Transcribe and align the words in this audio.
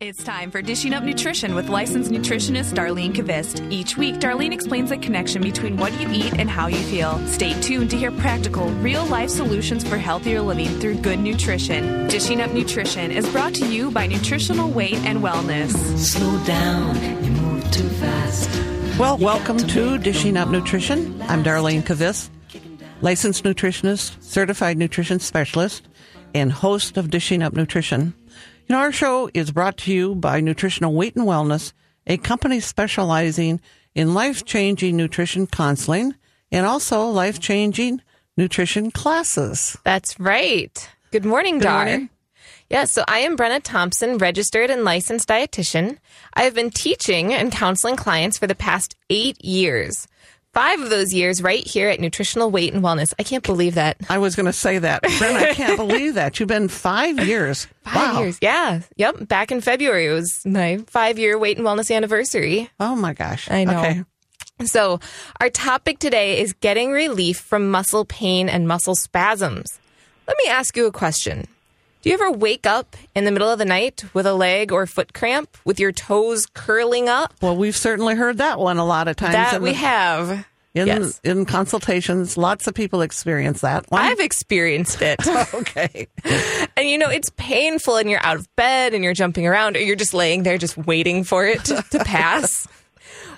It's 0.00 0.22
time 0.22 0.52
for 0.52 0.62
Dishing 0.62 0.94
Up 0.94 1.02
Nutrition 1.02 1.56
with 1.56 1.68
licensed 1.68 2.12
nutritionist 2.12 2.72
Darlene 2.72 3.12
Kvist. 3.12 3.68
Each 3.68 3.96
week, 3.96 4.14
Darlene 4.20 4.52
explains 4.52 4.90
the 4.90 4.96
connection 4.96 5.42
between 5.42 5.76
what 5.76 5.92
you 6.00 6.08
eat 6.12 6.38
and 6.38 6.48
how 6.48 6.68
you 6.68 6.78
feel. 6.84 7.18
Stay 7.26 7.60
tuned 7.60 7.90
to 7.90 7.96
hear 7.96 8.12
practical, 8.12 8.68
real 8.74 9.04
life 9.06 9.28
solutions 9.28 9.82
for 9.82 9.98
healthier 9.98 10.40
living 10.40 10.68
through 10.78 10.98
good 10.98 11.18
nutrition. 11.18 12.06
Dishing 12.06 12.40
Up 12.40 12.52
Nutrition 12.52 13.10
is 13.10 13.28
brought 13.30 13.54
to 13.54 13.66
you 13.66 13.90
by 13.90 14.06
Nutritional 14.06 14.70
Weight 14.70 14.98
and 14.98 15.18
Wellness. 15.18 15.72
Slow 15.98 16.44
down, 16.44 17.24
you 17.24 17.32
move 17.32 17.68
too 17.72 17.88
fast. 17.88 18.48
Well, 19.00 19.18
welcome 19.18 19.58
to 19.58 19.98
Dishing 19.98 20.36
Up 20.36 20.48
Nutrition. 20.48 21.20
I'm 21.22 21.42
Darlene 21.42 21.82
Kvist, 21.82 22.30
licensed 23.02 23.42
nutritionist, 23.42 24.22
certified 24.22 24.78
nutrition 24.78 25.18
specialist, 25.18 25.88
and 26.34 26.52
host 26.52 26.96
of 26.96 27.10
Dishing 27.10 27.42
Up 27.42 27.54
Nutrition. 27.54 28.14
You 28.68 28.74
know, 28.74 28.82
our 28.82 28.92
show 28.92 29.30
is 29.32 29.50
brought 29.50 29.78
to 29.78 29.92
you 29.94 30.14
by 30.14 30.40
Nutritional 30.40 30.92
Weight 30.92 31.16
and 31.16 31.24
Wellness, 31.26 31.72
a 32.06 32.18
company 32.18 32.60
specializing 32.60 33.62
in 33.94 34.12
life 34.12 34.44
changing 34.44 34.94
nutrition 34.94 35.46
counseling 35.46 36.14
and 36.52 36.66
also 36.66 37.06
life 37.06 37.40
changing 37.40 38.02
nutrition 38.36 38.90
classes. 38.90 39.78
That's 39.84 40.20
right. 40.20 40.86
Good 41.12 41.24
morning, 41.24 41.60
Good 41.60 41.64
Dar. 41.64 41.86
morning. 41.86 42.10
Yeah, 42.68 42.84
so 42.84 43.04
I 43.08 43.20
am 43.20 43.38
Brenna 43.38 43.62
Thompson, 43.62 44.18
registered 44.18 44.68
and 44.68 44.84
licensed 44.84 45.30
dietitian. 45.30 45.96
I 46.34 46.42
have 46.42 46.54
been 46.54 46.68
teaching 46.68 47.32
and 47.32 47.50
counseling 47.50 47.96
clients 47.96 48.36
for 48.36 48.46
the 48.46 48.54
past 48.54 48.96
eight 49.08 49.42
years. 49.42 50.06
Five 50.58 50.80
of 50.80 50.90
those 50.90 51.14
years 51.14 51.40
right 51.40 51.64
here 51.64 51.88
at 51.88 52.00
Nutritional 52.00 52.50
Weight 52.50 52.74
and 52.74 52.82
Wellness. 52.82 53.14
I 53.16 53.22
can't 53.22 53.44
believe 53.44 53.76
that. 53.76 53.96
I 54.10 54.18
was 54.18 54.34
going 54.34 54.46
to 54.46 54.52
say 54.52 54.80
that. 54.80 55.02
Bren, 55.04 55.36
I 55.36 55.54
can't 55.54 55.76
believe 55.76 56.14
that. 56.14 56.40
You've 56.40 56.48
been 56.48 56.66
five 56.66 57.24
years. 57.24 57.68
Five 57.84 58.14
wow. 58.14 58.22
years. 58.22 58.38
Yeah. 58.42 58.80
Yep. 58.96 59.28
Back 59.28 59.52
in 59.52 59.60
February, 59.60 60.06
it 60.06 60.12
was 60.12 60.44
my 60.44 60.78
five 60.88 61.16
year 61.16 61.38
weight 61.38 61.58
and 61.58 61.64
wellness 61.64 61.94
anniversary. 61.94 62.68
Oh 62.80 62.96
my 62.96 63.12
gosh. 63.12 63.48
I 63.48 63.62
know. 63.62 63.78
Okay. 63.78 64.04
So, 64.64 64.98
our 65.40 65.48
topic 65.48 66.00
today 66.00 66.40
is 66.40 66.54
getting 66.54 66.90
relief 66.90 67.38
from 67.38 67.70
muscle 67.70 68.04
pain 68.04 68.48
and 68.48 68.66
muscle 68.66 68.96
spasms. 68.96 69.78
Let 70.26 70.36
me 70.38 70.50
ask 70.50 70.76
you 70.76 70.86
a 70.86 70.92
question. 70.92 71.46
Do 72.02 72.10
you 72.10 72.14
ever 72.14 72.30
wake 72.30 72.64
up 72.64 72.96
in 73.16 73.24
the 73.24 73.32
middle 73.32 73.50
of 73.50 73.58
the 73.58 73.64
night 73.64 74.04
with 74.14 74.24
a 74.24 74.32
leg 74.32 74.70
or 74.70 74.86
foot 74.86 75.12
cramp 75.14 75.56
with 75.64 75.80
your 75.80 75.90
toes 75.90 76.46
curling 76.46 77.08
up? 77.08 77.34
Well, 77.42 77.56
we've 77.56 77.76
certainly 77.76 78.14
heard 78.14 78.38
that 78.38 78.60
one 78.60 78.78
a 78.78 78.84
lot 78.84 79.08
of 79.08 79.16
times. 79.16 79.32
That 79.32 79.60
we 79.60 79.70
the- 79.70 79.76
have. 79.76 80.46
in 80.74 80.86
yes. 80.86 81.20
in 81.24 81.44
consultations. 81.44 82.36
Lots 82.36 82.68
of 82.68 82.74
people 82.74 83.00
experience 83.02 83.62
that. 83.62 83.90
One. 83.90 84.00
I've 84.00 84.20
experienced 84.20 85.02
it. 85.02 85.26
okay. 85.54 86.06
and 86.76 86.88
you 86.88 86.98
know, 86.98 87.10
it's 87.10 87.30
painful 87.36 87.96
and 87.96 88.08
you're 88.08 88.24
out 88.24 88.36
of 88.36 88.54
bed 88.54 88.94
and 88.94 89.02
you're 89.02 89.14
jumping 89.14 89.48
around 89.48 89.76
or 89.76 89.80
you're 89.80 89.96
just 89.96 90.14
laying 90.14 90.44
there 90.44 90.56
just 90.56 90.78
waiting 90.78 91.24
for 91.24 91.46
it 91.46 91.64
to, 91.64 91.84
to 91.90 92.04
pass. 92.04 92.68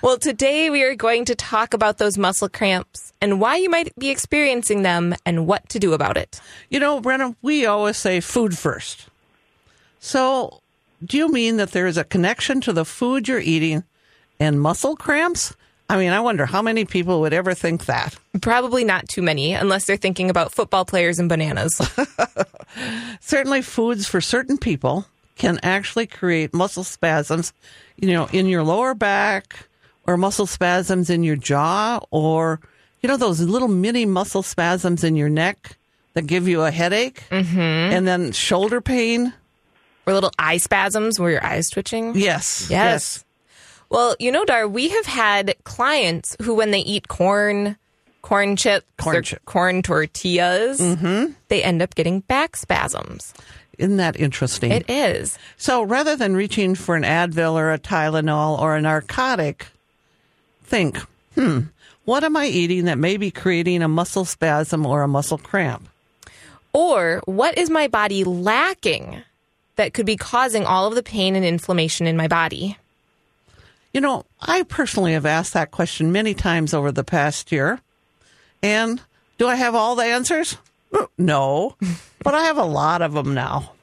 Well, 0.03 0.17
today 0.17 0.71
we 0.71 0.81
are 0.81 0.95
going 0.95 1.25
to 1.25 1.35
talk 1.35 1.75
about 1.75 1.99
those 1.99 2.17
muscle 2.17 2.49
cramps 2.49 3.13
and 3.21 3.39
why 3.39 3.57
you 3.57 3.69
might 3.69 3.95
be 3.99 4.09
experiencing 4.09 4.81
them 4.81 5.13
and 5.27 5.45
what 5.45 5.69
to 5.69 5.77
do 5.77 5.93
about 5.93 6.17
it. 6.17 6.41
You 6.71 6.79
know, 6.79 6.99
Brenna, 6.99 7.35
we 7.43 7.67
always 7.67 7.97
say 7.97 8.19
food 8.19 8.57
first. 8.57 9.09
So, 9.99 10.61
do 11.05 11.17
you 11.17 11.31
mean 11.31 11.57
that 11.57 11.71
there 11.71 11.85
is 11.85 11.97
a 11.97 12.03
connection 12.03 12.61
to 12.61 12.73
the 12.73 12.83
food 12.83 13.27
you're 13.27 13.39
eating 13.39 13.83
and 14.39 14.59
muscle 14.59 14.95
cramps? 14.95 15.55
I 15.87 15.97
mean, 15.97 16.13
I 16.13 16.19
wonder 16.19 16.47
how 16.47 16.63
many 16.63 16.83
people 16.83 17.21
would 17.21 17.33
ever 17.33 17.53
think 17.53 17.85
that. 17.85 18.15
Probably 18.41 18.83
not 18.83 19.07
too 19.07 19.21
many 19.21 19.53
unless 19.53 19.85
they're 19.85 19.97
thinking 19.97 20.31
about 20.31 20.51
football 20.51 20.83
players 20.83 21.19
and 21.19 21.29
bananas. 21.29 21.79
Certainly, 23.19 23.61
foods 23.61 24.07
for 24.07 24.19
certain 24.19 24.57
people 24.57 25.05
can 25.35 25.59
actually 25.61 26.07
create 26.07 26.55
muscle 26.55 26.83
spasms, 26.83 27.53
you 27.97 28.13
know, 28.13 28.25
in 28.33 28.47
your 28.47 28.63
lower 28.63 28.95
back 28.95 29.67
or 30.11 30.17
muscle 30.17 30.45
spasms 30.45 31.09
in 31.09 31.23
your 31.23 31.35
jaw 31.35 31.99
or, 32.11 32.59
you 33.01 33.07
know, 33.07 33.17
those 33.17 33.39
little 33.41 33.67
mini 33.67 34.05
muscle 34.05 34.43
spasms 34.43 35.03
in 35.03 35.15
your 35.15 35.29
neck 35.29 35.77
that 36.13 36.27
give 36.27 36.47
you 36.47 36.61
a 36.61 36.71
headache 36.71 37.23
mm-hmm. 37.29 37.59
and 37.59 38.07
then 38.07 38.31
shoulder 38.31 38.81
pain. 38.81 39.33
or 40.05 40.13
little 40.13 40.31
eye 40.37 40.57
spasms 40.57 41.19
where 41.19 41.31
your 41.31 41.45
eyes 41.45 41.69
twitching. 41.69 42.15
Yes. 42.15 42.67
Yes. 42.69 43.23
Well, 43.89 44.15
you 44.19 44.31
know, 44.31 44.45
Dar, 44.45 44.67
we 44.67 44.89
have 44.89 45.05
had 45.05 45.55
clients 45.63 46.35
who, 46.41 46.55
when 46.55 46.71
they 46.71 46.79
eat 46.79 47.07
corn, 47.07 47.77
corn 48.21 48.55
chips, 48.55 48.85
Corn 48.97 49.15
or 49.17 49.21
chip. 49.21 49.43
corn 49.45 49.81
tortillas, 49.81 50.79
they 51.47 51.63
end 51.63 51.81
up 51.81 51.95
getting 51.95 52.21
back 52.21 52.55
spasms. 52.55 53.33
Isn't 53.77 53.97
that 53.97 54.17
interesting? 54.19 54.71
It 54.71 54.89
is. 54.89 55.37
so 55.57 55.81
rather 55.83 56.15
than 56.15 56.35
reaching 56.35 56.75
for 56.75 56.95
an 56.95 57.03
Advil 57.03 57.53
or 57.53 57.71
a 57.73 57.79
Tylenol 57.79 58.59
or 58.59 58.75
a 58.75 58.81
narcotic, 58.81 59.67
think, 60.71 60.97
hmm, 61.35 61.59
what 62.05 62.23
am 62.23 62.37
I 62.37 62.47
eating 62.47 62.85
that 62.85 62.97
may 62.97 63.17
be 63.17 63.29
creating 63.29 63.83
a 63.83 63.89
muscle 63.89 64.23
spasm 64.23 64.85
or 64.85 65.03
a 65.03 65.07
muscle 65.07 65.37
cramp? 65.37 65.89
Or 66.71 67.21
what 67.25 67.57
is 67.57 67.69
my 67.69 67.89
body 67.89 68.23
lacking 68.23 69.21
that 69.75 69.93
could 69.93 70.05
be 70.05 70.15
causing 70.15 70.65
all 70.65 70.87
of 70.87 70.95
the 70.95 71.03
pain 71.03 71.35
and 71.35 71.43
inflammation 71.43 72.07
in 72.07 72.15
my 72.15 72.29
body? 72.29 72.77
You 73.93 73.99
know, 73.99 74.25
I 74.39 74.63
personally 74.63 75.11
have 75.11 75.25
asked 75.25 75.53
that 75.53 75.71
question 75.71 76.13
many 76.13 76.33
times 76.33 76.73
over 76.73 76.93
the 76.93 77.03
past 77.03 77.51
year. 77.51 77.81
And 78.63 79.01
do 79.37 79.47
I 79.47 79.55
have 79.55 79.75
all 79.75 79.95
the 79.95 80.05
answers? 80.05 80.57
No, 81.17 81.75
but 82.23 82.33
I 82.33 82.43
have 82.45 82.57
a 82.57 82.63
lot 82.63 83.01
of 83.01 83.11
them 83.11 83.33
now. 83.33 83.73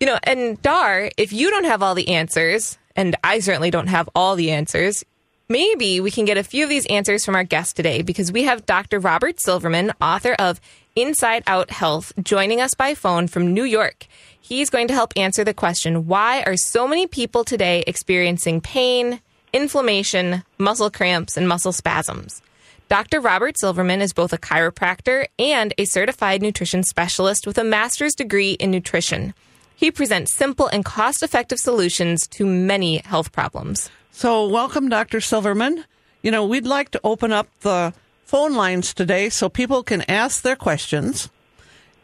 You 0.00 0.06
know, 0.06 0.18
and 0.22 0.60
Dar, 0.62 1.10
if 1.18 1.34
you 1.34 1.50
don't 1.50 1.64
have 1.64 1.82
all 1.82 1.94
the 1.94 2.08
answers, 2.08 2.78
and 2.96 3.14
I 3.22 3.40
certainly 3.40 3.70
don't 3.70 3.88
have 3.88 4.08
all 4.14 4.34
the 4.34 4.50
answers, 4.50 5.04
maybe 5.48 6.00
we 6.00 6.10
can 6.10 6.26
get 6.26 6.36
a 6.36 6.42
few 6.42 6.64
of 6.64 6.68
these 6.68 6.86
answers 6.86 7.24
from 7.24 7.34
our 7.34 7.44
guest 7.44 7.74
today 7.74 8.02
because 8.02 8.30
we 8.30 8.44
have 8.44 8.66
Dr. 8.66 8.98
Robert 8.98 9.40
Silverman, 9.40 9.92
author 10.00 10.34
of 10.38 10.60
Inside 10.94 11.42
Out 11.46 11.70
Health, 11.70 12.12
joining 12.22 12.60
us 12.60 12.74
by 12.74 12.94
phone 12.94 13.28
from 13.28 13.54
New 13.54 13.64
York. 13.64 14.06
He's 14.38 14.68
going 14.68 14.88
to 14.88 14.94
help 14.94 15.12
answer 15.16 15.44
the 15.44 15.54
question 15.54 16.06
why 16.06 16.42
are 16.42 16.56
so 16.56 16.86
many 16.86 17.06
people 17.06 17.44
today 17.44 17.82
experiencing 17.86 18.60
pain, 18.60 19.20
inflammation, 19.52 20.42
muscle 20.58 20.90
cramps, 20.90 21.36
and 21.36 21.48
muscle 21.48 21.72
spasms? 21.72 22.42
Dr. 22.90 23.20
Robert 23.20 23.58
Silverman 23.58 24.02
is 24.02 24.12
both 24.12 24.32
a 24.32 24.38
chiropractor 24.38 25.26
and 25.38 25.72
a 25.78 25.84
certified 25.84 26.42
nutrition 26.42 26.82
specialist 26.82 27.46
with 27.46 27.58
a 27.58 27.64
master's 27.64 28.14
degree 28.14 28.52
in 28.52 28.70
nutrition. 28.70 29.34
He 29.76 29.90
presents 29.90 30.34
simple 30.34 30.66
and 30.66 30.84
cost 30.84 31.22
effective 31.22 31.58
solutions 31.58 32.26
to 32.28 32.44
many 32.44 32.98
health 32.98 33.32
problems. 33.32 33.90
So, 34.18 34.48
welcome, 34.48 34.88
Dr. 34.88 35.20
Silverman. 35.20 35.84
You 36.22 36.32
know, 36.32 36.44
we'd 36.44 36.66
like 36.66 36.90
to 36.90 37.00
open 37.04 37.30
up 37.30 37.46
the 37.60 37.94
phone 38.24 38.56
lines 38.56 38.92
today 38.92 39.28
so 39.28 39.48
people 39.48 39.84
can 39.84 40.02
ask 40.10 40.42
their 40.42 40.56
questions. 40.56 41.30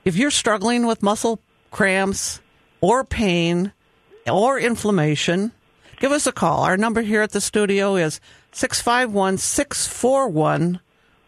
If 0.04 0.14
you're 0.14 0.30
struggling 0.30 0.86
with 0.86 1.02
muscle 1.02 1.40
cramps 1.72 2.40
or 2.80 3.02
pain 3.02 3.72
or 4.30 4.60
inflammation, 4.60 5.50
give 5.98 6.12
us 6.12 6.28
a 6.28 6.32
call. 6.32 6.62
Our 6.62 6.76
number 6.76 7.02
here 7.02 7.20
at 7.20 7.32
the 7.32 7.40
studio 7.40 7.96
is 7.96 8.20
651 8.52 9.38
641 9.38 10.78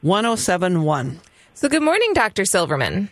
1071. 0.02 1.20
So, 1.54 1.68
good 1.68 1.82
morning, 1.82 2.12
Dr. 2.14 2.44
Silverman. 2.44 3.08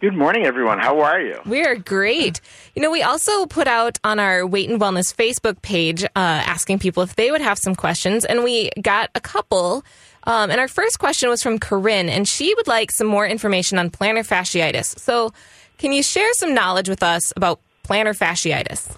Good 0.00 0.14
morning, 0.14 0.46
everyone. 0.46 0.78
How 0.78 1.00
are 1.00 1.20
you? 1.20 1.40
We 1.44 1.64
are 1.64 1.74
great. 1.74 2.40
You 2.76 2.82
know, 2.82 2.90
we 2.90 3.02
also 3.02 3.46
put 3.46 3.66
out 3.66 3.98
on 4.04 4.20
our 4.20 4.46
Weight 4.46 4.70
and 4.70 4.80
Wellness 4.80 5.12
Facebook 5.12 5.60
page 5.60 6.04
uh, 6.04 6.08
asking 6.14 6.78
people 6.78 7.02
if 7.02 7.16
they 7.16 7.32
would 7.32 7.40
have 7.40 7.58
some 7.58 7.74
questions, 7.74 8.24
and 8.24 8.44
we 8.44 8.70
got 8.80 9.10
a 9.16 9.20
couple. 9.20 9.84
Um, 10.22 10.52
and 10.52 10.60
our 10.60 10.68
first 10.68 11.00
question 11.00 11.28
was 11.28 11.42
from 11.42 11.58
Corinne, 11.58 12.08
and 12.08 12.28
she 12.28 12.54
would 12.54 12.68
like 12.68 12.92
some 12.92 13.08
more 13.08 13.26
information 13.26 13.76
on 13.76 13.90
plantar 13.90 14.24
fasciitis. 14.24 14.96
So, 15.00 15.32
can 15.78 15.92
you 15.92 16.04
share 16.04 16.32
some 16.34 16.54
knowledge 16.54 16.88
with 16.88 17.02
us 17.02 17.32
about 17.34 17.58
plantar 17.82 18.16
fasciitis? 18.16 18.96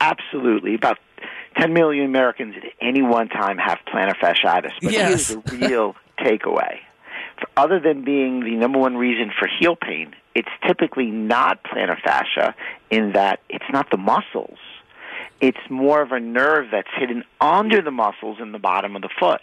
Absolutely. 0.00 0.74
About 0.74 0.98
10 1.60 1.72
million 1.72 2.04
Americans 2.04 2.56
at 2.56 2.64
any 2.80 3.02
one 3.02 3.28
time 3.28 3.58
have 3.58 3.78
plantar 3.86 4.16
fasciitis. 4.16 4.72
But 4.82 4.90
Yes. 4.92 5.28
here's 5.28 5.42
the 5.44 5.56
real 5.68 5.94
takeaway. 6.18 6.78
For, 7.38 7.46
other 7.56 7.78
than 7.78 8.02
being 8.02 8.40
the 8.40 8.56
number 8.56 8.80
one 8.80 8.96
reason 8.96 9.30
for 9.38 9.46
heel 9.60 9.76
pain, 9.76 10.14
it's 10.34 10.48
typically 10.66 11.10
not 11.10 11.62
plantar 11.64 12.00
fascia 12.00 12.54
in 12.90 13.12
that 13.12 13.40
it's 13.48 13.64
not 13.72 13.90
the 13.90 13.96
muscles. 13.96 14.58
It's 15.40 15.58
more 15.68 16.02
of 16.02 16.12
a 16.12 16.20
nerve 16.20 16.68
that's 16.70 16.88
hidden 16.96 17.24
under 17.40 17.82
the 17.82 17.90
muscles 17.90 18.38
in 18.40 18.52
the 18.52 18.58
bottom 18.58 18.96
of 18.96 19.02
the 19.02 19.10
foot. 19.18 19.42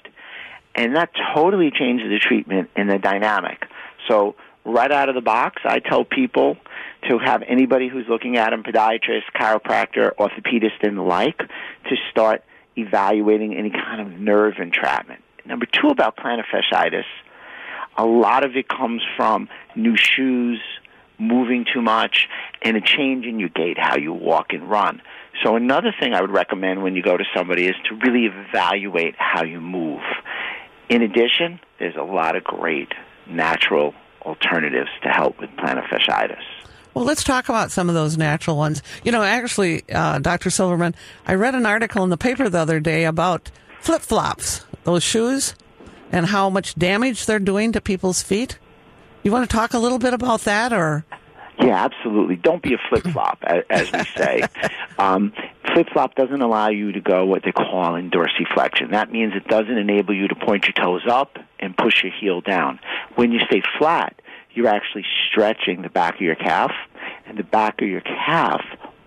And 0.75 0.95
that 0.95 1.11
totally 1.35 1.71
changes 1.71 2.09
the 2.09 2.19
treatment 2.19 2.69
and 2.75 2.89
the 2.89 2.97
dynamic. 2.97 3.65
So, 4.07 4.35
right 4.63 4.91
out 4.91 5.09
of 5.09 5.15
the 5.15 5.21
box, 5.21 5.61
I 5.65 5.79
tell 5.79 6.05
people 6.05 6.57
to 7.07 7.17
have 7.17 7.43
anybody 7.47 7.89
who's 7.89 8.05
looking 8.07 8.37
at 8.37 8.51
them, 8.51 8.63
podiatrist, 8.63 9.23
chiropractor, 9.35 10.15
orthopedist, 10.15 10.83
and 10.83 10.97
the 10.97 11.01
like, 11.01 11.37
to 11.37 11.95
start 12.11 12.43
evaluating 12.77 13.55
any 13.55 13.71
kind 13.71 14.01
of 14.01 14.19
nerve 14.19 14.55
entrapment. 14.59 15.21
Number 15.45 15.65
two 15.65 15.89
about 15.89 16.17
plantar 16.17 16.43
fasciitis, 16.51 17.05
a 17.99 18.05
lot 18.05 18.45
of 18.45 18.55
it 18.55 18.69
comes 18.69 19.01
from 19.17 19.49
new 19.75 19.95
shoes, 19.97 20.61
moving 21.19 21.65
too 21.71 21.81
much, 21.81 22.29
and 22.61 22.77
a 22.77 22.81
change 22.81 23.25
in 23.25 23.39
your 23.39 23.49
gait, 23.49 23.77
how 23.77 23.97
you 23.97 24.13
walk 24.13 24.53
and 24.53 24.69
run. 24.69 25.01
So 25.43 25.57
another 25.57 25.93
thing 25.99 26.13
I 26.13 26.21
would 26.21 26.31
recommend 26.31 26.81
when 26.81 26.95
you 26.95 27.03
go 27.03 27.17
to 27.17 27.25
somebody 27.35 27.67
is 27.67 27.75
to 27.89 27.95
really 27.95 28.25
evaluate 28.25 29.15
how 29.17 29.43
you 29.43 29.59
move. 29.59 30.01
In 30.87 31.01
addition, 31.01 31.59
there's 31.77 31.97
a 31.97 32.03
lot 32.03 32.37
of 32.37 32.43
great 32.45 32.93
natural 33.27 33.93
alternatives 34.21 34.89
to 35.03 35.09
help 35.09 35.37
with 35.39 35.49
plantar 35.51 35.85
fasciitis. 35.87 36.41
Well, 36.93 37.03
let's 37.05 37.23
talk 37.23 37.49
about 37.49 37.69
some 37.69 37.89
of 37.89 37.95
those 37.95 38.17
natural 38.17 38.55
ones. 38.55 38.81
You 39.03 39.11
know, 39.11 39.23
actually, 39.23 39.83
uh, 39.93 40.19
Dr. 40.19 40.49
Silverman, 40.49 40.95
I 41.27 41.35
read 41.35 41.53
an 41.53 41.65
article 41.65 42.03
in 42.05 42.09
the 42.09 42.17
paper 42.17 42.47
the 42.47 42.59
other 42.59 42.79
day 42.79 43.03
about 43.03 43.51
flip 43.81 44.01
flops, 44.01 44.65
those 44.85 45.03
shoes, 45.03 45.53
and 46.11 46.27
how 46.27 46.49
much 46.49 46.75
damage 46.75 47.25
they're 47.25 47.39
doing 47.39 47.71
to 47.73 47.81
people's 47.81 48.21
feet. 48.21 48.57
You 49.23 49.31
want 49.31 49.49
to 49.49 49.55
talk 49.55 49.73
a 49.73 49.79
little 49.79 49.99
bit 49.99 50.13
about 50.13 50.41
that, 50.41 50.71
or? 50.71 51.05
Yeah, 51.59 51.83
absolutely. 51.83 52.37
Don't 52.37 52.63
be 52.63 52.73
a 52.73 52.77
flip 52.89 53.03
flop, 53.03 53.43
as 53.69 53.91
we 53.91 54.03
say. 54.03 54.43
Um, 54.99 55.31
flip 55.73 55.87
flop 55.93 56.15
doesn't 56.15 56.41
allow 56.41 56.67
you 56.67 56.91
to 56.91 56.99
go 56.99 57.25
what 57.25 57.43
they 57.45 57.53
call 57.53 57.95
in 57.95 58.11
dorsiflexion. 58.11 58.91
That 58.91 59.13
means 59.13 59.31
it 59.33 59.47
doesn't 59.47 59.77
enable 59.77 60.13
you 60.13 60.27
to 60.27 60.35
point 60.35 60.65
your 60.65 60.73
toes 60.73 61.03
up 61.09 61.37
and 61.57 61.73
push 61.77 62.03
your 62.03 62.11
heel 62.11 62.41
down. 62.41 62.81
When 63.15 63.31
you 63.31 63.39
stay 63.47 63.61
flat, 63.77 64.21
you're 64.51 64.67
actually 64.67 65.05
stretching 65.29 65.81
the 65.81 65.89
back 65.89 66.15
of 66.15 66.21
your 66.21 66.35
calf, 66.35 66.73
and 67.25 67.37
the 67.37 67.45
back 67.45 67.81
of 67.81 67.87
your 67.87 68.01
calf 68.01 68.59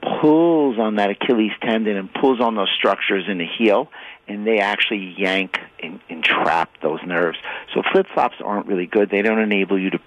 pulls 0.03 0.79
on 0.79 0.97
that 0.97 1.11
Achilles 1.11 1.53
tendon 1.63 1.97
and 1.97 2.13
pulls 2.13 2.41
on 2.41 2.57
those 2.57 2.71
structures 2.77 3.25
in 3.29 3.39
the 3.39 3.47
heel, 3.47 3.91
and 4.27 4.47
they 4.47 4.59
actually 4.59 5.15
yank 5.17 5.59
and, 5.81 6.01
and 6.09 6.23
trap 6.23 6.71
those 6.83 7.01
nerves. 7.07 7.39
So 7.75 7.83
flip 7.93 8.07
flops 8.13 8.37
aren't 8.45 8.67
really 8.67 8.87
good. 8.87 9.11
They 9.11 9.23
don't 9.23 9.39
enable 9.39 9.79
you 9.79 9.91
to 9.91 10.01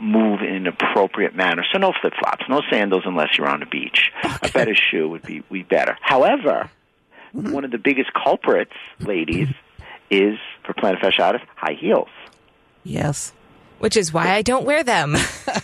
move 0.00 0.40
in 0.40 0.54
an 0.54 0.66
appropriate 0.66 1.34
manner. 1.34 1.64
So 1.72 1.78
no 1.78 1.92
flip 2.00 2.14
flops, 2.18 2.44
no 2.48 2.62
sandals 2.70 3.02
unless 3.04 3.36
you're 3.36 3.48
on 3.48 3.60
the 3.60 3.66
beach. 3.66 4.10
Okay. 4.24 4.48
A 4.48 4.52
better 4.52 4.74
shoe 4.74 5.08
would 5.08 5.22
be, 5.22 5.42
be 5.50 5.62
better. 5.62 5.98
However, 6.00 6.70
mm-hmm. 7.34 7.52
one 7.52 7.64
of 7.64 7.70
the 7.70 7.78
biggest 7.78 8.10
culprits, 8.12 8.72
ladies, 9.00 9.48
is 10.10 10.38
for 10.64 10.74
plantar 10.74 11.00
fasciitis, 11.00 11.42
high 11.56 11.76
heels. 11.78 12.08
Yes. 12.84 13.32
Which 13.78 13.96
is 13.96 14.12
why 14.12 14.34
I 14.34 14.42
don't 14.42 14.64
wear 14.64 14.84
them. 14.84 15.16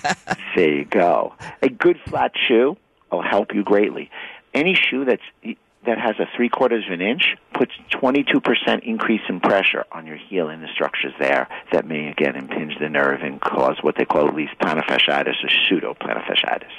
there 0.56 0.72
you 0.72 0.84
go. 0.84 1.34
A 1.62 1.68
good 1.68 2.00
flat 2.06 2.32
shoe 2.48 2.76
will 3.10 3.22
help 3.22 3.54
you 3.54 3.62
greatly. 3.62 4.10
Any 4.54 4.74
shoe 4.74 5.04
that's 5.04 5.56
that 5.86 5.98
has 5.98 6.16
a 6.18 6.26
three 6.36 6.48
quarters 6.48 6.84
of 6.86 6.92
an 6.92 7.00
inch 7.00 7.36
puts 7.54 7.72
22% 7.92 8.82
increase 8.82 9.20
in 9.28 9.40
pressure 9.40 9.84
on 9.92 10.06
your 10.06 10.16
heel 10.16 10.48
and 10.48 10.62
the 10.62 10.68
structures 10.74 11.12
there 11.18 11.48
that 11.72 11.86
may 11.86 12.08
again 12.08 12.36
impinge 12.36 12.74
the 12.78 12.88
nerve 12.88 13.22
and 13.22 13.40
cause 13.40 13.76
what 13.80 13.94
they 13.96 14.04
call 14.04 14.28
at 14.28 14.34
least 14.34 14.52
plantar 14.60 14.84
fasciitis 14.84 15.42
or 15.42 15.48
pseudo 15.66 15.94
plantar 15.94 16.22
fasciitis. 16.24 16.70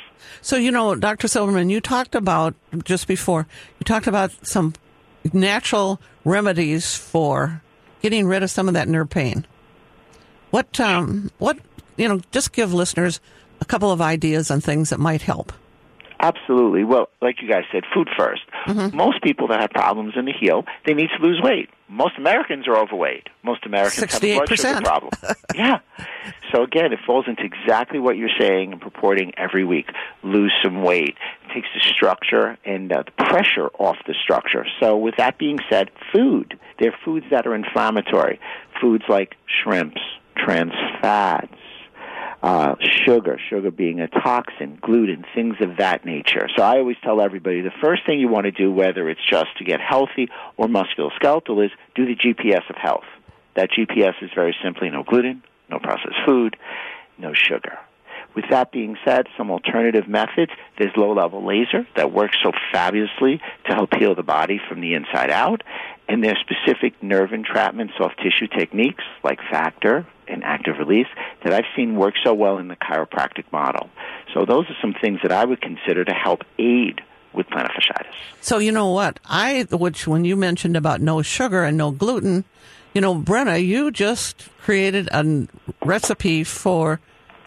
So, 0.42 0.58
you 0.58 0.72
know, 0.72 0.96
Dr. 0.96 1.28
Silverman, 1.28 1.70
you 1.70 1.80
talked 1.80 2.14
about 2.14 2.54
just 2.84 3.08
before, 3.08 3.48
you 3.80 3.84
talked 3.84 4.08
about 4.08 4.32
some 4.46 4.74
natural 5.34 6.00
remedies 6.26 6.94
for 6.96 7.62
getting 8.02 8.28
rid 8.28 8.44
of 8.44 8.52
some 8.52 8.68
of 8.68 8.74
that 8.74 8.88
nerve 8.88 9.10
pain. 9.10 9.48
What, 10.52 10.80
um, 10.80 11.32
what, 11.38 11.58
you 11.98 12.08
know, 12.08 12.22
just 12.32 12.54
give 12.54 12.74
listeners 12.74 13.20
a 13.62 13.66
couple 13.66 13.92
of 13.92 14.02
ideas 14.02 14.52
on 14.52 14.62
things 14.62 14.90
that 14.90 15.00
might 15.00 15.22
help. 15.22 15.54
Absolutely. 16.20 16.84
Well, 16.84 17.10
like 17.22 17.42
you 17.42 17.48
guys 17.48 17.64
said, 17.72 17.84
food 17.94 18.10
1st 18.18 18.40
mm-hmm. 18.68 18.98
Most 18.98 19.22
people 19.24 19.48
that 19.48 19.62
have 19.62 19.70
problems 19.70 20.14
in 20.18 20.26
the 20.26 20.34
heel, 20.34 20.66
they 20.86 20.94
need 20.94 21.10
to 21.18 21.24
lose 21.26 21.40
weight. 21.42 21.70
Most 21.88 22.18
Americans 22.18 22.68
are 22.68 22.78
overweight. 22.78 23.28
Most 23.42 23.66
Americans 23.66 24.12
68%. 24.12 24.12
have 24.12 24.24
a 24.24 24.36
blood 24.36 24.60
sugar 24.60 24.82
problem. 24.82 25.12
yeah. 25.56 25.80
So 26.52 26.64
again, 26.64 26.92
it 26.92 27.00
falls 27.06 27.26
into 27.28 27.44
exactly 27.44 28.00
what 28.00 28.18
you're 28.18 28.30
saying 28.38 28.74
and 28.74 28.82
purporting 28.82 29.32
every 29.38 29.64
week. 29.64 29.88
Lose 30.22 30.54
some 30.62 30.84
weight. 30.84 31.16
It 31.46 31.54
takes 31.54 31.68
the 31.74 31.82
structure 31.82 32.58
and 32.66 32.92
uh, 32.92 33.04
the 33.04 33.24
pressure 33.24 33.68
off 33.80 33.98
the 34.06 34.16
structure. 34.22 34.66
So 34.80 34.98
with 34.98 35.16
that 35.18 35.38
being 35.38 35.60
said, 35.70 35.90
food. 36.14 36.60
There 36.80 36.92
are 36.92 36.98
foods 37.06 37.26
that 37.32 37.48
are 37.48 37.56
inflammatory. 37.56 38.40
Foods 38.82 39.04
like 39.08 39.36
shrimps, 39.48 40.02
trans 40.36 40.74
fats, 41.02 41.54
uh, 42.42 42.76
sugar, 43.06 43.40
sugar 43.50 43.72
being 43.72 44.00
a 44.00 44.08
toxin, 44.08 44.78
gluten, 44.82 45.26
things 45.36 45.56
of 45.60 45.78
that 45.78 46.06
nature. 46.06 46.48
So 46.56 46.64
I 46.64 46.78
always 46.78 46.98
tell 47.04 47.22
everybody 47.22 47.62
the 47.62 47.72
first 47.82 48.06
thing 48.06 48.20
you 48.20 48.30
want 48.30 48.46
to 48.46 48.52
do, 48.52 48.72
whether 48.72 49.10
it's 49.10 49.26
just 49.30 49.58
to 49.58 49.66
get 49.66 49.82
healthy 49.82 50.30
or 50.56 50.68
musculoskeletal, 50.68 51.66
is 51.66 51.72
do 51.96 52.06
the 52.06 52.16
GPS 52.16 52.70
of 52.70 52.76
health. 52.78 53.04
That 53.56 53.70
GPS 53.72 54.14
is 54.22 54.30
very 54.34 54.56
simply 54.64 54.90
no 54.90 55.04
gluten, 55.04 55.44
no 55.70 55.80
processed 55.80 56.16
food, 56.26 56.56
no 57.18 57.34
sugar. 57.34 57.78
With 58.36 58.46
that 58.52 58.72
being 58.72 58.96
said, 59.04 59.28
some 59.38 59.52
alternative 59.52 60.08
methods. 60.08 60.52
There's 60.78 60.96
low 60.96 61.14
level 61.14 61.46
laser 61.46 61.86
that 61.96 62.14
works 62.14 62.38
so 62.44 62.52
fabulously 62.72 63.42
to 63.66 63.74
help 63.74 63.90
heal 63.96 64.16
the 64.16 64.24
body 64.24 64.62
from 64.70 64.82
the 64.82 64.94
inside 64.94 65.32
out. 65.32 65.64
And 66.08 66.24
there's 66.24 66.38
specific 66.40 67.02
nerve 67.04 67.34
entrapment 67.34 67.92
soft 67.98 68.18
tissue 68.22 68.48
techniques 68.48 69.04
like 69.24 69.40
FAKTR 69.52 70.06
and 70.30 70.44
active 70.44 70.78
release 70.78 71.08
that 71.44 71.54
I've 71.54 71.66
seen 71.76 71.96
work 71.96 72.16
so 72.24 72.34
well 72.34 72.58
in 72.58 72.68
the 72.68 72.76
chiropractic 72.76 73.46
model. 73.52 73.90
So 74.34 74.46
those 74.46 74.66
are 74.70 74.76
some 74.82 74.94
things 75.02 75.20
that 75.24 75.32
I 75.32 75.46
would 75.46 75.62
consider 75.62 76.06
to 76.06 76.14
help 76.14 76.44
aid 76.58 77.02
with 77.34 77.48
plantar 77.48 77.72
fasciitis. 77.72 78.14
So 78.42 78.58
you 78.58 78.72
know 78.72 78.92
what? 78.92 79.20
I 79.26 79.68
which 79.72 80.08
when 80.08 80.26
you 80.26 80.36
mentioned 80.36 80.76
about 80.76 81.02
no 81.02 81.22
sugar 81.22 81.64
and 81.64 81.78
no 81.78 81.92
gluten, 81.92 82.46
you 82.94 83.02
know, 83.02 83.16
Brenna, 83.16 83.64
you 83.64 83.92
just 83.92 84.50
created 84.62 85.10
a 85.12 85.48
recipe 85.84 86.44
for 86.44 87.00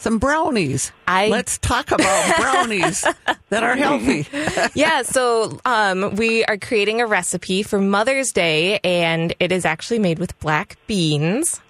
some 0.03 0.19
brownies. 0.19 0.93
I 1.07 1.29
let's 1.29 1.59
talk 1.59 1.91
about 1.93 2.37
brownies 2.41 3.07
that 3.49 3.63
are 3.63 3.77
healthy. 3.77 4.27
yeah, 4.75 5.03
so 5.03 5.61
um, 5.65 6.17
we 6.17 6.45
are 6.45 6.59
creating 6.59 7.01
a 7.01 7.07
recipe 7.07 7.63
for 7.63 7.81
Mother's 7.81 8.33
Day, 8.33 8.81
and 8.83 9.35
it 9.41 9.53
is 9.53 9.65
actually 9.65 10.01
made 10.01 10.19
with 10.19 10.39
black 10.41 10.77
beans. 10.87 11.61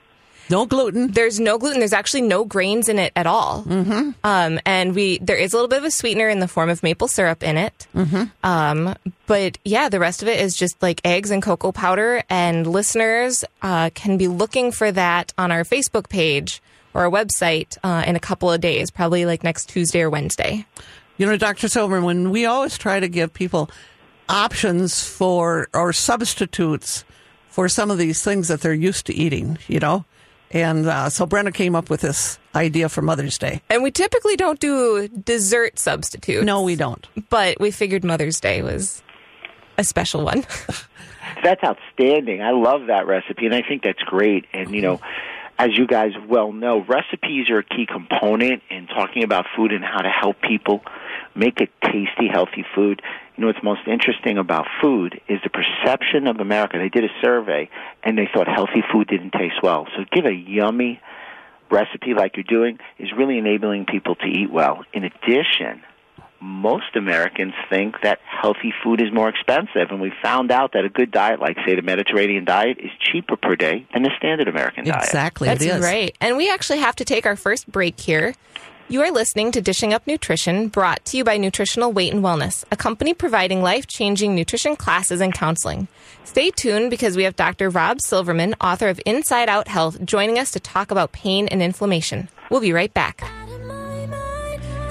No 0.51 0.67
gluten. 0.67 1.09
There's 1.09 1.41
no 1.41 1.59
gluten. 1.59 1.79
There's 1.79 1.93
actually 1.93 2.23
no 2.23 2.45
grains 2.45 2.89
in 2.89 2.99
it 2.99 3.13
at 3.17 3.27
all. 3.27 3.63
Mm-hmm. 3.65 4.11
Um, 4.25 4.61
and 4.67 4.95
we 4.95 5.19
there 5.19 5.37
is 5.37 5.53
a 5.53 5.57
little 5.57 5.69
bit 5.69 5.79
of 5.79 5.85
a 5.85 5.91
sweetener 5.91 6.29
in 6.29 6.41
the 6.41 6.49
form 6.49 6.69
of 6.69 6.83
maple 6.83 7.09
syrup 7.09 7.43
in 7.43 7.57
it. 7.57 7.87
Mm-hmm. 7.95 8.25
Um, 8.43 8.95
but 9.27 9.59
yeah, 9.65 9.89
the 9.89 10.01
rest 10.01 10.23
of 10.23 10.29
it 10.29 10.41
is 10.41 10.55
just 10.55 10.81
like 10.83 11.01
eggs 11.05 11.31
and 11.31 11.43
cocoa 11.43 11.73
powder. 11.73 12.23
And 12.29 12.67
listeners 12.67 13.45
uh, 13.63 13.91
can 13.95 14.19
be 14.19 14.29
looking 14.29 14.73
for 14.73 14.93
that 14.93 15.33
on 15.39 15.53
our 15.53 15.65
Facebook 15.65 16.09
page 16.09 16.63
or 16.95 17.05
our 17.05 17.11
website 17.11 17.79
uh, 17.83 18.05
in 18.07 18.17
a 18.17 18.21
couple 18.21 18.51
of 18.51 18.61
days, 18.61 18.91
probably 18.91 19.25
like 19.25 19.43
next 19.43 19.69
Tuesday 19.69 20.03
or 20.03 20.11
Wednesday. 20.11 20.67
You 21.17 21.27
know, 21.27 21.37
Dr. 21.37 21.69
Silverman, 21.69 22.05
when 22.05 22.31
we 22.31 22.47
always 22.47 22.77
try 22.77 23.01
to 23.01 23.09
give 23.09 23.33
people 23.33 23.71
options 24.29 25.05
for 25.05 25.69
or 25.73 25.93
substitutes 25.93 27.05
for 27.49 27.69
some 27.69 27.91
of 27.91 27.99
these 27.99 28.23
things 28.23 28.49
that 28.49 28.63
they're 28.63 28.73
used 28.73 29.07
to 29.07 29.15
eating, 29.15 29.59
you 29.69 29.79
know, 29.79 30.05
and 30.53 30.87
uh, 30.87 31.09
so 31.11 31.27
Brenda 31.27 31.53
came 31.53 31.75
up 31.75 31.91
with 31.91 32.03
this 32.03 32.39
idea 32.55 32.89
for 32.89 33.03
Mother's 33.03 33.39
Day. 33.39 33.63
And 33.71 33.83
we 33.83 33.91
typically 33.91 34.37
don't 34.37 34.61
do 34.61 35.09
dessert 35.09 35.79
substitutes. 35.79 36.45
No, 36.45 36.63
we 36.63 36.77
don't. 36.77 37.07
But 37.31 37.59
we 37.59 37.71
figured 37.71 38.05
Mother's 38.05 38.41
Day 38.41 38.63
was 38.63 39.03
a 39.79 39.85
special 39.85 40.25
one. 40.25 40.45
that's 41.43 41.63
outstanding. 41.65 42.43
I 42.43 42.51
love 42.51 42.87
that 42.89 43.07
recipe, 43.07 43.47
and 43.47 43.55
I 43.55 43.63
think 43.63 43.83
that's 43.83 44.03
great. 44.03 44.45
And, 44.53 44.75
you 44.75 44.83
know, 44.83 45.01
as 45.59 45.71
you 45.77 45.87
guys 45.87 46.13
well 46.29 46.53
know, 46.53 46.85
recipes 46.85 47.51
are 47.51 47.59
a 47.59 47.65
key 47.65 47.87
component 47.87 48.63
in 48.71 48.87
talking 48.87 49.25
about 49.25 49.47
food 49.57 49.73
and 49.73 49.85
how 49.85 50.01
to 50.01 50.11
help 50.11 50.41
people 50.41 50.83
make 51.35 51.61
a 51.61 51.69
tasty, 51.87 52.29
healthy 52.31 52.65
food. 52.75 53.03
You 53.37 53.43
know 53.43 53.47
what's 53.49 53.63
most 53.63 53.87
interesting 53.87 54.39
about 54.39 54.67
food 54.81 55.21
is 55.29 55.41
the 55.43 55.51
perception 55.51 56.27
of 56.27 56.39
America. 56.41 56.79
They 56.79 56.89
did 56.89 57.05
a 57.05 57.15
survey 57.23 57.69
and 58.03 58.19
they 58.19 58.29
thought 58.33 58.49
healthy 58.49 58.83
food 58.93 59.09
didn't 59.09 59.33
taste 59.33 59.63
well. 59.63 59.87
So 59.97 60.05
give 60.13 60.27
a 60.27 60.33
yummy 60.35 61.01
recipe 61.71 62.15
like 62.15 62.37
you're 62.37 62.45
doing 62.45 62.79
is 62.99 63.09
really 63.17 63.39
enabling 63.39 63.87
people 63.87 64.15
to 64.17 64.27
eat 64.27 64.51
well. 64.51 64.85
In 64.93 65.05
addition, 65.05 65.83
most 66.43 66.97
Americans 66.97 67.55
think 67.71 67.97
that 68.03 68.19
healthy 68.25 68.75
food 68.83 69.01
is 69.01 69.13
more 69.13 69.29
expensive, 69.29 69.91
and 69.91 70.01
we 70.01 70.13
found 70.23 70.51
out 70.51 70.73
that 70.73 70.85
a 70.85 70.89
good 70.89 71.13
diet, 71.13 71.41
like 71.41 71.57
say 71.65 71.77
the 71.77 71.83
Mediterranean 71.83 72.45
diet, 72.45 72.79
is 72.81 72.91
cheaper 72.99 73.37
per 73.37 73.55
day 73.55 73.87
than 73.93 74.03
the 74.03 74.11
standard 74.19 74.49
American 74.49 74.85
diet. 74.85 75.05
Exactly, 75.05 75.49
that's 75.49 75.65
right. 75.83 76.17
And 76.21 76.37
we 76.37 76.51
actually 76.51 76.81
have 76.81 76.97
to 76.97 77.05
take 77.05 77.27
our 77.27 77.37
first 77.37 77.71
break 77.71 77.99
here. 78.01 78.35
You 78.89 79.01
are 79.03 79.13
listening 79.13 79.53
to 79.53 79.63
Dishing 79.63 79.95
Up 79.95 80.07
Nutrition, 80.07 80.69
brought 80.69 81.05
to 81.07 81.17
you 81.17 81.25
by 81.25 81.37
Nutritional 81.37 81.93
Weight 81.93 82.13
and 82.13 82.23
Wellness, 82.23 82.65
a 82.71 82.77
company 82.77 83.15
providing 83.15 83.63
life 83.63 83.87
changing 83.87 84.35
nutrition 84.35 84.75
classes 84.75 85.21
and 85.21 85.33
counseling. 85.33 85.87
Stay 86.25 86.51
tuned 86.51 86.91
because 86.91 87.17
we 87.17 87.23
have 87.23 87.37
Dr. 87.37 87.71
Rob 87.71 88.01
Silverman, 88.01 88.55
author 88.61 88.89
of 88.89 89.01
Inside 89.07 89.49
Out 89.49 89.69
Health, 89.69 90.05
joining 90.05 90.39
us 90.39 90.51
to 90.51 90.61
talk 90.61 90.91
about 90.91 91.13
pain 91.13 91.47
and 91.49 91.63
inflammation. 91.63 92.29
We'll 92.51 92.61
be 92.61 92.73
right 92.73 92.93
back. 92.93 93.23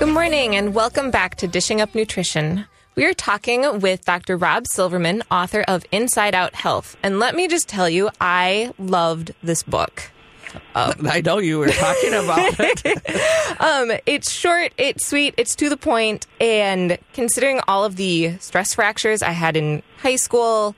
Good 0.02 0.16
morning 0.16 0.56
and 0.56 0.74
welcome 0.74 1.12
back 1.12 1.36
to 1.36 1.48
Dishing 1.48 1.80
Up 1.80 1.94
Nutrition. 1.94 2.66
We 2.96 3.06
are 3.06 3.14
talking 3.14 3.82
with 3.82 4.04
Dr. 4.04 4.36
Rob 4.36 4.66
Silverman, 4.66 5.22
author 5.30 5.62
of 5.68 5.86
Inside 5.92 6.34
Out 6.34 6.56
Health. 6.56 6.98
And 7.04 7.20
let 7.20 7.36
me 7.36 7.48
just 7.48 7.70
tell 7.70 7.88
you, 7.88 8.10
I 8.20 8.74
loved 8.80 9.36
this 9.44 9.62
book. 9.62 10.10
I 10.76 11.22
know 11.24 11.38
you 11.38 11.60
were 11.60 11.68
talking 11.68 12.16
about 12.16 12.56
it. 12.58 13.60
Um, 13.60 13.92
it's 14.08 14.32
short, 14.32 14.74
it's 14.76 15.06
sweet, 15.06 15.36
it's 15.38 15.56
to 15.58 15.70
the 15.70 15.78
point, 15.78 16.26
and 16.40 16.98
considering 17.14 17.60
all 17.68 17.86
of 17.86 17.96
the 17.96 18.38
stress 18.40 18.74
fractures 18.74 19.22
I 19.22 19.34
had 19.34 19.56
in 19.56 19.84
high 20.00 20.16
school, 20.16 20.76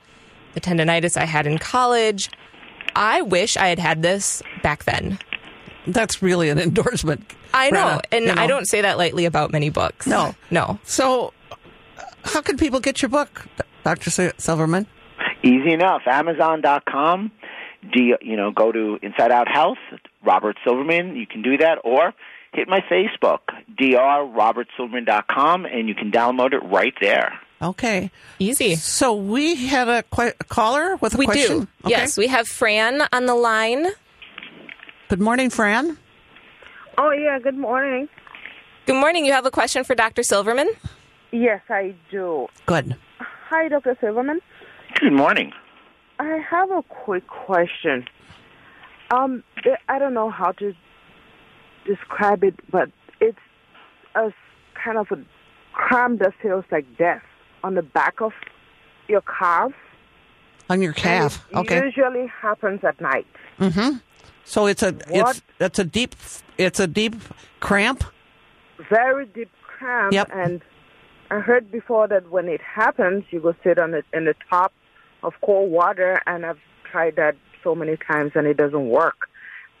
the 0.52 0.60
tendonitis 0.60 1.16
I 1.16 1.24
had 1.24 1.46
in 1.46 1.56
college, 1.56 2.28
I 2.94 3.22
wish 3.22 3.56
I 3.56 3.68
had 3.68 3.78
had 3.78 4.02
this 4.02 4.42
back 4.62 4.84
then. 4.84 5.18
That's 5.86 6.22
really 6.22 6.48
an 6.50 6.58
endorsement. 6.60 7.32
I 7.52 7.70
know, 7.70 7.78
Brenna, 7.78 8.00
and 8.12 8.24
you 8.26 8.32
I 8.32 8.46
don't 8.46 8.66
say 8.66 8.80
that 8.82 8.98
lightly 8.98 9.24
about 9.26 9.52
many 9.52 9.70
books. 9.70 10.06
No. 10.06 10.34
no. 10.50 10.78
So, 10.84 11.32
uh, 11.50 11.56
how 12.24 12.40
can 12.40 12.56
people 12.56 12.80
get 12.80 13.00
your 13.02 13.08
book, 13.10 13.46
Dr. 13.84 14.10
Silverman? 14.38 14.86
Easy 15.42 15.72
enough. 15.72 16.02
Amazon.com. 16.06 17.30
Do 17.92 18.02
you 18.20 18.36
know? 18.36 18.50
Go 18.50 18.72
to 18.72 18.98
Inside 19.02 19.30
Out 19.30 19.46
Health. 19.48 19.78
Robert 20.24 20.56
Silverman. 20.64 21.16
You 21.16 21.26
can 21.26 21.42
do 21.42 21.58
that, 21.58 21.78
or 21.84 22.14
hit 22.54 22.66
my 22.66 22.80
Facebook, 22.90 23.40
drrobertsilverman.com, 23.78 25.66
and 25.66 25.88
you 25.88 25.94
can 25.94 26.10
download 26.10 26.52
it 26.52 26.60
right 26.64 26.94
there. 27.00 27.38
Okay. 27.62 28.10
Easy. 28.38 28.74
So 28.76 29.14
we 29.14 29.54
had 29.54 29.88
a, 29.88 30.02
que- 30.04 30.32
a 30.40 30.44
caller 30.44 30.96
with 30.96 31.14
a 31.14 31.18
We 31.18 31.24
question. 31.26 31.60
do. 31.60 31.68
Okay. 31.84 31.90
Yes, 31.90 32.16
we 32.18 32.26
have 32.28 32.46
Fran 32.48 33.02
on 33.12 33.26
the 33.26 33.34
line. 33.34 33.86
Good 35.08 35.20
morning, 35.20 35.50
Fran. 35.50 35.98
Oh, 36.98 37.10
yeah, 37.10 37.38
good 37.38 37.56
morning. 37.56 38.08
Good 38.86 38.96
morning. 38.96 39.24
You 39.24 39.32
have 39.32 39.46
a 39.46 39.50
question 39.50 39.84
for 39.84 39.94
Dr. 39.94 40.22
Silverman? 40.22 40.68
Yes, 41.32 41.60
I 41.68 41.94
do. 42.10 42.48
Good. 42.66 42.96
Hi, 43.18 43.68
Dr. 43.68 43.96
Silverman. 44.00 44.40
Good 45.00 45.12
morning. 45.12 45.52
I 46.18 46.40
have 46.50 46.70
a 46.70 46.82
quick 46.82 47.26
question. 47.26 48.06
Um, 49.10 49.42
I 49.88 49.98
don't 49.98 50.14
know 50.14 50.30
how 50.30 50.52
to 50.52 50.72
describe 51.86 52.44
it, 52.44 52.54
but 52.70 52.90
it's 53.20 53.38
a 54.14 54.32
kind 54.82 54.96
of 54.98 55.08
a 55.10 55.18
cramp 55.72 56.20
that 56.20 56.32
feels 56.40 56.64
like 56.70 56.86
death 56.96 57.22
on 57.62 57.74
the 57.74 57.82
back 57.82 58.20
of 58.20 58.32
your 59.08 59.22
calf. 59.22 59.72
On 60.70 60.80
your 60.80 60.92
calf. 60.92 61.44
It 61.50 61.56
Okay. 61.58 61.84
usually 61.84 62.26
happens 62.26 62.80
at 62.84 63.00
night. 63.00 63.26
So 64.44 64.66
it's 64.66 64.82
a 64.82 64.92
What? 65.08 65.36
it's 65.36 65.42
it's 65.58 65.78
a 65.78 65.84
deep 65.84 66.14
it's 66.58 66.80
a 66.80 66.86
deep 66.86 67.16
cramp. 67.60 68.04
Very 68.90 69.26
deep 69.26 69.50
cramp. 69.62 70.12
Yep. 70.12 70.30
And 70.32 70.62
I 71.30 71.40
heard 71.40 71.70
before 71.70 72.06
that 72.08 72.30
when 72.30 72.48
it 72.48 72.60
happens, 72.60 73.24
you 73.30 73.40
go 73.40 73.54
sit 73.64 73.78
on 73.78 73.94
it 73.94 74.04
in 74.12 74.24
the 74.24 74.34
top 74.50 74.72
of 75.22 75.32
cold 75.44 75.70
water, 75.70 76.20
and 76.26 76.44
I've 76.44 76.60
tried 76.90 77.16
that 77.16 77.36
so 77.62 77.74
many 77.74 77.96
times, 77.96 78.32
and 78.34 78.46
it 78.46 78.56
doesn't 78.56 78.88
work. 78.88 79.28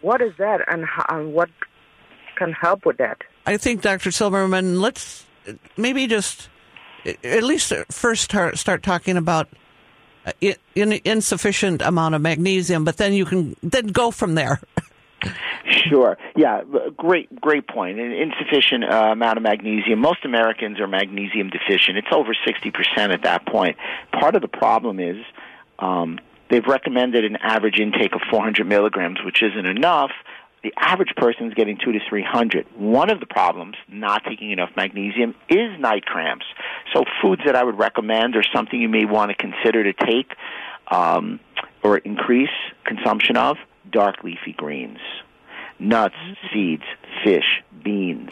What 0.00 0.20
is 0.20 0.32
that, 0.38 0.60
and, 0.68 0.84
how, 0.84 1.04
and 1.10 1.34
what 1.34 1.50
can 2.36 2.52
help 2.52 2.86
with 2.86 2.96
that? 2.96 3.18
I 3.46 3.56
think 3.56 3.82
Dr. 3.82 4.10
Silverman, 4.10 4.80
let's 4.80 5.26
maybe 5.76 6.06
just 6.06 6.48
at 7.04 7.42
least 7.42 7.72
first 7.90 8.22
start, 8.22 8.58
start 8.58 8.82
talking 8.82 9.16
about 9.16 9.48
in, 10.40 10.54
in 10.74 11.00
insufficient 11.04 11.82
amount 11.82 12.14
of 12.14 12.22
magnesium, 12.22 12.84
but 12.84 12.96
then 12.96 13.12
you 13.12 13.24
can 13.24 13.56
then 13.62 13.88
go 13.88 14.10
from 14.10 14.34
there. 14.34 14.60
Sure. 15.88 16.18
Yeah. 16.36 16.62
Great. 16.96 17.34
Great 17.40 17.66
point. 17.66 17.98
An 17.98 18.12
insufficient 18.12 18.84
uh, 18.84 19.12
amount 19.12 19.38
of 19.38 19.42
magnesium. 19.42 19.98
Most 19.98 20.24
Americans 20.24 20.78
are 20.80 20.86
magnesium 20.86 21.48
deficient. 21.48 21.96
It's 21.96 22.08
over 22.12 22.32
sixty 22.46 22.70
percent 22.70 23.12
at 23.12 23.22
that 23.22 23.46
point. 23.46 23.76
Part 24.12 24.34
of 24.34 24.42
the 24.42 24.48
problem 24.48 25.00
is 25.00 25.16
um, 25.78 26.18
they've 26.50 26.66
recommended 26.66 27.24
an 27.24 27.36
average 27.36 27.78
intake 27.80 28.14
of 28.14 28.20
400 28.30 28.66
milligrams, 28.66 29.18
which 29.24 29.42
isn't 29.42 29.66
enough. 29.66 30.10
The 30.64 30.72
average 30.78 31.14
person 31.14 31.46
is 31.46 31.54
getting 31.54 31.76
two 31.76 31.92
to 31.92 32.00
300. 32.08 32.66
One 32.74 33.10
of 33.10 33.20
the 33.20 33.26
problems 33.26 33.76
not 33.86 34.22
taking 34.26 34.50
enough 34.50 34.70
magnesium 34.76 35.34
is 35.50 35.78
night 35.78 36.06
cramps. 36.06 36.46
So 36.94 37.04
foods 37.20 37.42
that 37.44 37.54
I 37.54 37.62
would 37.62 37.78
recommend 37.78 38.34
or 38.34 38.42
something 38.54 38.80
you 38.80 38.88
may 38.88 39.04
want 39.04 39.30
to 39.30 39.36
consider 39.36 39.84
to 39.84 39.92
take 39.92 40.32
um, 40.90 41.38
or 41.82 41.98
increase 41.98 42.48
consumption 42.84 43.36
of 43.36 43.58
dark 43.90 44.24
leafy 44.24 44.54
greens 44.56 44.98
nuts, 45.78 46.14
seeds, 46.52 46.84
fish, 47.24 47.62
beans, 47.82 48.30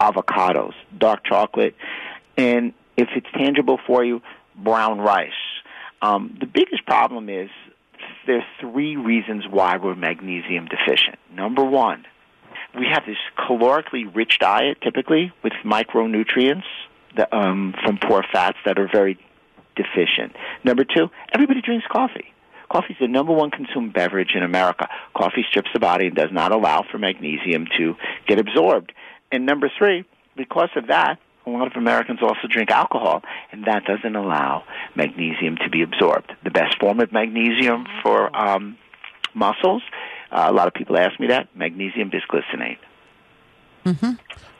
avocados, 0.00 0.74
dark 0.98 1.24
chocolate, 1.24 1.74
and 2.36 2.74
if 2.96 3.08
it's 3.16 3.26
tangible 3.34 3.78
for 3.86 4.04
you, 4.04 4.20
brown 4.56 5.00
rice. 5.00 5.30
Um, 6.02 6.36
the 6.38 6.46
biggest 6.46 6.84
problem 6.84 7.28
is 7.28 7.48
there's 8.26 8.44
three 8.60 8.96
reasons 8.96 9.44
why 9.48 9.76
we're 9.76 9.94
magnesium 9.94 10.66
deficient. 10.66 11.18
Number 11.34 11.64
one, 11.64 12.04
we 12.78 12.86
have 12.90 13.04
this 13.06 13.16
calorically 13.38 14.04
rich 14.14 14.38
diet 14.38 14.78
typically 14.82 15.32
with 15.42 15.52
micronutrients 15.64 16.64
that, 17.16 17.32
um, 17.32 17.74
from 17.84 17.98
poor 17.98 18.24
fats 18.32 18.58
that 18.64 18.78
are 18.78 18.88
very 18.90 19.18
deficient. 19.76 20.34
Number 20.64 20.84
two, 20.84 21.08
everybody 21.32 21.60
drinks 21.60 21.86
coffee. 21.90 22.32
Coffee 22.70 22.94
is 22.94 22.98
the 23.00 23.08
number 23.08 23.32
one 23.32 23.50
consumed 23.50 23.92
beverage 23.92 24.32
in 24.34 24.42
America. 24.42 24.88
Coffee 25.14 25.44
strips 25.48 25.68
the 25.74 25.80
body 25.80 26.06
and 26.06 26.16
does 26.16 26.30
not 26.32 26.52
allow 26.52 26.82
for 26.90 26.98
magnesium 26.98 27.66
to 27.76 27.96
get 28.26 28.38
absorbed. 28.38 28.92
And 29.30 29.44
number 29.44 29.70
three, 29.78 30.04
because 30.36 30.70
of 30.76 30.86
that, 30.86 31.18
a 31.46 31.50
lot 31.50 31.66
of 31.66 31.74
Americans 31.76 32.20
also 32.22 32.46
drink 32.48 32.70
alcohol, 32.70 33.22
and 33.50 33.64
that 33.64 33.84
doesn't 33.84 34.14
allow 34.14 34.64
magnesium 34.94 35.56
to 35.56 35.68
be 35.70 35.82
absorbed. 35.82 36.32
The 36.44 36.50
best 36.50 36.78
form 36.78 37.00
of 37.00 37.12
magnesium 37.12 37.86
for 38.02 38.34
um, 38.36 38.76
muscles, 39.34 39.82
uh, 40.30 40.46
a 40.48 40.52
lot 40.52 40.68
of 40.68 40.74
people 40.74 40.96
ask 40.96 41.18
me 41.18 41.28
that, 41.28 41.48
magnesium 41.56 42.10
bisglycinate. 42.10 42.78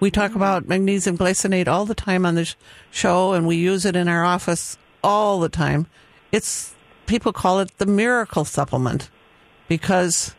We 0.01 0.11
talk 0.11 0.35
about 0.35 0.67
magnesium 0.67 1.17
glycinate 1.17 1.69
all 1.69 1.85
the 1.85 1.95
time 1.95 2.27
on 2.27 2.35
this 2.35 2.57
show, 2.91 3.35
and 3.35 3.47
we 3.47 3.57
use 3.57 3.85
it 3.85 3.95
in 3.95 4.09
our 4.09 4.25
office 4.25 4.77
all 5.05 5.39
the 5.39 5.49
time. 5.49 5.87
It's 6.33 6.75
people 7.07 7.33
call 7.33 7.61
it 7.61 7.79
the 7.79 7.87
miracle 7.87 8.45
supplement 8.45 9.11
because 9.69 10.35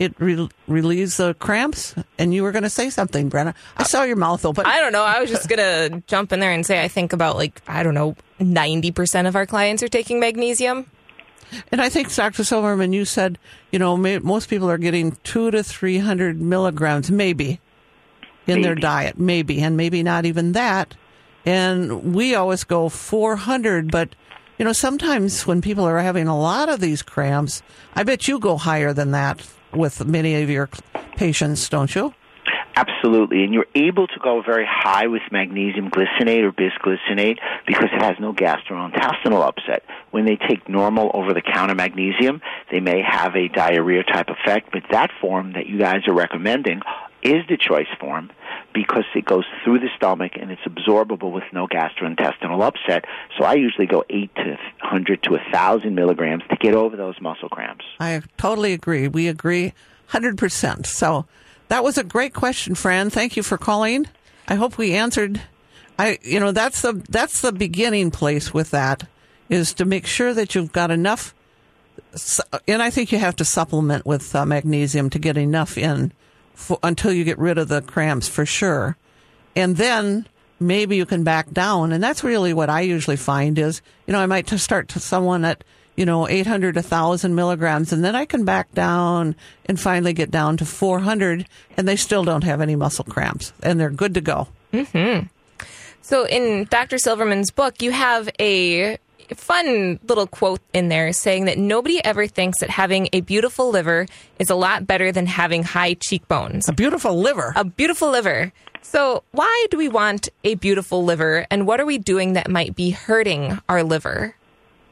it 0.00 0.14
re- 0.18 0.48
relieves 0.66 1.18
the 1.18 1.34
cramps. 1.34 1.94
And 2.18 2.34
you 2.34 2.42
were 2.42 2.50
going 2.50 2.64
to 2.64 2.70
say 2.70 2.90
something, 2.90 3.30
Brenna. 3.30 3.54
I 3.76 3.84
saw 3.84 4.02
your 4.02 4.16
mouth 4.16 4.44
open. 4.44 4.66
I 4.66 4.80
don't 4.80 4.92
know. 4.92 5.04
I 5.04 5.20
was 5.20 5.30
just 5.30 5.48
going 5.48 5.58
to 5.92 6.02
jump 6.08 6.32
in 6.32 6.40
there 6.40 6.50
and 6.50 6.66
say 6.66 6.82
I 6.82 6.88
think 6.88 7.12
about 7.12 7.36
like, 7.36 7.60
I 7.68 7.84
don't 7.84 7.94
know, 7.94 8.16
90% 8.40 9.28
of 9.28 9.36
our 9.36 9.46
clients 9.46 9.82
are 9.82 9.88
taking 9.88 10.18
magnesium. 10.18 10.86
And 11.70 11.82
I 11.82 11.88
think, 11.88 12.14
Dr. 12.14 12.44
Silverman, 12.44 12.92
you 12.92 13.04
said, 13.04 13.38
you 13.72 13.78
know, 13.78 13.96
may, 13.96 14.18
most 14.20 14.48
people 14.48 14.70
are 14.70 14.78
getting 14.78 15.18
two 15.24 15.50
to 15.50 15.64
300 15.64 16.40
milligrams, 16.40 17.10
maybe, 17.10 17.60
in 18.46 18.62
their 18.62 18.76
diet, 18.76 19.18
maybe, 19.18 19.60
and 19.60 19.76
maybe 19.76 20.04
not 20.04 20.24
even 20.24 20.52
that. 20.52 20.94
And 21.44 22.14
we 22.14 22.36
always 22.36 22.62
go 22.62 22.88
400, 22.88 23.90
but, 23.90 24.14
you 24.58 24.64
know, 24.64 24.72
sometimes 24.72 25.44
when 25.44 25.60
people 25.60 25.84
are 25.84 25.98
having 25.98 26.28
a 26.28 26.38
lot 26.38 26.68
of 26.68 26.78
these 26.78 27.02
cramps, 27.02 27.62
I 27.96 28.04
bet 28.04 28.28
you 28.28 28.38
go 28.38 28.56
higher 28.56 28.92
than 28.92 29.10
that 29.10 29.44
with 29.72 30.04
many 30.04 30.42
of 30.42 30.50
your 30.50 30.68
patients, 31.16 31.68
don't 31.68 31.94
you? 31.94 32.14
Absolutely, 32.76 33.44
and 33.44 33.52
you're 33.52 33.66
able 33.74 34.06
to 34.06 34.18
go 34.22 34.42
very 34.42 34.66
high 34.66 35.06
with 35.08 35.22
magnesium 35.30 35.90
glycinate 35.90 36.44
or 36.44 36.52
bisglycinate 36.52 37.38
because 37.66 37.88
it 37.92 38.00
has 38.00 38.14
no 38.20 38.32
gastrointestinal 38.32 39.46
upset. 39.46 39.84
When 40.12 40.24
they 40.24 40.36
take 40.36 40.68
normal 40.68 41.10
over-the-counter 41.12 41.74
magnesium, 41.74 42.40
they 42.70 42.80
may 42.80 43.02
have 43.02 43.34
a 43.34 43.48
diarrhea 43.48 44.04
type 44.04 44.28
effect, 44.28 44.70
but 44.72 44.82
that 44.92 45.10
form 45.20 45.52
that 45.54 45.66
you 45.66 45.78
guys 45.78 46.06
are 46.06 46.14
recommending 46.14 46.80
is 47.22 47.44
the 47.48 47.58
choice 47.58 47.88
form 47.98 48.30
because 48.72 49.04
it 49.14 49.24
goes 49.24 49.44
through 49.64 49.80
the 49.80 49.88
stomach 49.96 50.32
and 50.40 50.50
it's 50.50 50.62
absorbable 50.62 51.32
with 51.32 51.44
no 51.52 51.66
gastrointestinal 51.66 52.62
upset. 52.62 53.04
So 53.38 53.44
I 53.44 53.54
usually 53.54 53.86
go 53.86 54.04
8 54.08 54.34
to 54.36 54.44
100 54.80 55.22
to 55.24 55.30
1,000 55.32 55.94
milligrams 55.94 56.42
to 56.50 56.56
get 56.56 56.74
over 56.74 56.96
those 56.96 57.20
muscle 57.20 57.48
cramps. 57.48 57.84
I 57.98 58.22
totally 58.36 58.72
agree. 58.72 59.08
We 59.08 59.28
agree 59.28 59.72
100%. 60.10 60.86
So 60.86 61.26
that 61.68 61.84
was 61.84 61.98
a 61.98 62.04
great 62.04 62.34
question, 62.34 62.74
Fran. 62.74 63.10
Thank 63.10 63.36
you 63.36 63.42
for 63.42 63.58
calling. 63.58 64.06
I 64.48 64.54
hope 64.54 64.78
we 64.78 64.94
answered. 64.94 65.40
I, 65.98 66.18
you 66.22 66.40
know, 66.40 66.52
that's 66.52 66.82
the, 66.82 67.02
that's 67.08 67.40
the 67.40 67.52
beginning 67.52 68.10
place 68.10 68.54
with 68.54 68.70
that 68.70 69.06
is 69.48 69.74
to 69.74 69.84
make 69.84 70.06
sure 70.06 70.32
that 70.32 70.54
you've 70.54 70.72
got 70.72 70.90
enough. 70.90 71.34
And 72.66 72.82
I 72.82 72.90
think 72.90 73.12
you 73.12 73.18
have 73.18 73.36
to 73.36 73.44
supplement 73.44 74.06
with 74.06 74.34
uh, 74.34 74.46
magnesium 74.46 75.10
to 75.10 75.18
get 75.18 75.36
enough 75.36 75.76
in 75.76 76.12
for, 76.60 76.78
until 76.82 77.12
you 77.12 77.24
get 77.24 77.38
rid 77.38 77.58
of 77.58 77.68
the 77.68 77.82
cramps 77.82 78.28
for 78.28 78.46
sure. 78.46 78.96
And 79.56 79.76
then 79.76 80.28
maybe 80.60 80.96
you 80.96 81.06
can 81.06 81.24
back 81.24 81.50
down. 81.50 81.92
And 81.92 82.02
that's 82.02 82.22
really 82.22 82.52
what 82.52 82.70
I 82.70 82.82
usually 82.82 83.16
find 83.16 83.58
is, 83.58 83.82
you 84.06 84.12
know, 84.12 84.20
I 84.20 84.26
might 84.26 84.46
just 84.46 84.64
start 84.64 84.88
to 84.88 85.00
someone 85.00 85.44
at, 85.44 85.64
you 85.96 86.06
know, 86.06 86.28
800, 86.28 86.76
1,000 86.76 87.34
milligrams, 87.34 87.92
and 87.92 88.04
then 88.04 88.14
I 88.14 88.24
can 88.24 88.44
back 88.44 88.72
down 88.72 89.34
and 89.66 89.78
finally 89.78 90.12
get 90.12 90.30
down 90.30 90.56
to 90.58 90.64
400, 90.64 91.46
and 91.76 91.88
they 91.88 91.96
still 91.96 92.24
don't 92.24 92.44
have 92.44 92.60
any 92.60 92.76
muscle 92.76 93.04
cramps, 93.04 93.52
and 93.62 93.80
they're 93.80 93.90
good 93.90 94.14
to 94.14 94.20
go. 94.20 94.48
Mm-hmm. 94.72 95.26
So 96.02 96.26
in 96.26 96.64
Dr. 96.70 96.98
Silverman's 96.98 97.50
book, 97.50 97.82
you 97.82 97.90
have 97.90 98.30
a 98.38 98.98
fun 99.34 99.98
little 100.06 100.26
quote 100.26 100.60
in 100.72 100.88
there 100.88 101.12
saying 101.12 101.46
that 101.46 101.58
nobody 101.58 102.04
ever 102.04 102.26
thinks 102.26 102.60
that 102.60 102.70
having 102.70 103.08
a 103.12 103.20
beautiful 103.20 103.70
liver 103.70 104.06
is 104.38 104.50
a 104.50 104.54
lot 104.54 104.86
better 104.86 105.12
than 105.12 105.26
having 105.26 105.62
high 105.62 105.94
cheekbones. 105.94 106.68
A 106.68 106.72
beautiful 106.72 107.18
liver. 107.18 107.52
A 107.56 107.64
beautiful 107.64 108.10
liver. 108.10 108.52
So, 108.82 109.22
why 109.32 109.66
do 109.70 109.76
we 109.76 109.88
want 109.88 110.28
a 110.42 110.54
beautiful 110.54 111.04
liver, 111.04 111.46
and 111.50 111.66
what 111.66 111.80
are 111.80 111.86
we 111.86 111.98
doing 111.98 112.32
that 112.32 112.50
might 112.50 112.74
be 112.74 112.90
hurting 112.90 113.60
our 113.68 113.82
liver? 113.82 114.34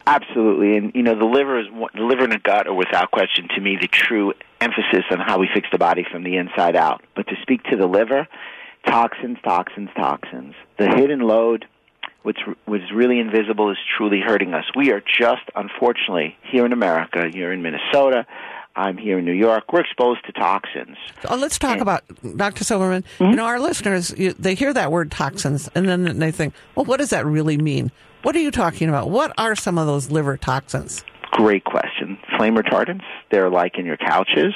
Absolutely, 0.07 0.77
and 0.77 0.95
you 0.95 1.03
know 1.03 1.19
the 1.19 1.25
liver 1.25 1.59
is 1.59 1.67
the 1.95 2.03
liver 2.03 2.25
and 2.25 2.33
the 2.33 2.39
gut 2.39 2.67
are 2.67 2.75
without 2.75 3.11
question 3.11 3.49
to 3.55 3.61
me 3.61 3.77
the 3.81 3.89
true 3.89 4.33
emphasis 4.61 5.05
on 5.11 5.19
how 5.19 5.39
we 5.39 5.49
fix 5.53 5.69
the 5.73 5.79
body 5.79 6.05
from 6.11 6.23
the 6.23 6.37
inside 6.37 6.77
out. 6.77 7.03
But 7.15 7.27
to 7.29 7.35
speak 7.43 7.63
to 7.65 7.77
the 7.77 7.87
liver, 7.87 8.29
toxins, 8.87 9.39
toxins, 9.45 9.91
toxins. 9.97 10.55
The 10.79 10.89
hidden 10.89 11.21
load, 11.21 11.67
which 12.23 12.39
was 12.67 12.81
really 12.93 13.21
invisible, 13.21 13.71
is 13.71 13.79
truly 13.97 14.21
hurting 14.21 14.55
us. 14.55 14.65
We 14.77 14.93
are 14.93 15.01
just, 15.01 15.43
unfortunately, 15.55 16.37
here 16.43 16.67
in 16.67 16.73
America, 16.73 17.29
here 17.33 17.53
in 17.53 17.63
Minnesota. 17.63 18.27
I'm 18.77 18.97
here 18.97 19.19
in 19.19 19.25
New 19.25 19.33
York. 19.33 19.73
We're 19.73 19.81
exposed 19.81 20.25
to 20.27 20.33
toxins. 20.33 20.97
Oh, 21.29 21.35
let's 21.37 21.59
talk 21.59 21.81
about 21.81 22.05
Dr. 22.37 22.63
Silverman. 22.63 23.03
Mm-hmm. 23.19 23.31
You 23.31 23.37
know, 23.37 23.45
our 23.45 23.59
listeners 23.59 24.15
you, 24.17 24.35
they 24.35 24.55
hear 24.55 24.73
that 24.73 24.93
word 24.93 25.11
toxins, 25.11 25.69
and 25.75 25.89
then 25.89 26.19
they 26.19 26.31
think, 26.31 26.55
"Well, 26.77 26.85
what 26.85 26.99
does 26.99 27.11
that 27.11 27.27
really 27.27 27.57
mean?" 27.59 27.91
What 28.23 28.37
are 28.37 28.41
you 28.41 28.51
talking 28.51 28.89
about? 28.89 29.11
What 29.11 29.33
are 29.39 29.57
some 29.57 29.79
of 29.79 29.87
those 29.87 30.11
liver 30.11 30.37
toxins? 30.37 31.05
Great 31.31 31.65
question. 31.65 32.19
Flame 32.37 32.57
retardants. 32.57 33.05
They're 33.31 33.51
like 33.51 33.79
in 33.79 33.87
your 33.87 33.97
couches 33.97 34.55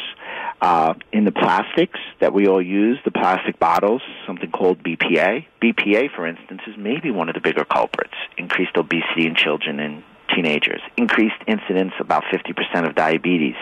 uh, 0.63 0.95
in 1.13 1.25
the 1.25 1.33
plastics 1.33 1.99
that 2.21 2.33
we 2.33 2.47
all 2.47 2.63
use, 2.63 2.97
the 3.05 3.11
plastic 3.11 3.59
bottles, 3.59 4.01
something 4.25 4.53
called 4.53 4.81
BPA. 4.85 5.45
BPA, 5.61 6.15
for 6.15 6.25
instance, 6.25 6.63
is 6.69 6.77
maybe 6.79 7.11
one 7.11 7.29
of 7.29 7.35
the 7.35 7.41
bigger 7.41 7.65
culprits. 7.65 8.15
Increased 8.39 8.77
obesity 8.77 9.27
in 9.27 9.35
children 9.35 9.81
and 9.81 10.05
teenagers, 10.33 10.81
increased 10.97 11.35
incidence, 11.49 11.93
about 11.99 12.23
50% 12.33 12.89
of 12.89 12.95
diabetes, 12.95 13.57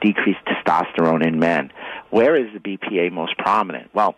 decreased 0.00 0.40
testosterone 0.46 1.24
in 1.24 1.38
men. 1.38 1.70
Where 2.08 2.34
is 2.34 2.46
the 2.54 2.58
BPA 2.58 3.12
most 3.12 3.36
prominent? 3.36 3.94
Well, 3.94 4.16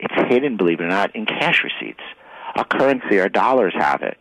it's 0.00 0.14
hidden, 0.30 0.56
believe 0.56 0.80
it 0.80 0.84
or 0.84 0.88
not, 0.88 1.14
in 1.14 1.26
cash 1.26 1.62
receipts. 1.62 2.02
Our 2.56 2.64
currency, 2.64 3.20
our 3.20 3.28
dollars 3.28 3.74
have 3.76 4.00
it. 4.00 4.16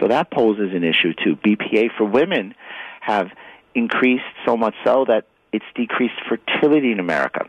So 0.00 0.06
that 0.08 0.30
poses 0.30 0.72
an 0.72 0.84
issue 0.84 1.12
too. 1.12 1.34
BPA 1.36 1.88
for 1.98 2.04
women 2.04 2.54
have 3.00 3.30
increased 3.74 4.22
so 4.46 4.56
much 4.56 4.74
so 4.84 5.04
that 5.08 5.26
it's 5.54 5.64
decreased 5.76 6.20
fertility 6.28 6.90
in 6.90 6.98
America. 6.98 7.48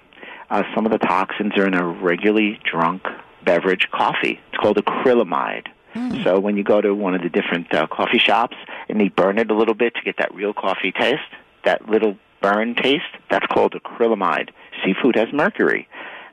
Uh, 0.51 0.61
some 0.75 0.85
of 0.85 0.91
the 0.91 0.99
toxins 0.99 1.57
are 1.57 1.65
in 1.65 1.73
a 1.73 1.83
regularly 1.83 2.59
drunk 2.63 3.01
beverage 3.43 3.89
coffee. 3.91 4.39
It's 4.49 4.57
called 4.61 4.77
acrylamide. 4.77 5.67
Mm. 5.95 6.23
So 6.23 6.39
when 6.39 6.55
you 6.55 6.63
go 6.63 6.81
to 6.81 6.93
one 6.93 7.15
of 7.15 7.23
the 7.23 7.29
different 7.29 7.73
uh, 7.73 7.87
coffee 7.87 8.19
shops 8.19 8.55
and 8.87 9.01
they 9.01 9.09
burn 9.09 9.39
it 9.39 9.49
a 9.49 9.55
little 9.55 9.73
bit 9.73 9.95
to 9.95 10.01
get 10.03 10.17
that 10.19 10.35
real 10.35 10.53
coffee 10.53 10.91
taste, 10.91 11.31
that 11.63 11.89
little 11.89 12.15
burn 12.41 12.75
taste, 12.75 13.03
that's 13.31 13.47
called 13.47 13.73
acrylamide. 13.73 14.49
Seafood 14.83 15.15
has 15.15 15.33
mercury. 15.33 15.87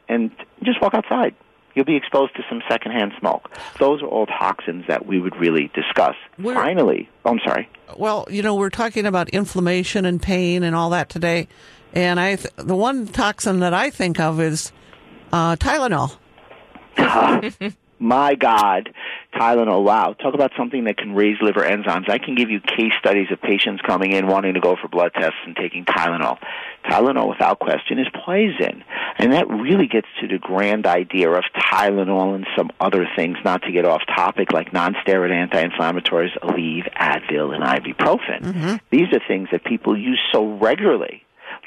And 0.09 0.31
just 0.63 0.83
walk 0.83 0.93
outside 0.93 1.35
you'll 1.75 1.85
be 1.85 1.97
exposed 1.97 2.35
to 2.37 2.43
some 2.49 2.63
secondhand 2.69 3.13
smoke. 3.19 3.51
Those 3.79 4.03
are 4.03 4.07
all 4.07 4.27
toxins 4.27 4.85
that 4.89 5.07
we 5.07 5.21
would 5.21 5.37
really 5.37 5.71
discuss. 5.75 6.15
We're, 6.39 6.55
Finally, 6.55 7.09
oh, 7.25 7.31
I'm 7.31 7.41
sorry. 7.45 7.69
Well, 7.97 8.27
you 8.31 8.43
know, 8.43 8.55
we're 8.55 8.71
talking 8.71 9.07
about 9.07 9.29
inflammation 9.31 10.05
and 10.05 10.21
pain 10.21 10.63
and 10.63 10.75
all 10.75 10.91
that 10.91 11.09
today, 11.09 11.49
and 11.93 12.19
I 12.19 12.37
th- 12.37 12.55
the 12.57 12.77
one 12.77 13.07
toxin 13.07 13.61
that 13.61 13.75
I 13.75 13.91
think 13.91 14.21
of 14.21 14.41
is 14.41 14.73
uh, 15.33 15.57
Tylenol. 15.57 16.17
my 17.99 18.35
God, 18.35 18.93
Tylenol, 19.35 19.83
wow. 19.83 20.13
Talk 20.13 20.35
about 20.35 20.53
something 20.57 20.85
that 20.85 20.97
can 20.97 21.15
raise 21.15 21.37
liver 21.41 21.61
enzymes. 21.61 22.09
I 22.11 22.19
can 22.19 22.35
give 22.35 22.51
you 22.51 22.61
case 22.61 22.93
studies 22.99 23.29
of 23.31 23.41
patients 23.41 23.81
coming 23.87 24.13
in 24.13 24.27
wanting 24.27 24.55
to 24.55 24.61
go 24.61 24.77
for 24.81 24.89
blood 24.89 25.13
tests 25.15 25.39
and 25.47 25.57
taking 25.57 25.85
Tylenol. 25.85 26.39
Tylenol, 26.85 27.29
without 27.29 27.59
question, 27.59 27.99
is 27.99 28.07
poison. 28.25 28.85
And 29.19 29.33
that 29.33 29.49
really 29.49 29.87
gets 29.87 30.09
to 30.21 30.29
the 30.29 30.39
grand 30.39 30.87
idea 30.87 31.31
of 31.31 31.45
Tylenol 31.55 32.35
and 32.35 32.47
some 32.57 32.71
other 32.81 33.07
things, 33.17 33.39
not 33.45 33.63
to 33.63 33.73
get 33.73 33.85
off 33.85 34.03
topic, 34.07 34.53
like 34.53 34.73
nonsteroid 34.73 35.31
anti-inflammatories, 35.31 36.39
Aleve, 36.43 36.93
Advil, 36.95 37.55
and 37.55 37.65
ibuprofen. 37.65 38.43
Mm-hmm. 38.43 38.77
These 38.91 39.13
are 39.13 39.21
things 39.27 39.49
that 39.53 39.65
people 39.65 39.99
use 39.99 40.21
so 40.33 40.57
regularly 40.57 41.25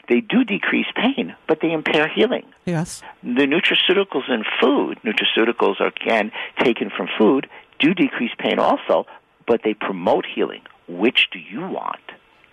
they 0.09 0.21
do 0.21 0.43
decrease 0.43 0.87
pain, 0.95 1.35
but 1.47 1.59
they 1.61 1.71
impair 1.71 2.07
healing. 2.07 2.43
Yes. 2.65 3.01
The 3.23 3.47
nutraceuticals 3.47 4.29
in 4.29 4.43
food, 4.61 4.99
nutraceuticals 5.03 5.79
are 5.79 5.87
again 5.87 6.31
taken 6.59 6.89
from 6.95 7.07
food, 7.17 7.47
do 7.79 7.93
decrease 7.93 8.31
pain 8.37 8.59
also, 8.59 9.05
but 9.47 9.61
they 9.63 9.73
promote 9.73 10.25
healing. 10.25 10.61
Which 10.87 11.27
do 11.31 11.39
you 11.39 11.61
want? 11.61 11.99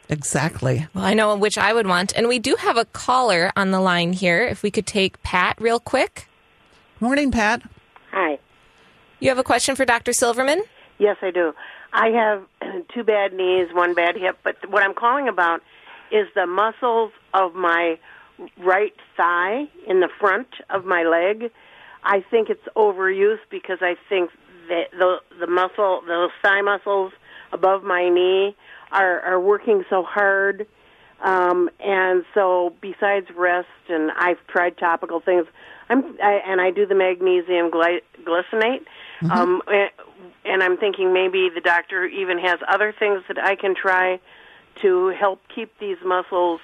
Exactly. 0.08 0.86
Well, 0.94 1.04
I 1.04 1.14
know 1.14 1.34
which 1.36 1.56
I 1.56 1.72
would 1.72 1.86
want. 1.86 2.12
And 2.14 2.28
we 2.28 2.38
do 2.38 2.56
have 2.56 2.76
a 2.76 2.84
caller 2.86 3.52
on 3.56 3.70
the 3.70 3.80
line 3.80 4.12
here. 4.12 4.42
If 4.42 4.62
we 4.62 4.70
could 4.70 4.86
take 4.86 5.22
Pat 5.22 5.56
real 5.60 5.80
quick. 5.80 6.28
Morning, 7.00 7.30
Pat. 7.30 7.62
Hi. 8.10 8.38
You 9.20 9.28
have 9.28 9.38
a 9.38 9.44
question 9.44 9.76
for 9.76 9.84
Dr. 9.84 10.12
Silverman? 10.12 10.62
Yes, 10.98 11.16
I 11.22 11.30
do. 11.30 11.52
I 11.92 12.08
have 12.08 12.42
two 12.94 13.04
bad 13.04 13.32
knees, 13.32 13.68
one 13.72 13.94
bad 13.94 14.16
hip, 14.16 14.38
but 14.44 14.56
what 14.70 14.82
I'm 14.82 14.94
calling 14.94 15.28
about 15.28 15.60
is 16.10 16.26
the 16.34 16.46
muscles 16.46 17.12
of 17.32 17.54
my 17.54 17.98
right 18.58 18.94
thigh 19.16 19.66
in 19.86 20.00
the 20.00 20.08
front 20.20 20.48
of 20.70 20.84
my 20.84 21.04
leg. 21.04 21.50
I 22.04 22.24
think 22.30 22.50
it's 22.50 22.66
overuse 22.76 23.38
because 23.50 23.78
I 23.80 23.96
think 24.08 24.30
that 24.68 24.90
the 24.92 25.18
the 25.38 25.46
muscle, 25.46 26.02
those 26.06 26.30
thigh 26.42 26.60
muscles 26.60 27.12
above 27.52 27.82
my 27.82 28.08
knee, 28.08 28.56
are 28.90 29.20
are 29.20 29.40
working 29.40 29.84
so 29.88 30.02
hard. 30.02 30.66
Um, 31.22 31.70
and 31.78 32.24
so, 32.34 32.74
besides 32.80 33.28
rest, 33.36 33.68
and 33.88 34.10
I've 34.16 34.44
tried 34.48 34.76
topical 34.78 35.20
things. 35.20 35.46
I'm 35.88 36.16
I, 36.22 36.40
and 36.46 36.60
I 36.60 36.70
do 36.70 36.86
the 36.86 36.94
magnesium 36.94 37.70
gly- 37.70 38.02
glycinate. 38.24 38.84
Mm-hmm. 39.22 39.30
Um, 39.30 39.62
and 40.44 40.62
I'm 40.62 40.76
thinking 40.76 41.12
maybe 41.12 41.48
the 41.54 41.60
doctor 41.60 42.04
even 42.04 42.38
has 42.38 42.58
other 42.68 42.92
things 42.98 43.22
that 43.28 43.38
I 43.38 43.54
can 43.54 43.74
try 43.74 44.18
to 44.80 45.08
help 45.08 45.40
keep 45.54 45.78
these 45.78 45.98
muscles 46.04 46.60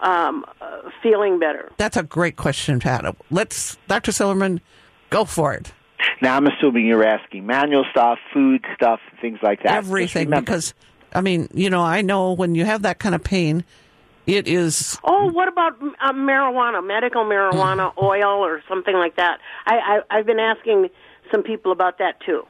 um, 0.00 0.44
uh, 0.60 0.82
feeling 1.02 1.38
better? 1.38 1.72
That's 1.76 1.96
a 1.96 2.02
great 2.02 2.36
question, 2.36 2.80
Pat. 2.80 3.16
Let's, 3.30 3.76
Dr. 3.88 4.12
Silverman, 4.12 4.60
go 5.10 5.24
for 5.24 5.54
it. 5.54 5.72
Now, 6.22 6.36
I'm 6.36 6.46
assuming 6.46 6.86
you're 6.86 7.06
asking 7.06 7.46
manual 7.46 7.84
stuff, 7.90 8.18
food 8.32 8.64
stuff, 8.74 9.00
things 9.20 9.38
like 9.42 9.62
that. 9.62 9.72
Everything, 9.72 10.30
because, 10.30 10.74
I 11.12 11.20
mean, 11.20 11.48
you 11.52 11.68
know, 11.68 11.82
I 11.82 12.02
know 12.02 12.32
when 12.32 12.54
you 12.54 12.64
have 12.64 12.82
that 12.82 12.98
kind 12.98 13.14
of 13.14 13.22
pain, 13.22 13.64
it 14.26 14.48
is. 14.48 14.98
Oh, 15.04 15.30
what 15.30 15.48
about 15.48 15.80
uh, 16.00 16.12
marijuana, 16.12 16.84
medical 16.84 17.24
marijuana 17.24 17.92
oil, 18.02 18.44
or 18.44 18.62
something 18.68 18.94
like 18.94 19.16
that? 19.16 19.38
I, 19.66 20.00
I 20.10 20.18
I've 20.18 20.26
been 20.26 20.40
asking 20.40 20.88
some 21.30 21.42
people 21.42 21.70
about 21.70 21.98
that 21.98 22.20
too. 22.20 22.42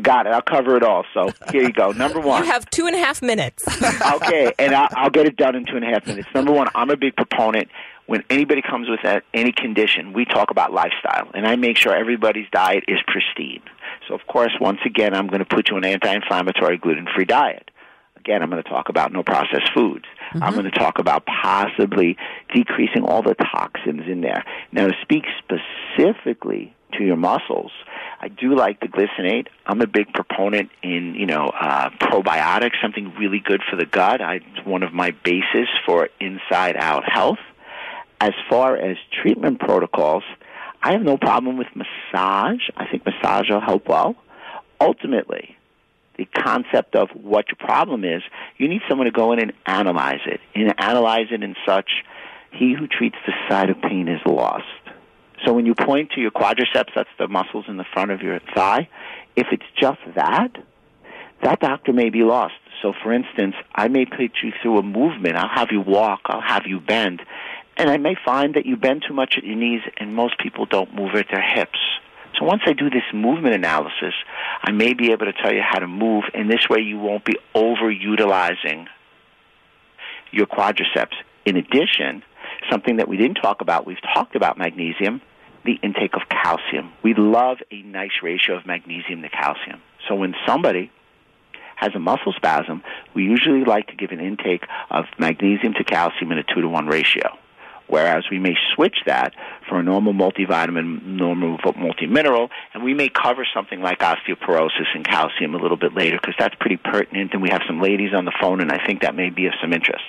Got 0.00 0.26
it. 0.26 0.32
I'll 0.32 0.42
cover 0.42 0.76
it 0.76 0.84
all. 0.84 1.04
So 1.12 1.32
here 1.50 1.62
you 1.62 1.72
go. 1.72 1.90
Number 1.90 2.20
one. 2.20 2.44
You 2.44 2.50
have 2.50 2.70
two 2.70 2.86
and 2.86 2.94
a 2.94 2.98
half 3.00 3.20
minutes. 3.20 3.64
okay, 4.14 4.52
and 4.56 4.72
I'll, 4.72 4.88
I'll 4.92 5.10
get 5.10 5.26
it 5.26 5.36
done 5.36 5.56
in 5.56 5.64
two 5.64 5.74
and 5.74 5.84
a 5.84 5.88
half 5.88 6.06
minutes. 6.06 6.28
Number 6.32 6.52
one, 6.52 6.68
I'm 6.76 6.90
a 6.90 6.96
big 6.96 7.16
proponent. 7.16 7.68
When 8.10 8.24
anybody 8.28 8.60
comes 8.60 8.88
with 8.88 9.04
a, 9.04 9.22
any 9.32 9.52
condition, 9.52 10.12
we 10.12 10.24
talk 10.24 10.50
about 10.50 10.72
lifestyle, 10.72 11.30
and 11.32 11.46
I 11.46 11.54
make 11.54 11.76
sure 11.76 11.94
everybody's 11.94 12.48
diet 12.50 12.82
is 12.88 12.98
pristine. 13.06 13.62
So, 14.08 14.16
of 14.16 14.26
course, 14.26 14.50
once 14.60 14.80
again, 14.84 15.14
I'm 15.14 15.28
going 15.28 15.38
to 15.38 15.44
put 15.44 15.70
you 15.70 15.76
on 15.76 15.84
an 15.84 15.92
anti-inflammatory, 15.92 16.78
gluten-free 16.78 17.26
diet. 17.26 17.70
Again, 18.16 18.42
I'm 18.42 18.50
going 18.50 18.64
to 18.64 18.68
talk 18.68 18.88
about 18.88 19.12
no 19.12 19.22
processed 19.22 19.70
foods. 19.72 20.06
Mm-hmm. 20.34 20.42
I'm 20.42 20.54
going 20.54 20.64
to 20.64 20.72
talk 20.72 20.98
about 20.98 21.24
possibly 21.24 22.16
decreasing 22.52 23.04
all 23.04 23.22
the 23.22 23.36
toxins 23.36 24.02
in 24.08 24.22
there. 24.22 24.44
Now, 24.72 24.88
to 24.88 24.94
speak 25.02 25.22
specifically 25.38 26.74
to 26.94 27.04
your 27.04 27.16
muscles, 27.16 27.70
I 28.20 28.26
do 28.26 28.56
like 28.56 28.80
the 28.80 28.88
glycinate. 28.88 29.46
I'm 29.66 29.82
a 29.82 29.86
big 29.86 30.12
proponent 30.12 30.70
in, 30.82 31.14
you 31.14 31.26
know, 31.26 31.46
uh, 31.46 31.90
probiotics, 31.90 32.82
something 32.82 33.14
really 33.20 33.38
good 33.38 33.62
for 33.70 33.76
the 33.76 33.86
gut. 33.86 34.20
I, 34.20 34.40
it's 34.56 34.66
one 34.66 34.82
of 34.82 34.92
my 34.92 35.12
bases 35.12 35.68
for 35.86 36.08
inside 36.18 36.76
out 36.76 37.04
health. 37.08 37.38
As 38.20 38.32
far 38.50 38.76
as 38.76 38.96
treatment 39.22 39.60
protocols, 39.60 40.24
I 40.82 40.92
have 40.92 41.02
no 41.02 41.16
problem 41.16 41.56
with 41.56 41.68
massage. 41.74 42.68
I 42.76 42.86
think 42.90 43.04
massage 43.04 43.50
will 43.50 43.60
help 43.60 43.88
well. 43.88 44.14
Ultimately, 44.80 45.56
the 46.16 46.26
concept 46.26 46.94
of 46.96 47.08
what 47.14 47.46
your 47.48 47.56
problem 47.56 48.04
is, 48.04 48.22
you 48.58 48.68
need 48.68 48.82
someone 48.88 49.06
to 49.06 49.10
go 49.10 49.32
in 49.32 49.40
and 49.40 49.52
analyze 49.66 50.20
it. 50.26 50.40
And 50.54 50.74
analyze 50.78 51.28
it 51.30 51.42
in 51.42 51.54
such, 51.66 51.90
he 52.52 52.74
who 52.78 52.86
treats 52.86 53.16
the 53.26 53.32
side 53.48 53.70
of 53.70 53.80
pain 53.80 54.08
is 54.08 54.20
lost. 54.26 54.64
So 55.46 55.54
when 55.54 55.64
you 55.64 55.74
point 55.74 56.10
to 56.12 56.20
your 56.20 56.30
quadriceps, 56.30 56.92
that's 56.94 57.08
the 57.18 57.28
muscles 57.28 57.64
in 57.68 57.78
the 57.78 57.86
front 57.94 58.10
of 58.10 58.20
your 58.20 58.40
thigh, 58.54 58.88
if 59.36 59.46
it's 59.52 59.64
just 59.80 60.00
that, 60.14 60.50
that 61.42 61.60
doctor 61.60 61.92
may 61.94 62.10
be 62.10 62.22
lost. 62.22 62.54
So 62.82 62.92
for 63.02 63.12
instance, 63.12 63.54
I 63.74 63.88
may 63.88 64.04
put 64.04 64.32
you 64.42 64.52
through 64.62 64.78
a 64.78 64.82
movement. 64.82 65.36
I'll 65.36 65.48
have 65.48 65.68
you 65.70 65.80
walk. 65.80 66.20
I'll 66.26 66.42
have 66.42 66.66
you 66.66 66.80
bend. 66.80 67.22
And 67.80 67.88
I 67.88 67.96
may 67.96 68.14
find 68.14 68.56
that 68.56 68.66
you 68.66 68.76
bend 68.76 69.04
too 69.08 69.14
much 69.14 69.36
at 69.38 69.42
your 69.42 69.56
knees 69.56 69.80
and 69.96 70.14
most 70.14 70.38
people 70.38 70.66
don't 70.66 70.94
move 70.94 71.14
at 71.14 71.28
their 71.32 71.40
hips. 71.40 71.78
So 72.38 72.44
once 72.44 72.60
I 72.66 72.74
do 72.74 72.90
this 72.90 73.04
movement 73.14 73.54
analysis, 73.54 74.12
I 74.62 74.70
may 74.70 74.92
be 74.92 75.12
able 75.12 75.24
to 75.24 75.32
tell 75.32 75.50
you 75.50 75.62
how 75.66 75.78
to 75.78 75.86
move, 75.86 76.24
and 76.34 76.50
this 76.50 76.68
way 76.68 76.80
you 76.80 76.98
won't 76.98 77.24
be 77.24 77.36
overutilizing 77.54 78.84
your 80.30 80.44
quadriceps. 80.44 81.14
In 81.46 81.56
addition, 81.56 82.22
something 82.70 82.98
that 82.98 83.08
we 83.08 83.16
didn't 83.16 83.36
talk 83.36 83.62
about, 83.62 83.86
we've 83.86 84.02
talked 84.14 84.36
about 84.36 84.58
magnesium, 84.58 85.22
the 85.64 85.78
intake 85.82 86.12
of 86.16 86.28
calcium. 86.28 86.92
We 87.02 87.14
love 87.14 87.58
a 87.70 87.80
nice 87.80 88.22
ratio 88.22 88.58
of 88.58 88.66
magnesium 88.66 89.22
to 89.22 89.30
calcium. 89.30 89.80
So 90.06 90.16
when 90.16 90.34
somebody 90.46 90.90
has 91.76 91.92
a 91.94 91.98
muscle 91.98 92.34
spasm, 92.36 92.82
we 93.14 93.22
usually 93.22 93.64
like 93.64 93.86
to 93.86 93.96
give 93.96 94.10
an 94.10 94.20
intake 94.20 94.64
of 94.90 95.06
magnesium 95.18 95.72
to 95.78 95.84
calcium 95.84 96.30
in 96.30 96.36
a 96.36 96.42
two 96.42 96.60
to 96.60 96.68
one 96.68 96.86
ratio. 96.86 97.38
Whereas 97.90 98.24
we 98.30 98.38
may 98.38 98.54
switch 98.74 98.98
that 99.06 99.34
for 99.68 99.80
a 99.80 99.82
normal 99.82 100.14
multivitamin, 100.14 101.04
normal 101.04 101.58
multimineral, 101.58 102.48
and 102.72 102.84
we 102.84 102.94
may 102.94 103.08
cover 103.08 103.46
something 103.52 103.80
like 103.80 103.98
osteoporosis 103.98 104.86
and 104.94 105.04
calcium 105.04 105.54
a 105.54 105.58
little 105.58 105.76
bit 105.76 105.92
later 105.94 106.16
because 106.20 106.36
that's 106.38 106.54
pretty 106.60 106.76
pertinent. 106.76 107.32
And 107.32 107.42
we 107.42 107.50
have 107.50 107.62
some 107.66 107.82
ladies 107.82 108.14
on 108.14 108.24
the 108.24 108.32
phone, 108.40 108.60
and 108.60 108.70
I 108.70 108.78
think 108.86 109.02
that 109.02 109.16
may 109.16 109.30
be 109.30 109.46
of 109.46 109.54
some 109.60 109.72
interest. 109.72 110.04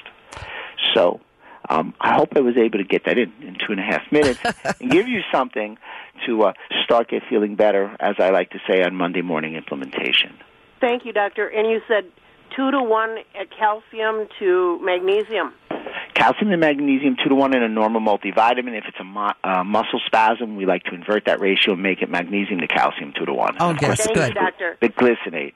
So 0.93 1.21
um, 1.69 1.95
I 1.99 2.13
hope 2.13 2.29
I 2.35 2.41
was 2.41 2.55
able 2.55 2.77
to 2.77 2.83
get 2.83 3.05
that 3.05 3.17
in 3.17 3.33
in 3.41 3.55
two 3.55 3.71
and 3.71 3.79
a 3.79 3.83
half 3.83 4.03
minutes 4.11 4.39
and 4.79 4.91
give 4.91 5.07
you 5.07 5.21
something 5.31 5.77
to 6.27 6.43
uh, 6.43 6.53
start 6.83 7.09
get 7.09 7.23
feeling 7.29 7.55
better, 7.55 7.95
as 7.99 8.15
I 8.19 8.29
like 8.29 8.51
to 8.51 8.59
say 8.69 8.83
on 8.83 8.95
Monday 8.95 9.23
morning 9.23 9.55
implementation. 9.55 10.37
Thank 10.79 11.05
you, 11.05 11.13
doctor. 11.13 11.47
And 11.47 11.69
you 11.69 11.81
said 11.87 12.05
two 12.55 12.69
to 12.71 12.83
one 12.83 13.17
at 13.39 13.49
calcium 13.57 14.27
to 14.39 14.79
magnesium. 14.83 15.53
Calcium 16.21 16.51
and 16.51 16.61
magnesium 16.61 17.15
two 17.21 17.29
to 17.29 17.35
one 17.35 17.55
in 17.55 17.63
a 17.63 17.67
normal 17.67 17.99
multivitamin. 18.01 18.77
If 18.77 18.85
it's 18.87 18.99
a 18.99 19.03
mu- 19.03 19.31
uh, 19.43 19.63
muscle 19.63 19.99
spasm, 20.05 20.55
we 20.55 20.65
like 20.67 20.83
to 20.83 20.93
invert 20.93 21.25
that 21.25 21.39
ratio 21.39 21.73
and 21.73 21.81
make 21.81 22.01
it 22.01 22.09
magnesium 22.09 22.59
to 22.59 22.67
calcium 22.67 23.11
two 23.17 23.25
to 23.25 23.33
one. 23.33 23.55
Oh, 23.59 23.69
And 23.71 23.81
yes, 23.81 24.05
good. 24.07 24.29
you, 24.29 24.33
doctor. 24.35 24.77
the 24.81 24.89
glycinate. 24.89 25.53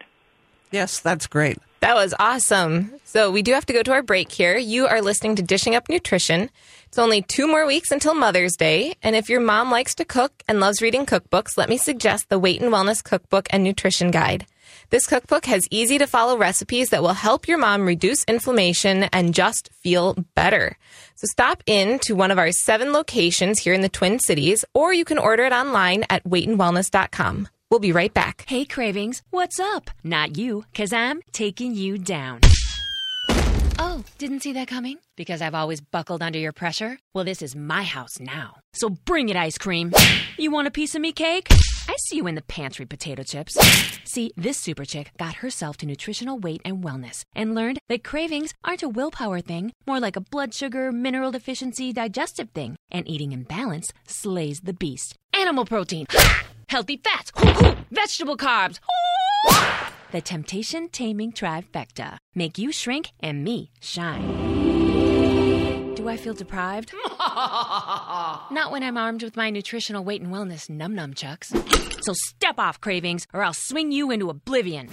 Yes, 0.72 1.00
that's 1.00 1.28
great. 1.28 1.60
That 1.82 1.94
was 1.96 2.16
awesome. 2.18 2.94
So 3.04 3.30
we 3.30 3.44
do 3.44 3.54
have 3.54 3.66
to 3.68 3.74
go 3.74 3.84
to 3.84 3.92
our 3.92 4.02
break 4.02 4.32
here. 4.32 4.58
You 4.58 4.88
are 4.88 5.02
listening 5.04 5.36
to 5.36 5.44
Dishing 5.44 5.76
Up 5.76 5.88
Nutrition. 5.88 6.50
It's 6.88 6.98
only 6.98 7.22
two 7.22 7.48
more 7.48 7.68
weeks 7.68 7.92
until 7.92 8.16
Mother's 8.16 8.56
Day. 8.56 8.96
And 9.04 9.16
if 9.16 9.30
your 9.30 9.42
mom 9.42 9.70
likes 9.70 9.94
to 9.96 10.06
cook 10.06 10.42
and 10.48 10.60
loves 10.60 10.82
reading 10.82 11.06
cookbooks, 11.06 11.58
let 11.58 11.70
me 11.70 11.78
suggest 11.78 12.30
the 12.30 12.40
Weight 12.40 12.60
and 12.60 12.74
Wellness 12.74 13.04
Cookbook 13.04 13.48
and 13.52 13.64
Nutrition 13.64 14.10
Guide. 14.10 14.48
This 14.90 15.08
cookbook 15.08 15.46
has 15.46 15.68
easy 15.72 15.98
to 15.98 16.08
follow 16.08 16.38
recipes 16.38 16.90
that 16.90 17.02
will 17.02 17.14
help 17.14 17.48
your 17.48 17.58
mom 17.58 17.86
reduce 17.86 18.24
inflammation 18.26 19.04
and 19.12 19.34
just 19.34 19.70
feel 19.82 20.16
better. 20.36 20.78
So 21.16 21.26
stop 21.32 21.64
in 21.66 22.00
to 22.00 22.14
one 22.16 22.32
of 22.32 22.38
our 22.38 22.52
seven 22.52 22.94
locations 22.94 23.60
here 23.60 23.74
in 23.74 23.82
the 23.82 23.90
Twin 23.90 24.20
Cities, 24.20 24.64
or 24.74 24.94
you 24.94 25.06
can 25.06 25.18
order 25.18 25.44
it 25.44 25.54
online 25.54 26.04
at 26.10 26.24
weightandwellness.com. 26.24 27.48
We'll 27.72 27.80
be 27.80 27.92
right 27.92 28.14
back. 28.14 28.46
Hey, 28.48 28.66
Cravings, 28.66 29.24
what's 29.32 29.60
up? 29.60 29.90
Not 30.04 30.38
you, 30.38 30.66
because 30.72 30.94
I'm 30.94 31.22
taking 31.32 31.74
you 31.74 31.98
down. 31.98 32.42
Oh, 33.98 34.04
didn't 34.18 34.42
see 34.42 34.52
that 34.52 34.68
coming? 34.68 34.98
Because 35.16 35.42
I've 35.42 35.56
always 35.56 35.80
buckled 35.80 36.22
under 36.22 36.38
your 36.38 36.52
pressure? 36.52 37.00
Well, 37.14 37.24
this 37.24 37.42
is 37.42 37.56
my 37.56 37.84
house 37.84 38.20
now. 38.20 38.58
So 38.74 38.90
bring 38.90 39.30
it, 39.30 39.38
ice 39.38 39.58
cream. 39.58 39.94
You 40.38 40.52
want 40.52 40.68
a 40.68 40.72
piece 40.72 40.96
of 40.96 41.02
me 41.02 41.14
cake? 41.14 41.48
I 41.50 41.96
see 42.00 42.18
you 42.18 42.28
in 42.28 42.36
the 42.36 42.42
pantry, 42.42 42.86
potato 42.86 43.24
chips. 43.24 43.54
See, 44.04 44.34
this 44.36 44.58
super 44.58 44.84
chick 44.84 45.12
got 45.18 45.36
herself 45.36 45.78
to 45.78 45.86
nutritional 45.86 46.38
weight 46.38 46.62
and 46.66 46.84
wellness 46.84 47.24
and 47.34 47.56
learned 47.56 47.80
that 47.88 48.04
cravings 48.04 48.54
aren't 48.66 48.84
a 48.84 48.90
willpower 48.90 49.40
thing, 49.40 49.72
more 49.88 50.02
like 50.02 50.18
a 50.18 50.28
blood 50.30 50.54
sugar, 50.54 50.92
mineral 50.92 51.32
deficiency, 51.32 51.94
digestive 51.94 52.50
thing. 52.50 52.76
And 52.92 53.08
eating 53.08 53.32
in 53.32 53.44
balance 53.44 53.94
slays 54.06 54.60
the 54.60 54.74
beast. 54.74 55.16
Animal 55.34 55.64
protein, 55.64 56.08
healthy 56.68 56.98
fats, 57.02 57.32
vegetable 57.90 58.36
carbs. 58.36 58.80
The 60.12 60.22
temptation 60.22 60.90
taming 60.90 61.34
trifecta. 61.34 62.18
Make 62.36 62.58
you 62.58 62.72
shrink 62.72 63.12
and 63.20 63.44
me 63.44 63.72
shine. 63.82 65.94
Do 65.96 66.08
I 66.10 66.18
feel 66.18 66.34
deprived? 66.34 66.94
Not 67.20 68.72
when 68.72 68.84
I'm 68.84 68.98
armed 68.98 69.24
with 69.24 69.36
my 69.36 69.50
nutritional 69.50 70.04
weight 70.04 70.22
and 70.22 70.32
wellness 70.32 70.70
num 70.70 70.96
num 70.96 71.14
chucks. 71.14 71.50
So 72.02 72.14
step 72.14 72.60
off 72.60 72.80
cravings 72.80 73.26
or 73.34 73.44
I'll 73.44 73.54
swing 73.54 73.92
you 73.92 74.12
into 74.12 74.30
oblivion. 74.30 74.90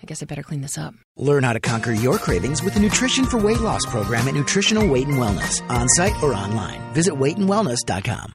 I 0.00 0.06
guess 0.06 0.22
I 0.22 0.26
better 0.26 0.42
clean 0.42 0.62
this 0.62 0.78
up. 0.78 0.94
Learn 1.16 1.42
how 1.42 1.52
to 1.52 1.60
conquer 1.60 1.92
your 1.92 2.18
cravings 2.18 2.62
with 2.62 2.74
the 2.74 2.80
Nutrition 2.80 3.24
for 3.24 3.38
Weight 3.38 3.60
Loss 3.60 3.84
program 3.86 4.28
at 4.28 4.34
Nutritional 4.34 4.88
Weight 4.88 5.06
and 5.08 5.16
Wellness, 5.16 5.68
on 5.68 5.88
site 5.90 6.14
or 6.22 6.32
online. 6.32 6.80
Visit 6.94 7.14
weightandwellness.com. 7.14 8.32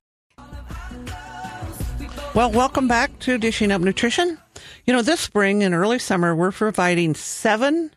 Well, 2.36 2.52
welcome 2.52 2.88
back 2.88 3.20
to 3.20 3.38
Dishing 3.38 3.72
Up 3.72 3.82
Nutrition. 3.82 4.40
You 4.88 4.94
know, 4.94 5.04
this 5.04 5.20
spring 5.20 5.62
and 5.62 5.76
early 5.76 6.00
summer, 6.00 6.36
we're 6.36 6.52
providing 6.52 7.14
seven 7.14 7.92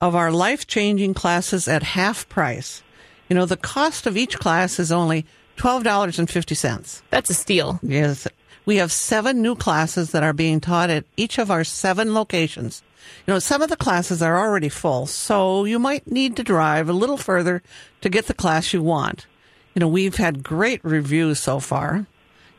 of 0.00 0.14
our 0.14 0.32
life 0.32 0.66
changing 0.66 1.12
classes 1.12 1.68
at 1.68 1.82
half 1.82 2.26
price. 2.30 2.82
You 3.28 3.36
know, 3.36 3.44
the 3.44 3.58
cost 3.58 4.06
of 4.06 4.16
each 4.16 4.38
class 4.38 4.78
is 4.78 4.90
only 4.90 5.26
$12.50. 5.58 7.02
That's 7.10 7.28
a 7.28 7.34
steal. 7.34 7.80
Yes. 7.82 8.26
We 8.64 8.76
have 8.76 8.90
seven 8.90 9.42
new 9.42 9.56
classes 9.56 10.12
that 10.12 10.22
are 10.22 10.32
being 10.32 10.58
taught 10.58 10.88
at 10.88 11.04
each 11.18 11.36
of 11.36 11.50
our 11.50 11.64
seven 11.64 12.14
locations. 12.14 12.82
You 13.26 13.34
know, 13.34 13.40
some 13.40 13.60
of 13.60 13.68
the 13.68 13.76
classes 13.76 14.22
are 14.22 14.38
already 14.38 14.70
full, 14.70 15.04
so 15.04 15.66
you 15.66 15.78
might 15.78 16.10
need 16.10 16.36
to 16.36 16.44
drive 16.44 16.88
a 16.88 16.94
little 16.94 17.18
further 17.18 17.62
to 18.00 18.08
get 18.08 18.26
the 18.26 18.32
class 18.32 18.72
you 18.72 18.82
want. 18.82 19.26
You 19.74 19.80
know, 19.80 19.88
we've 19.88 20.16
had 20.16 20.42
great 20.42 20.82
reviews 20.82 21.40
so 21.40 21.60
far. 21.60 22.06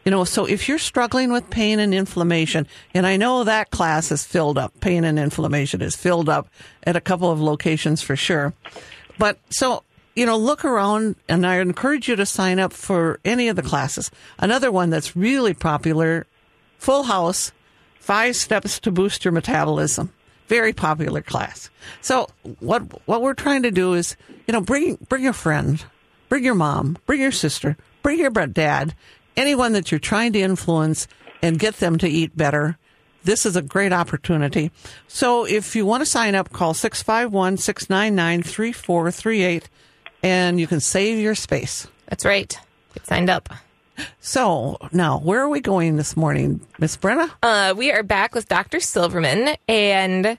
You 0.06 0.12
know, 0.12 0.24
so 0.24 0.46
if 0.46 0.70
you're 0.70 0.78
struggling 0.78 1.32
with 1.32 1.50
pain 1.50 1.80
and 1.80 1.92
inflammation, 1.92 2.68
and 2.94 3.08
I 3.08 3.18
know 3.18 3.44
that 3.44 3.72
class 3.72 4.12
is 4.12 4.24
filled 4.24 4.56
up, 4.56 4.80
pain 4.80 5.04
and 5.04 5.18
inflammation 5.18 5.82
is 5.82 5.96
filled 5.96 6.30
up 6.30 6.48
at 6.84 6.96
a 6.96 7.02
couple 7.02 7.32
of 7.32 7.42
locations 7.42 8.04
for 8.04 8.16
sure. 8.16 8.54
But 9.18 9.40
so, 9.50 9.84
you 10.16 10.28
know, 10.28 10.38
look 10.38 10.64
around 10.64 11.16
and 11.28 11.46
I 11.46 11.58
encourage 11.58 12.08
you 12.08 12.16
to 12.18 12.26
sign 12.28 12.60
up 12.60 12.72
for 12.72 13.20
any 13.26 13.48
of 13.48 13.56
the 13.56 13.64
classes. 13.64 14.12
Another 14.38 14.72
one 14.72 14.92
that's 14.92 15.16
really 15.16 15.56
popular, 15.56 16.28
Full 16.78 17.04
House, 17.04 17.52
Five 18.00 18.36
Steps 18.36 18.80
to 18.82 18.92
Boost 18.92 19.26
Your 19.26 19.32
Metabolism. 19.32 20.14
Very 20.48 20.74
popular 20.74 21.24
class. 21.24 21.72
So 22.02 22.30
what, 22.60 22.84
what 23.08 23.24
we're 23.24 23.34
trying 23.34 23.64
to 23.64 23.72
do 23.72 23.96
is, 23.96 24.16
you 24.46 24.52
know, 24.52 24.62
bring, 24.62 24.98
bring 25.10 25.28
a 25.28 25.34
friend, 25.34 25.84
bring 26.30 26.44
your 26.44 26.54
mom, 26.54 27.00
bring 27.08 27.22
your 27.22 27.32
sister, 27.32 27.76
bring 28.04 28.20
your 28.20 28.30
dad, 28.30 28.94
anyone 29.38 29.74
that 29.74 29.92
you're 29.92 30.00
trying 30.00 30.34
to 30.34 30.40
influence 30.40 31.08
and 31.42 31.60
get 31.60 31.76
them 31.76 31.98
to 32.00 32.08
eat 32.08 32.36
better. 32.36 32.78
This 33.24 33.46
is 33.46 33.56
a 33.56 33.62
great 33.62 33.92
opportunity. 33.92 34.72
So 35.08 35.46
if 35.46 35.76
you 35.76 35.86
want 35.86 36.02
to 36.02 36.06
sign 36.06 36.36
up, 36.36 36.52
call 36.52 36.74
651 36.74 37.58
699 37.58 38.44
3438 38.44 39.70
and 40.24 40.60
you 40.60 40.68
can 40.68 40.80
save 40.80 41.20
your 41.20 41.36
space. 41.36 41.88
That's 42.08 42.26
right. 42.26 42.58
Get 42.94 43.06
signed 43.08 43.30
up. 43.30 43.50
So 44.20 44.78
now, 44.92 45.20
where 45.20 45.42
are 45.42 45.50
we 45.50 45.62
going 45.62 45.98
this 45.98 46.18
morning, 46.18 46.62
Miss 46.80 46.98
Brenna? 46.98 47.32
Uh, 47.42 47.74
we 47.78 47.92
are 47.92 48.04
back 48.04 48.36
with 48.36 48.48
Dr. 48.48 48.80
Silverman. 48.80 49.56
And 49.68 50.38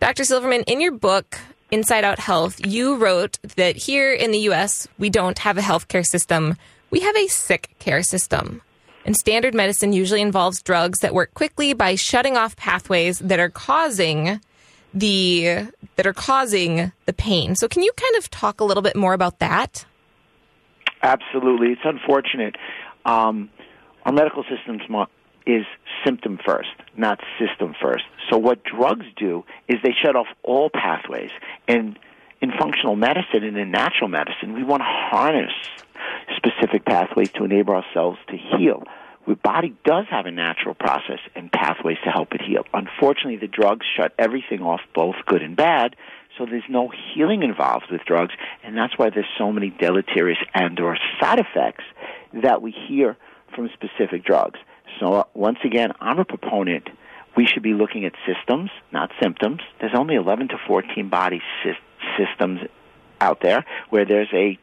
Dr. 0.00 0.24
Silverman, 0.24 0.62
in 0.66 0.80
your 0.80 0.92
book, 0.92 1.38
Inside 1.70 2.04
Out 2.04 2.18
Health, 2.18 2.64
you 2.66 2.96
wrote 2.96 3.38
that 3.56 3.76
here 3.76 4.12
in 4.12 4.30
the 4.30 4.38
U.S., 4.40 4.88
we 4.98 5.10
don't 5.10 5.38
have 5.38 5.58
a 5.58 5.62
healthcare 5.62 6.04
system. 6.04 6.56
We 6.90 7.00
have 7.00 7.16
a 7.16 7.26
sick 7.28 7.74
care 7.78 8.02
system. 8.02 8.62
And 9.04 9.16
standard 9.16 9.54
medicine 9.54 9.92
usually 9.92 10.20
involves 10.20 10.62
drugs 10.62 10.98
that 11.00 11.14
work 11.14 11.32
quickly 11.34 11.72
by 11.72 11.94
shutting 11.94 12.36
off 12.36 12.56
pathways 12.56 13.18
that 13.20 13.38
are 13.38 13.48
causing 13.48 14.40
the 14.92 15.66
that 15.96 16.06
are 16.06 16.12
causing 16.12 16.92
the 17.06 17.12
pain. 17.12 17.54
So 17.56 17.68
can 17.68 17.82
you 17.82 17.92
kind 17.92 18.16
of 18.16 18.30
talk 18.30 18.60
a 18.60 18.64
little 18.64 18.82
bit 18.82 18.96
more 18.96 19.12
about 19.12 19.38
that? 19.38 19.84
Absolutely, 21.02 21.68
it's 21.68 21.80
unfortunate. 21.84 22.56
Um, 23.04 23.50
our 24.04 24.12
medical 24.12 24.44
system 24.44 24.80
is 25.46 25.64
symptom 26.04 26.38
first, 26.44 26.68
not 26.96 27.20
system 27.38 27.74
first. 27.80 28.04
So 28.30 28.36
what 28.36 28.62
drugs 28.64 29.06
do 29.16 29.44
is 29.68 29.76
they 29.82 29.94
shut 30.02 30.16
off 30.16 30.26
all 30.42 30.70
pathways. 30.70 31.30
And 31.66 31.98
in 32.40 32.52
functional 32.58 32.96
medicine 32.96 33.42
and 33.42 33.56
in 33.56 33.70
natural 33.70 34.08
medicine, 34.08 34.54
we 34.54 34.62
want 34.62 34.80
to 34.80 34.86
harness 34.86 35.52
specific 36.36 36.84
pathways 36.84 37.30
to 37.32 37.44
enable 37.44 37.74
ourselves 37.74 38.18
to 38.28 38.36
heal. 38.36 38.84
The 39.26 39.34
body 39.34 39.74
does 39.84 40.06
have 40.10 40.24
a 40.26 40.30
natural 40.30 40.74
process 40.74 41.18
and 41.34 41.52
pathways 41.52 41.98
to 42.04 42.10
help 42.10 42.32
it 42.34 42.40
heal. 42.40 42.64
Unfortunately, 42.72 43.36
the 43.36 43.46
drugs 43.46 43.84
shut 43.96 44.14
everything 44.18 44.62
off, 44.62 44.80
both 44.94 45.16
good 45.26 45.42
and 45.42 45.54
bad, 45.54 45.96
so 46.38 46.46
there's 46.46 46.62
no 46.68 46.90
healing 47.14 47.42
involved 47.42 47.86
with 47.90 48.02
drugs, 48.06 48.32
and 48.62 48.76
that's 48.76 48.96
why 48.96 49.10
there's 49.10 49.26
so 49.36 49.52
many 49.52 49.70
deleterious 49.70 50.38
and 50.54 50.78
or 50.80 50.96
side 51.20 51.40
effects 51.40 51.84
that 52.32 52.62
we 52.62 52.70
hear 52.70 53.16
from 53.54 53.68
specific 53.74 54.24
drugs. 54.24 54.58
So 55.00 55.14
uh, 55.14 55.24
once 55.34 55.58
again, 55.64 55.92
I'm 56.00 56.18
a 56.18 56.24
proponent. 56.24 56.88
We 57.36 57.46
should 57.46 57.62
be 57.62 57.74
looking 57.74 58.04
at 58.04 58.12
systems, 58.26 58.70
not 58.92 59.10
symptoms. 59.20 59.60
There's 59.80 59.94
only 59.94 60.14
11 60.14 60.48
to 60.48 60.58
14 60.66 61.08
body 61.08 61.42
sy- 61.62 61.78
systems 62.18 62.60
out 63.20 63.40
there 63.40 63.64
where 63.90 64.04
there's 64.04 64.28
a 64.32 64.58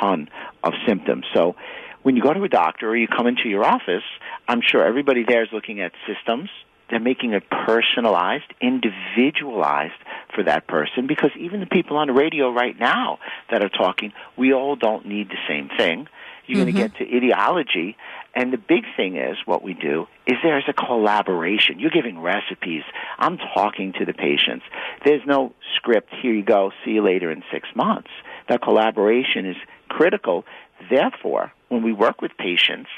ton 0.00 0.28
of 0.64 0.72
symptoms. 0.86 1.24
So 1.34 1.56
when 2.02 2.16
you 2.16 2.22
go 2.22 2.32
to 2.32 2.42
a 2.44 2.48
doctor 2.48 2.88
or 2.88 2.96
you 2.96 3.06
come 3.08 3.26
into 3.26 3.48
your 3.48 3.64
office, 3.64 4.04
I'm 4.48 4.60
sure 4.64 4.84
everybody 4.84 5.24
there 5.28 5.42
is 5.42 5.48
looking 5.52 5.80
at 5.80 5.92
systems. 6.06 6.48
They're 6.88 6.98
making 6.98 7.34
it 7.34 7.44
personalized, 7.50 8.52
individualized 8.60 9.92
for 10.34 10.42
that 10.44 10.66
person 10.66 11.06
because 11.06 11.30
even 11.38 11.60
the 11.60 11.66
people 11.66 11.96
on 11.96 12.08
the 12.08 12.12
radio 12.12 12.50
right 12.50 12.76
now 12.78 13.18
that 13.50 13.62
are 13.62 13.68
talking, 13.68 14.12
we 14.36 14.52
all 14.52 14.76
don't 14.76 15.06
need 15.06 15.28
the 15.28 15.38
same 15.48 15.68
thing. 15.76 16.08
You're 16.46 16.64
Mm-hmm. 16.64 16.76
going 16.76 16.88
to 16.90 16.96
get 16.96 16.96
to 16.96 17.16
ideology. 17.16 17.96
And 18.34 18.52
the 18.52 18.58
big 18.58 18.84
thing 18.96 19.16
is 19.16 19.36
what 19.44 19.62
we 19.62 19.74
do 19.74 20.06
is 20.26 20.36
there's 20.42 20.68
a 20.68 20.72
collaboration. 20.72 21.80
You're 21.80 21.90
giving 21.90 22.20
recipes. 22.20 22.82
I'm 23.18 23.38
talking 23.38 23.92
to 23.98 24.04
the 24.04 24.12
patients. 24.12 24.64
There's 25.04 25.26
no 25.26 25.52
script. 25.76 26.10
Here 26.22 26.32
you 26.32 26.44
go. 26.44 26.70
See 26.84 26.92
you 26.92 27.04
later 27.04 27.30
in 27.30 27.42
six 27.52 27.68
months. 27.74 28.10
That 28.48 28.62
collaboration 28.62 29.46
is 29.46 29.56
critical. 29.88 30.44
Therefore, 30.88 31.52
when 31.68 31.82
we 31.82 31.92
work 31.92 32.22
with 32.22 32.32
patients, 32.38 32.88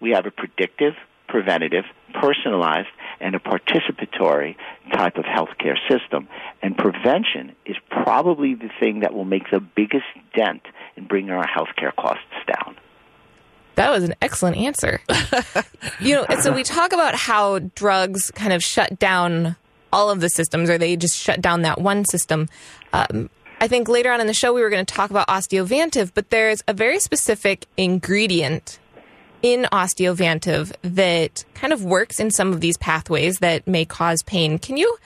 we 0.00 0.10
have 0.10 0.26
a 0.26 0.30
predictive, 0.30 0.94
preventative, 1.28 1.84
personalized, 2.12 2.88
and 3.20 3.34
a 3.34 3.38
participatory 3.38 4.56
type 4.92 5.16
of 5.16 5.24
healthcare 5.24 5.76
system. 5.88 6.28
And 6.62 6.76
prevention 6.76 7.54
is 7.64 7.76
probably 7.90 8.54
the 8.54 8.70
thing 8.80 9.00
that 9.00 9.14
will 9.14 9.24
make 9.24 9.50
the 9.50 9.60
biggest 9.60 10.06
dent 10.36 10.62
in 10.96 11.06
bringing 11.06 11.30
our 11.30 11.46
healthcare 11.46 11.94
costs 11.94 12.24
down. 12.46 12.76
That 13.76 13.90
was 13.90 14.04
an 14.04 14.14
excellent 14.22 14.56
answer. 14.56 15.00
you 16.00 16.14
know, 16.14 16.24
and 16.24 16.42
so 16.42 16.52
we 16.52 16.62
talk 16.62 16.92
about 16.92 17.14
how 17.14 17.58
drugs 17.74 18.30
kind 18.30 18.52
of 18.52 18.62
shut 18.62 18.98
down 18.98 19.56
all 19.92 20.10
of 20.10 20.20
the 20.20 20.28
systems, 20.28 20.70
or 20.70 20.78
they 20.78 20.96
just 20.96 21.16
shut 21.16 21.40
down 21.40 21.62
that 21.62 21.80
one 21.80 22.04
system. 22.04 22.48
Um, 22.92 23.30
I 23.60 23.68
think 23.68 23.88
later 23.88 24.12
on 24.12 24.20
in 24.20 24.26
the 24.26 24.34
show 24.34 24.52
we 24.52 24.60
were 24.60 24.70
going 24.70 24.84
to 24.84 24.94
talk 24.94 25.10
about 25.10 25.28
OsteoVantiv, 25.28 26.12
but 26.14 26.30
there's 26.30 26.62
a 26.66 26.74
very 26.74 26.98
specific 26.98 27.66
ingredient 27.76 28.78
in 29.42 29.66
OsteoVantiv 29.72 30.72
that 30.82 31.44
kind 31.54 31.72
of 31.72 31.84
works 31.84 32.18
in 32.18 32.30
some 32.30 32.52
of 32.52 32.60
these 32.60 32.76
pathways 32.76 33.38
that 33.38 33.66
may 33.66 33.84
cause 33.84 34.22
pain. 34.22 34.58
Can 34.58 34.76
you 34.76 34.96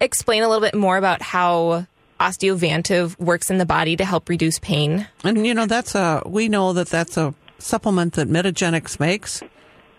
explain 0.00 0.42
a 0.42 0.48
little 0.48 0.62
bit 0.62 0.74
more 0.74 0.96
about 0.96 1.22
how 1.22 1.86
OsteoVantiv 2.18 3.18
works 3.18 3.50
in 3.50 3.58
the 3.58 3.66
body 3.66 3.96
to 3.96 4.04
help 4.04 4.28
reduce 4.28 4.58
pain? 4.58 5.06
And 5.24 5.46
you 5.46 5.54
know 5.54 5.66
that's 5.66 5.94
a 5.94 6.22
we 6.26 6.48
know 6.48 6.72
that 6.72 6.88
that's 6.88 7.16
a 7.16 7.34
supplement 7.62 8.14
that 8.14 8.28
Metagenics 8.28 8.98
makes 9.00 9.42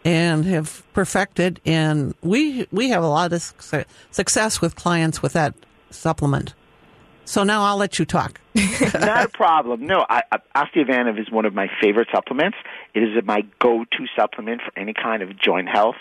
and 0.05 0.45
have 0.45 0.83
perfected, 0.93 1.61
and 1.65 2.13
we 2.21 2.67
we 2.71 2.89
have 2.89 3.03
a 3.03 3.07
lot 3.07 3.31
of 3.31 3.41
suc- 3.41 3.87
success 4.11 4.61
with 4.61 4.75
clients 4.75 5.21
with 5.21 5.33
that 5.33 5.55
supplement. 5.89 6.53
So 7.25 7.43
now 7.43 7.63
I'll 7.63 7.77
let 7.77 7.99
you 7.99 8.05
talk. 8.05 8.41
Not 8.55 9.25
a 9.25 9.29
problem. 9.29 9.85
No, 9.85 10.05
I, 10.09 10.23
I, 10.29 10.65
OsteoVantiv 10.65 11.19
is 11.19 11.31
one 11.31 11.45
of 11.45 11.53
my 11.53 11.69
favorite 11.81 12.09
supplements. 12.13 12.57
It 12.93 13.01
is 13.03 13.23
my 13.23 13.45
go-to 13.59 14.05
supplement 14.15 14.61
for 14.61 14.77
any 14.77 14.93
kind 14.93 15.23
of 15.23 15.39
joint 15.39 15.69
health. 15.69 15.95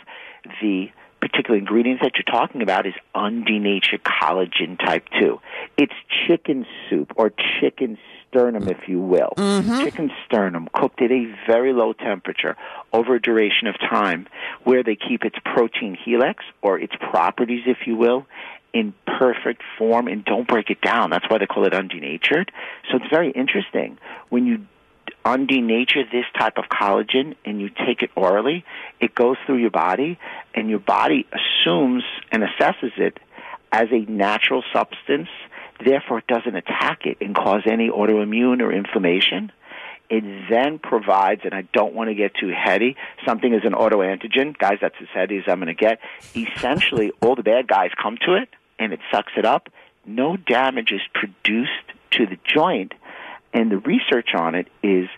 The 0.61 0.91
particular 1.21 1.57
ingredients 1.57 2.03
that 2.03 2.13
you're 2.17 2.25
talking 2.25 2.63
about 2.63 2.87
is 2.87 2.95
undenatured 3.15 4.03
collagen 4.03 4.77
type 4.79 5.07
2. 5.21 5.41
It's 5.77 5.93
chicken 6.27 6.67
soup 6.91 7.13
or 7.15 7.33
chicken 7.61 7.97
sternum, 8.33 8.69
if 8.69 8.89
you 8.89 8.99
will. 9.01 9.33
Mm-hmm. 9.37 9.85
Chicken 9.85 10.11
sternum 10.27 10.69
cooked 10.73 11.03
at 11.03 11.11
a 11.11 11.35
very 11.47 11.73
low 11.73 11.93
temperature 11.93 12.57
over 12.93 13.17
a 13.17 13.21
duration 13.21 13.69
of 13.69 13.79
time 13.79 14.27
where 14.65 14.83
they 14.83 14.97
keep 14.97 15.25
its 15.25 15.37
protein 15.45 15.97
helix 16.03 16.45
or 16.63 16.79
its 16.79 16.95
properties, 17.11 17.63
if 17.67 17.87
you 17.87 17.97
will, 17.97 18.27
in 18.73 18.95
perfect 19.07 19.63
form 19.79 20.09
and 20.09 20.25
don't 20.25 20.49
break 20.49 20.71
it 20.71 20.81
down. 20.81 21.11
That's 21.11 21.29
why 21.29 21.39
they 21.39 21.47
call 21.47 21.67
it 21.67 21.75
undenatured. 21.75 22.49
So 22.91 22.97
it's 22.97 23.11
very 23.11 23.31
interesting. 23.31 23.99
When 24.31 24.47
you 24.47 24.67
undenature 25.25 26.11
this 26.11 26.25
type 26.39 26.55
of 26.57 26.65
collagen 26.65 27.37
and 27.45 27.61
you 27.61 27.69
take 27.69 28.03
it 28.03 28.11
orally, 28.17 28.65
it 28.99 29.15
goes 29.15 29.37
through 29.45 29.59
your 29.59 29.71
body 29.71 30.19
and 30.55 30.71
your 30.71 30.79
body 30.79 31.27
assumes 31.33 32.03
and 32.31 32.43
assesses 32.43 32.99
it 32.99 33.19
as 33.71 33.89
a 33.93 34.11
natural 34.11 34.63
substance. 34.73 35.29
Therefore, 35.85 36.19
it 36.19 36.27
doesn't 36.27 36.55
attack 36.55 37.07
it 37.07 37.19
and 37.21 37.35
cause 37.35 37.63
any 37.67 37.89
autoimmune 37.89 38.61
or 38.61 38.73
inflammation. 38.73 39.51
It 40.11 40.25
then 40.51 40.79
provides, 40.79 41.41
and 41.45 41.55
I 41.55 41.63
don't 41.73 41.95
want 41.95 42.11
to 42.11 42.15
get 42.15 42.35
too 42.35 42.51
heady, 42.51 42.97
something 43.27 43.55
as 43.55 43.63
an 43.65 43.73
autoantigen. 43.73 44.57
Guys, 44.59 44.79
that's 44.81 44.97
as 45.01 45.09
heady 45.15 45.39
as 45.39 45.45
I'm 45.49 45.59
going 45.59 45.69
to 45.69 45.75
get. 45.75 46.01
Essentially, 46.37 47.13
all 47.23 47.35
the 47.35 47.43
bad 47.43 47.67
guys 47.67 47.91
come 48.01 48.19
to 48.27 48.35
it 48.35 48.49
and 48.79 48.93
it 48.93 49.01
sucks 49.11 49.33
it 49.37 49.47
up. 49.47 49.69
No 50.05 50.37
damage 50.37 50.93
is 50.93 51.01
produced 51.15 51.71
to 52.13 52.27
the 52.27 52.37
joint, 52.45 52.93
and 53.55 53.71
the 53.71 53.79
research 53.79 54.31
on 54.35 54.55
it 54.55 54.69
is 54.83 55.09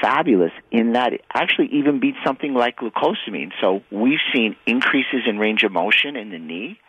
fabulous 0.00 0.52
in 0.70 0.94
that 0.94 1.12
it 1.12 1.24
actually 1.32 1.68
even 1.68 2.00
beats 2.00 2.18
something 2.24 2.54
like 2.54 2.78
glucosamine. 2.78 3.52
So 3.60 3.82
we've 3.90 4.18
seen 4.34 4.56
increases 4.66 5.22
in 5.26 5.38
range 5.38 5.62
of 5.62 5.72
motion 5.72 6.16
in 6.16 6.30
the 6.30 6.38
knee, 6.38 6.80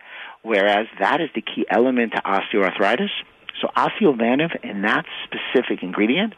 whereas 0.43 0.87
that 0.99 1.21
is 1.21 1.29
the 1.33 1.41
key 1.41 1.65
element 1.69 2.13
to 2.13 2.21
osteoarthritis. 2.21 3.09
So 3.59 3.69
OsteoVantiv 3.75 4.59
and 4.63 4.83
that 4.83 5.05
specific 5.23 5.81
ingredient, 5.81 6.33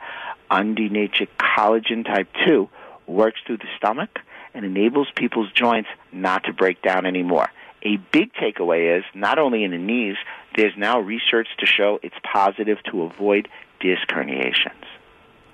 undenatured 0.49 1.27
collagen 1.37 2.05
type 2.05 2.29
2, 2.45 2.69
works 3.07 3.39
through 3.45 3.57
the 3.57 3.67
stomach 3.77 4.19
and 4.53 4.65
enables 4.65 5.07
people's 5.15 5.51
joints 5.51 5.89
not 6.11 6.45
to 6.45 6.53
break 6.53 6.81
down 6.81 7.05
anymore. 7.05 7.49
A 7.83 7.97
big 8.11 8.33
takeaway 8.33 8.97
is 8.97 9.03
not 9.13 9.37
only 9.37 9.63
in 9.63 9.71
the 9.71 9.77
knees, 9.77 10.15
there's 10.55 10.73
now 10.77 10.99
research 10.99 11.47
to 11.59 11.65
show 11.65 11.99
it's 12.01 12.15
positive 12.23 12.77
to 12.91 13.03
avoid 13.03 13.47
disc 13.79 14.07
herniations. 14.07 14.85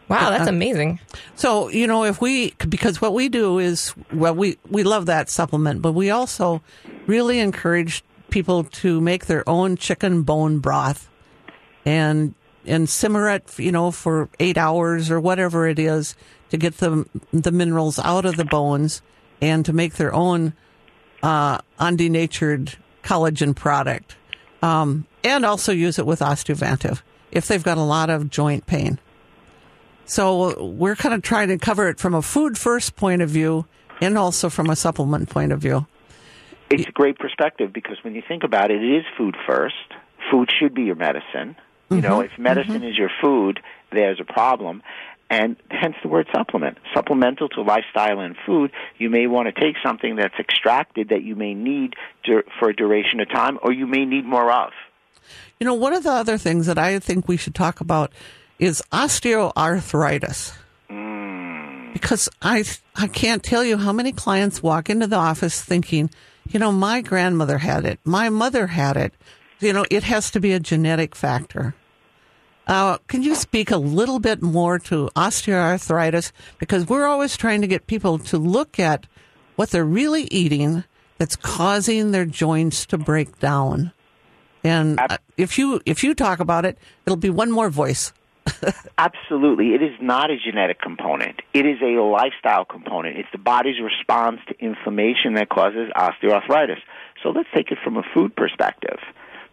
Wow, 0.08 0.30
that's 0.30 0.44
uh, 0.44 0.52
uh, 0.52 0.56
amazing. 0.56 1.00
So, 1.36 1.70
you 1.70 1.88
know, 1.88 2.04
if 2.04 2.22
we, 2.22 2.54
because 2.68 3.02
what 3.02 3.14
we 3.14 3.30
do 3.30 3.60
is, 3.60 3.94
well, 4.14 4.36
we, 4.36 4.58
we 4.70 4.84
love 4.84 5.06
that 5.06 5.30
supplement, 5.30 5.82
but 5.82 5.94
we 5.94 6.10
also 6.10 6.62
really 7.08 7.40
encourage 7.40 8.04
people 8.32 8.64
to 8.64 9.00
make 9.00 9.28
their 9.28 9.48
own 9.48 9.78
chicken 9.78 10.24
bone 10.24 10.60
broth 10.60 11.10
and, 11.86 12.34
and 12.66 12.90
simmer 12.90 13.30
it, 13.30 13.60
you 13.60 13.72
know, 13.72 13.92
for 13.92 14.30
eight 14.40 14.58
hours 14.58 15.12
or 15.12 15.20
whatever 15.20 15.68
it 15.68 15.78
is 15.78 16.16
to 16.50 16.58
get 16.58 16.78
the, 16.78 17.06
the 17.32 17.52
minerals 17.52 18.00
out 18.00 18.26
of 18.26 18.38
the 18.38 18.46
bones 18.46 19.02
and 19.42 19.66
to 19.66 19.74
make 19.74 19.96
their 19.96 20.14
own, 20.14 20.54
uh, 21.24 21.60
undenatured 21.80 22.76
collagen 23.04 23.56
product. 23.56 24.16
Um, 24.62 25.06
and 25.24 25.46
also 25.46 25.72
use 25.72 26.00
it 26.00 26.06
with 26.06 26.20
OsteoVantiv 26.20 27.02
if 27.32 27.48
they've 27.48 27.64
got 27.64 27.78
a 27.78 27.84
lot 27.84 28.10
of 28.10 28.30
joint 28.30 28.66
pain. 28.66 29.00
So 30.06 30.62
we're 30.64 30.96
kind 30.96 31.16
of 31.16 31.22
trying 31.22 31.48
to 31.50 31.58
cover 31.58 31.88
it 31.88 32.00
from 32.00 32.14
a 32.14 32.22
food 32.22 32.58
first 32.58 32.96
point 32.96 33.22
of 33.22 33.30
view 33.30 33.66
and 34.02 34.18
also 34.18 34.50
from 34.50 34.70
a 34.70 34.76
supplement 34.76 35.30
point 35.30 35.52
of 35.52 35.60
view. 35.60 35.88
It's 36.72 36.88
a 36.88 36.92
great 36.92 37.20
perspective 37.20 37.74
because 37.74 37.98
when 38.04 38.16
you 38.16 38.24
think 38.28 38.44
about 38.44 38.72
it, 38.72 38.82
it 38.82 38.98
is 38.98 39.06
food 39.18 39.36
first. 39.48 39.76
Food 40.32 40.50
should 40.58 40.74
be 40.74 40.84
your 40.84 40.96
medicine. 40.96 41.56
You 41.90 42.00
know, 42.00 42.20
mm-hmm. 42.20 42.34
if 42.34 42.40
medicine 42.40 42.76
mm-hmm. 42.76 42.86
is 42.86 42.98
your 42.98 43.12
food, 43.22 43.60
there's 43.92 44.20
a 44.22 44.24
problem. 44.24 44.82
And 45.30 45.56
hence 45.70 45.96
the 46.02 46.10
word 46.10 46.28
supplement. 46.34 46.78
Supplemental 46.94 47.50
to 47.50 47.62
lifestyle 47.62 48.20
and 48.20 48.36
food, 48.46 48.72
you 48.98 49.10
may 49.10 49.28
want 49.28 49.54
to 49.54 49.60
take 49.60 49.76
something 49.84 50.16
that's 50.16 50.36
extracted 50.40 51.10
that 51.10 51.24
you 51.24 51.36
may 51.36 51.54
need 51.54 51.96
dur- 52.24 52.46
for 52.60 52.70
a 52.70 52.76
duration 52.76 53.20
of 53.20 53.30
time 53.30 53.58
or 53.62 53.72
you 53.72 53.88
may 53.88 54.06
need 54.06 54.26
more 54.26 54.52
of. 54.52 54.72
You 55.60 55.66
know, 55.66 55.74
one 55.74 55.94
of 55.94 56.04
the 56.04 56.12
other 56.12 56.38
things 56.38 56.66
that 56.66 56.78
I 56.78 57.00
think 57.00 57.28
we 57.28 57.38
should 57.38 57.56
talk 57.56 57.82
about 57.82 58.12
is 58.60 58.82
osteoarthritis. 58.92 60.54
Mm. 60.90 61.94
Because 61.94 62.30
I 62.42 62.64
I 62.96 63.08
can't 63.08 63.44
tell 63.44 63.64
you 63.64 63.78
how 63.78 63.94
many 63.94 64.12
clients 64.12 64.62
walk 64.62 64.90
into 64.90 65.08
the 65.08 65.18
office 65.18 65.62
thinking, 65.62 66.10
you 66.52 66.60
know, 66.60 66.72
my 66.72 67.02
grandmother 67.02 67.58
had 67.58 67.86
it, 67.86 68.00
my 68.04 68.30
mother 68.30 68.68
had 68.68 68.98
it. 68.98 69.14
You 69.60 69.74
know, 69.74 69.86
it 69.92 70.04
has 70.04 70.32
to 70.32 70.40
be 70.40 70.54
a 70.54 70.60
genetic 70.60 71.16
factor. 71.16 71.76
Uh, 72.68 72.98
can 73.08 73.22
you 73.22 73.36
speak 73.36 73.72
a 73.72 73.78
little 73.78 74.20
bit 74.20 74.42
more 74.42 74.80
to 74.80 75.10
osteoarthritis? 75.16 76.32
Because 76.58 76.88
we're 76.88 77.06
always 77.06 77.38
trying 77.38 77.62
to 77.62 77.68
get 77.68 77.88
people 77.88 78.18
to 78.20 78.38
look 78.38 78.80
at 78.80 79.08
what 79.56 79.70
they're 79.70 79.86
really 79.86 80.24
eating 80.26 80.84
that's 81.18 81.36
causing 81.36 82.12
their 82.12 82.26
joints 82.26 82.86
to 82.88 82.98
break 82.98 83.40
down. 83.40 83.92
And 84.64 85.00
uh, 85.00 85.18
if 85.38 85.58
you 85.58 85.82
if 85.86 86.04
you 86.04 86.14
talk 86.14 86.40
about 86.40 86.66
it, 86.66 86.78
it'll 87.06 87.18
be 87.18 87.30
one 87.30 87.52
more 87.52 87.70
voice. 87.70 88.14
Absolutely. 88.98 89.74
It 89.74 89.82
is 89.82 89.96
not 90.02 90.30
a 90.32 90.38
genetic 90.38 90.82
component. 90.82 91.42
It 91.54 91.66
is 91.66 91.78
a 91.82 92.02
lifestyle 92.02 92.66
component. 92.66 93.18
It's 93.18 93.30
the 93.32 93.38
body's 93.38 93.82
response 93.82 94.40
to 94.48 94.56
inflammation 94.60 95.36
that 95.36 95.50
causes 95.50 95.90
osteoarthritis. 95.96 96.80
So 97.24 97.30
let's 97.30 97.50
take 97.56 97.72
it 97.72 97.78
from 97.84 97.98
a 97.98 98.04
food 98.14 98.36
perspective. 98.36 99.00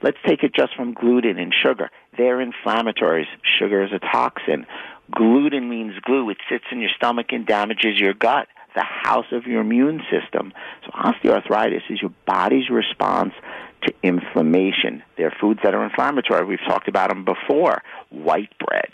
Let's 0.03 0.19
take 0.27 0.43
it 0.43 0.55
just 0.55 0.75
from 0.77 0.95
gluten 0.95 1.39
and 1.39 1.53
sugar. 1.53 1.91
They're 2.17 2.45
inflammatories. 2.45 3.27
Sugar 3.59 3.85
is 3.85 3.91
a 3.93 3.99
toxin. 3.99 4.67
Gluten 5.11 5.69
means 5.69 5.95
glue. 6.03 6.31
It 6.31 6.39
sits 6.49 6.65
in 6.71 6.81
your 6.81 6.91
stomach 6.97 7.27
and 7.31 7.47
damages 7.47 7.99
your 7.99 8.15
gut, 8.15 8.49
the 8.75 8.85
house 8.85 9.27
of 9.33 9.47
your 9.47 9.61
immune 9.63 10.03
system. 10.11 10.53
So 10.85 10.93
osteoarthritis 10.93 11.91
is 11.91 12.01
your 12.01 12.13
body's 12.27 12.71
response 12.71 13.33
to 13.83 13.95
inflammation. 14.03 15.03
There 15.17 15.27
are 15.27 15.35
foods 15.41 15.61
that 15.63 15.75
are 15.75 15.85
inflammatory. 15.85 16.45
We've 16.45 16.59
talked 16.67 16.89
about 16.89 17.09
them 17.09 17.25
before. 17.25 17.83
White 18.11 18.53
bread, 18.59 18.93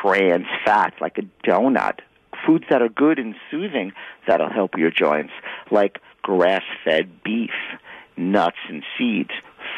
trans 0.00 0.46
fats, 0.64 0.96
like 1.00 1.18
a 1.18 1.22
donut. 1.46 2.00
Foods 2.46 2.64
that 2.70 2.82
are 2.82 2.88
good 2.88 3.18
and 3.18 3.34
soothing 3.50 3.92
that'll 4.26 4.52
help 4.52 4.76
your 4.76 4.90
joints, 4.90 5.32
like 5.70 6.00
grass 6.22 6.62
fed 6.84 7.22
beef, 7.22 7.50
nuts 8.16 8.58
and 8.68 8.82
seeds, 8.98 9.30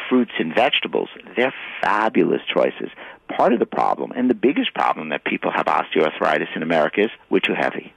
fruits 0.09 0.31
and 0.39 0.53
vegetables. 0.53 1.09
They're 1.35 1.53
fabulous 1.81 2.41
choices. 2.53 2.89
Part 3.35 3.53
of 3.53 3.59
the 3.59 3.65
problem, 3.65 4.11
and 4.15 4.29
the 4.29 4.35
biggest 4.35 4.73
problem 4.73 5.09
that 5.09 5.25
people 5.25 5.51
have 5.51 5.65
osteoarthritis 5.65 6.55
in 6.55 6.63
America 6.63 7.01
is 7.01 7.09
we're 7.29 7.39
too 7.39 7.55
heavy. 7.55 7.93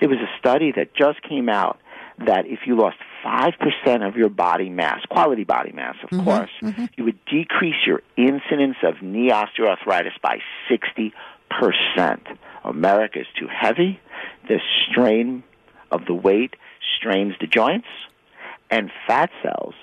There 0.00 0.08
was 0.08 0.18
a 0.18 0.38
study 0.38 0.72
that 0.76 0.94
just 0.94 1.22
came 1.22 1.48
out 1.48 1.78
that 2.26 2.46
if 2.46 2.60
you 2.66 2.76
lost 2.76 2.96
5% 3.24 4.06
of 4.06 4.16
your 4.16 4.28
body 4.28 4.68
mass, 4.68 5.00
quality 5.10 5.44
body 5.44 5.72
mass, 5.72 5.96
of 6.02 6.10
Mm-hmm, 6.10 6.24
course, 6.24 6.50
you 6.96 7.04
would 7.04 7.18
decrease 7.26 7.86
your 7.86 8.02
incidence 8.16 8.76
of 8.82 9.02
knee 9.02 9.30
osteoarthritis 9.30 10.20
by 10.22 10.38
60%. 10.70 11.12
America 12.64 13.20
is 13.20 13.26
too 13.38 13.48
heavy. 13.48 14.00
The 14.48 14.60
strain 14.90 15.42
of 15.90 16.04
the 16.06 16.14
weight 16.14 16.54
strains 16.98 17.34
the 17.40 17.46
joints, 17.46 17.88
and 18.70 18.90
fat 19.06 19.30
cells 19.42 19.74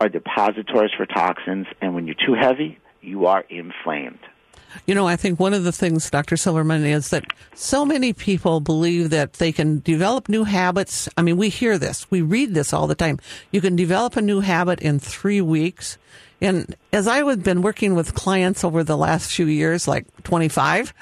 are 0.00 0.08
depositories 0.08 0.92
for 0.96 1.06
toxins, 1.06 1.66
and 1.80 1.94
when 1.94 2.06
you're 2.06 2.14
too 2.14 2.34
heavy, 2.34 2.78
you 3.00 3.26
are 3.26 3.44
inflamed. 3.50 4.18
You 4.86 4.94
know, 4.94 5.06
I 5.06 5.16
think 5.16 5.38
one 5.38 5.54
of 5.54 5.64
the 5.64 5.72
things, 5.72 6.10
Dr. 6.10 6.36
Silverman, 6.36 6.84
is 6.84 7.10
that 7.10 7.24
so 7.54 7.84
many 7.84 8.12
people 8.12 8.60
believe 8.60 9.10
that 9.10 9.34
they 9.34 9.52
can 9.52 9.80
develop 9.80 10.28
new 10.28 10.44
habits. 10.44 11.08
I 11.16 11.22
mean, 11.22 11.36
we 11.36 11.48
hear 11.48 11.78
this, 11.78 12.10
we 12.10 12.22
read 12.22 12.54
this 12.54 12.72
all 12.72 12.86
the 12.86 12.94
time. 12.94 13.18
You 13.50 13.60
can 13.60 13.76
develop 13.76 14.16
a 14.16 14.22
new 14.22 14.40
habit 14.40 14.80
in 14.80 14.98
three 14.98 15.40
weeks. 15.40 15.98
And 16.40 16.74
as 16.92 17.06
I've 17.06 17.42
been 17.42 17.62
working 17.62 17.94
with 17.94 18.14
clients 18.14 18.64
over 18.64 18.82
the 18.82 18.96
last 18.96 19.32
few 19.32 19.46
years, 19.46 19.86
like 19.86 20.06
25, 20.24 20.92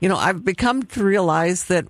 you 0.00 0.08
know, 0.08 0.16
I've 0.16 0.44
become 0.44 0.82
to 0.82 1.04
realize 1.04 1.64
that 1.64 1.86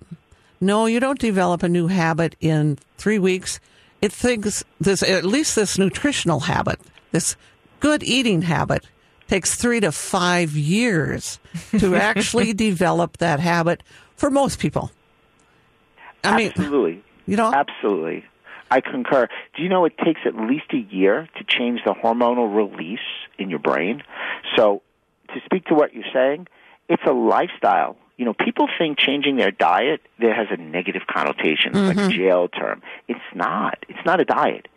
no, 0.61 0.85
you 0.85 0.99
don't 0.99 1.19
develop 1.19 1.63
a 1.63 1.69
new 1.69 1.87
habit 1.87 2.35
in 2.39 2.77
three 2.97 3.17
weeks. 3.17 3.59
It 4.01 4.13
thinks 4.13 4.63
this, 4.79 5.01
at 5.01 5.25
least 5.25 5.55
this 5.55 5.77
nutritional 5.77 6.41
habit, 6.41 6.79
this 7.11 7.35
good 7.79 8.03
eating 8.03 8.43
habit 8.43 8.85
takes 9.31 9.55
three 9.55 9.79
to 9.79 9.93
five 9.93 10.51
years 10.51 11.39
to 11.79 11.95
actually 12.09 12.51
develop 12.51 13.17
that 13.17 13.39
habit 13.39 13.81
for 14.17 14.29
most 14.29 14.59
people. 14.59 14.91
I 16.21 16.35
mean, 16.35 16.47
Absolutely. 16.49 17.03
you 17.25 17.37
know, 17.37 17.51
Absolutely. 17.53 18.25
I 18.69 18.81
concur. 18.81 19.27
Do 19.55 19.63
you 19.63 19.69
know 19.69 19.85
it 19.85 19.97
takes 19.97 20.19
at 20.25 20.35
least 20.35 20.65
a 20.73 20.77
year 20.77 21.29
to 21.37 21.43
change 21.45 21.79
the 21.85 21.93
hormonal 21.93 22.53
release 22.53 22.99
in 23.39 23.49
your 23.49 23.59
brain? 23.59 24.03
So, 24.57 24.81
to 25.29 25.35
speak 25.45 25.65
to 25.65 25.75
what 25.75 25.93
you're 25.93 26.03
saying, 26.13 26.47
it's 26.89 27.03
a 27.07 27.13
lifestyle. 27.13 27.95
You 28.17 28.25
know, 28.25 28.33
people 28.33 28.67
think 28.77 28.99
changing 28.99 29.37
their 29.37 29.51
diet 29.51 30.01
there 30.19 30.33
has 30.33 30.47
a 30.51 30.57
negative 30.57 31.03
connotation, 31.09 31.75
it's 31.75 31.97
like 31.97 31.97
a 31.97 32.09
jail 32.09 32.49
term. 32.49 32.81
It's 33.07 33.19
not. 33.33 33.85
It's 33.87 34.05
not 34.05 34.19
a 34.19 34.25
diet. 34.25 34.67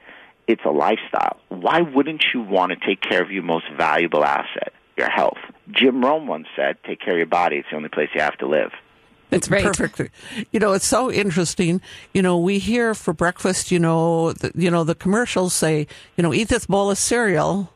It's 0.46 0.64
a 0.64 0.70
lifestyle. 0.70 1.38
Why 1.48 1.80
wouldn't 1.80 2.24
you 2.34 2.42
want 2.42 2.72
to 2.72 2.86
take 2.86 3.00
care 3.00 3.22
of 3.22 3.30
your 3.30 3.42
most 3.42 3.64
valuable 3.76 4.24
asset, 4.24 4.72
your 4.96 5.08
health? 5.08 5.38
Jim 5.70 6.04
Rohn 6.04 6.26
once 6.26 6.46
said, 6.54 6.76
"Take 6.84 7.00
care 7.00 7.14
of 7.14 7.18
your 7.18 7.26
body. 7.26 7.56
It's 7.56 7.68
the 7.70 7.76
only 7.76 7.88
place 7.88 8.10
you 8.14 8.20
have 8.20 8.36
to 8.38 8.46
live." 8.46 8.72
It's 9.30 9.50
right. 9.50 9.64
perfect. 9.64 10.14
You 10.52 10.60
know, 10.60 10.74
it's 10.74 10.86
so 10.86 11.10
interesting. 11.10 11.80
You 12.12 12.22
know, 12.22 12.38
we 12.38 12.58
hear 12.58 12.94
for 12.94 13.12
breakfast, 13.12 13.72
you 13.72 13.78
know, 13.78 14.32
the, 14.32 14.52
you 14.54 14.70
know, 14.70 14.84
the 14.84 14.94
commercials 14.94 15.54
say, 15.54 15.86
you 16.16 16.22
know, 16.22 16.32
eat 16.32 16.48
this 16.48 16.66
bowl 16.66 16.90
of 16.90 16.98
cereal. 16.98 17.70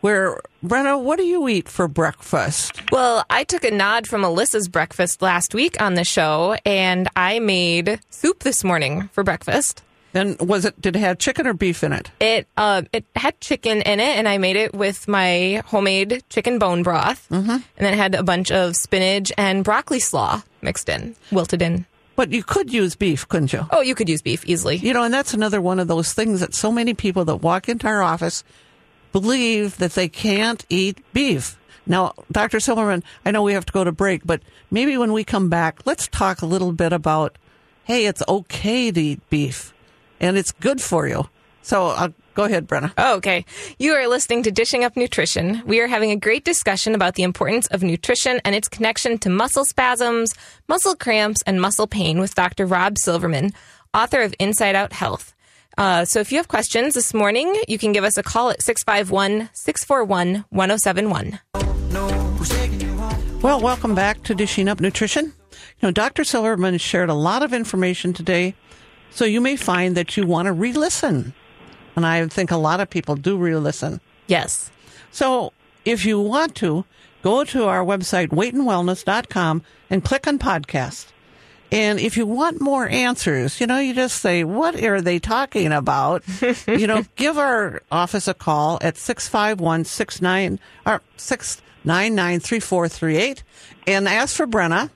Where, 0.00 0.40
Brenna, 0.64 1.02
what 1.02 1.18
do 1.18 1.24
you 1.24 1.48
eat 1.48 1.68
for 1.68 1.88
breakfast? 1.88 2.90
Well, 2.90 3.24
I 3.28 3.44
took 3.44 3.64
a 3.64 3.70
nod 3.70 4.06
from 4.06 4.22
Alyssa's 4.22 4.68
breakfast 4.68 5.20
last 5.20 5.54
week 5.54 5.80
on 5.80 5.94
the 5.94 6.04
show, 6.04 6.56
and 6.64 7.08
I 7.16 7.38
made 7.38 8.00
soup 8.08 8.42
this 8.42 8.64
morning 8.64 9.10
for 9.12 9.22
breakfast. 9.24 9.82
Then 10.12 10.36
was 10.40 10.64
it? 10.64 10.80
Did 10.80 10.96
it 10.96 11.00
have 11.00 11.18
chicken 11.18 11.46
or 11.46 11.54
beef 11.54 11.84
in 11.84 11.92
it? 11.92 12.10
It 12.20 12.48
uh, 12.56 12.82
it 12.92 13.04
had 13.14 13.40
chicken 13.40 13.82
in 13.82 14.00
it, 14.00 14.18
and 14.18 14.28
I 14.28 14.38
made 14.38 14.56
it 14.56 14.74
with 14.74 15.06
my 15.06 15.62
homemade 15.66 16.24
chicken 16.28 16.58
bone 16.58 16.82
broth, 16.82 17.28
mm-hmm. 17.30 17.50
and 17.50 17.64
then 17.76 17.94
it 17.94 17.96
had 17.96 18.14
a 18.14 18.22
bunch 18.22 18.50
of 18.50 18.74
spinach 18.76 19.30
and 19.38 19.62
broccoli 19.62 20.00
slaw 20.00 20.42
mixed 20.62 20.88
in, 20.88 21.14
wilted 21.30 21.62
in. 21.62 21.86
But 22.16 22.32
you 22.32 22.42
could 22.42 22.72
use 22.72 22.96
beef, 22.96 23.26
couldn't 23.28 23.52
you? 23.52 23.66
Oh, 23.70 23.80
you 23.80 23.94
could 23.94 24.08
use 24.08 24.20
beef 24.20 24.44
easily. 24.46 24.76
You 24.76 24.92
know, 24.92 25.04
and 25.04 25.14
that's 25.14 25.32
another 25.32 25.60
one 25.60 25.78
of 25.78 25.88
those 25.88 26.12
things 26.12 26.40
that 26.40 26.54
so 26.54 26.72
many 26.72 26.92
people 26.92 27.24
that 27.26 27.36
walk 27.36 27.68
into 27.68 27.86
our 27.86 28.02
office 28.02 28.44
believe 29.12 29.78
that 29.78 29.92
they 29.92 30.08
can't 30.08 30.64
eat 30.68 30.98
beef. 31.12 31.56
Now, 31.86 32.12
Dr. 32.30 32.60
Silverman, 32.60 33.02
I 33.24 33.30
know 33.30 33.42
we 33.42 33.54
have 33.54 33.64
to 33.64 33.72
go 33.72 33.84
to 33.84 33.92
break, 33.92 34.26
but 34.26 34.42
maybe 34.70 34.98
when 34.98 35.12
we 35.12 35.24
come 35.24 35.48
back, 35.48 35.80
let's 35.86 36.08
talk 36.08 36.42
a 36.42 36.46
little 36.46 36.72
bit 36.72 36.92
about, 36.92 37.38
hey, 37.84 38.06
it's 38.06 38.22
okay 38.28 38.90
to 38.90 39.00
eat 39.00 39.30
beef 39.30 39.72
and 40.20 40.36
it's 40.36 40.52
good 40.52 40.80
for 40.80 41.08
you. 41.08 41.28
So 41.62 41.88
uh, 41.88 42.08
go 42.34 42.44
ahead, 42.44 42.66
Brenna. 42.66 42.92
Oh, 42.96 43.16
okay. 43.16 43.44
You 43.78 43.92
are 43.94 44.06
listening 44.06 44.42
to 44.44 44.50
Dishing 44.50 44.84
Up 44.84 44.96
Nutrition. 44.96 45.62
We 45.66 45.80
are 45.80 45.86
having 45.86 46.10
a 46.10 46.16
great 46.16 46.44
discussion 46.44 46.94
about 46.94 47.14
the 47.14 47.22
importance 47.22 47.66
of 47.68 47.82
nutrition 47.82 48.40
and 48.44 48.54
its 48.54 48.68
connection 48.68 49.18
to 49.18 49.30
muscle 49.30 49.64
spasms, 49.64 50.32
muscle 50.68 50.94
cramps, 50.94 51.42
and 51.46 51.60
muscle 51.60 51.86
pain 51.86 52.18
with 52.18 52.34
Dr. 52.34 52.66
Rob 52.66 52.96
Silverman, 52.98 53.52
author 53.92 54.20
of 54.22 54.34
Inside 54.38 54.74
Out 54.74 54.92
Health. 54.92 55.34
Uh, 55.78 56.04
so 56.04 56.20
if 56.20 56.32
you 56.32 56.38
have 56.38 56.48
questions 56.48 56.94
this 56.94 57.14
morning, 57.14 57.54
you 57.68 57.78
can 57.78 57.92
give 57.92 58.04
us 58.04 58.16
a 58.16 58.22
call 58.22 58.50
at 58.50 58.62
651 58.62 59.50
641 59.52 60.44
1071. 60.50 61.40
Well, 63.42 63.60
welcome 63.60 63.94
back 63.94 64.22
to 64.24 64.34
Dishing 64.34 64.68
Up 64.68 64.80
Nutrition. 64.80 65.32
You 65.80 65.88
know, 65.88 65.90
Dr. 65.90 66.24
Silverman 66.24 66.76
shared 66.76 67.08
a 67.08 67.14
lot 67.14 67.42
of 67.42 67.54
information 67.54 68.12
today, 68.12 68.54
so 69.10 69.24
you 69.24 69.40
may 69.40 69.56
find 69.56 69.96
that 69.96 70.16
you 70.16 70.26
want 70.26 70.46
to 70.46 70.52
re 70.52 70.72
listen. 70.72 71.34
And 71.96 72.06
I 72.06 72.26
think 72.28 72.50
a 72.50 72.56
lot 72.56 72.80
of 72.80 72.88
people 72.88 73.16
do 73.16 73.36
re 73.36 73.56
listen. 73.56 74.00
Yes. 74.26 74.70
So 75.10 75.52
if 75.84 76.04
you 76.04 76.20
want 76.20 76.54
to, 76.56 76.84
go 77.22 77.44
to 77.44 77.64
our 77.64 77.84
website, 77.84 78.28
weightandwellness.com, 78.28 79.62
and 79.90 80.04
click 80.04 80.26
on 80.26 80.38
podcast. 80.38 81.06
And 81.72 82.00
if 82.00 82.16
you 82.16 82.26
want 82.26 82.60
more 82.60 82.88
answers, 82.88 83.60
you 83.60 83.66
know, 83.66 83.78
you 83.78 83.94
just 83.94 84.20
say, 84.20 84.42
what 84.42 84.82
are 84.82 85.00
they 85.00 85.20
talking 85.20 85.72
about? 85.72 86.24
you 86.66 86.86
know, 86.86 87.04
give 87.14 87.38
our 87.38 87.82
office 87.92 88.26
a 88.26 88.34
call 88.34 88.78
at 88.80 88.96
651 88.96 89.84
69 89.84 90.58
or 90.84 91.00
699 91.16 92.40
3438 92.40 93.44
and 93.86 94.08
ask 94.08 94.36
for 94.36 94.48
Brenna 94.48 94.90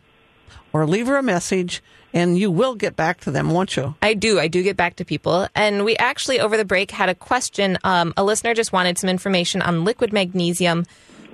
or 0.72 0.84
leave 0.84 1.06
her 1.06 1.16
a 1.16 1.22
message 1.22 1.80
and 2.14 2.38
you 2.38 2.50
will 2.50 2.74
get 2.76 2.96
back 2.96 3.20
to 3.22 3.30
them, 3.30 3.50
won't 3.50 3.76
you? 3.76 3.94
I 4.00 4.14
do. 4.14 4.38
I 4.40 4.48
do 4.48 4.62
get 4.62 4.76
back 4.76 4.96
to 4.96 5.04
people. 5.04 5.48
And 5.54 5.84
we 5.84 5.96
actually, 5.96 6.40
over 6.40 6.56
the 6.56 6.64
break, 6.64 6.90
had 6.90 7.08
a 7.10 7.14
question. 7.14 7.76
Um, 7.84 8.14
a 8.16 8.24
listener 8.24 8.54
just 8.54 8.72
wanted 8.72 8.96
some 8.96 9.10
information 9.10 9.60
on 9.60 9.84
liquid 9.84 10.12
magnesium. 10.12 10.86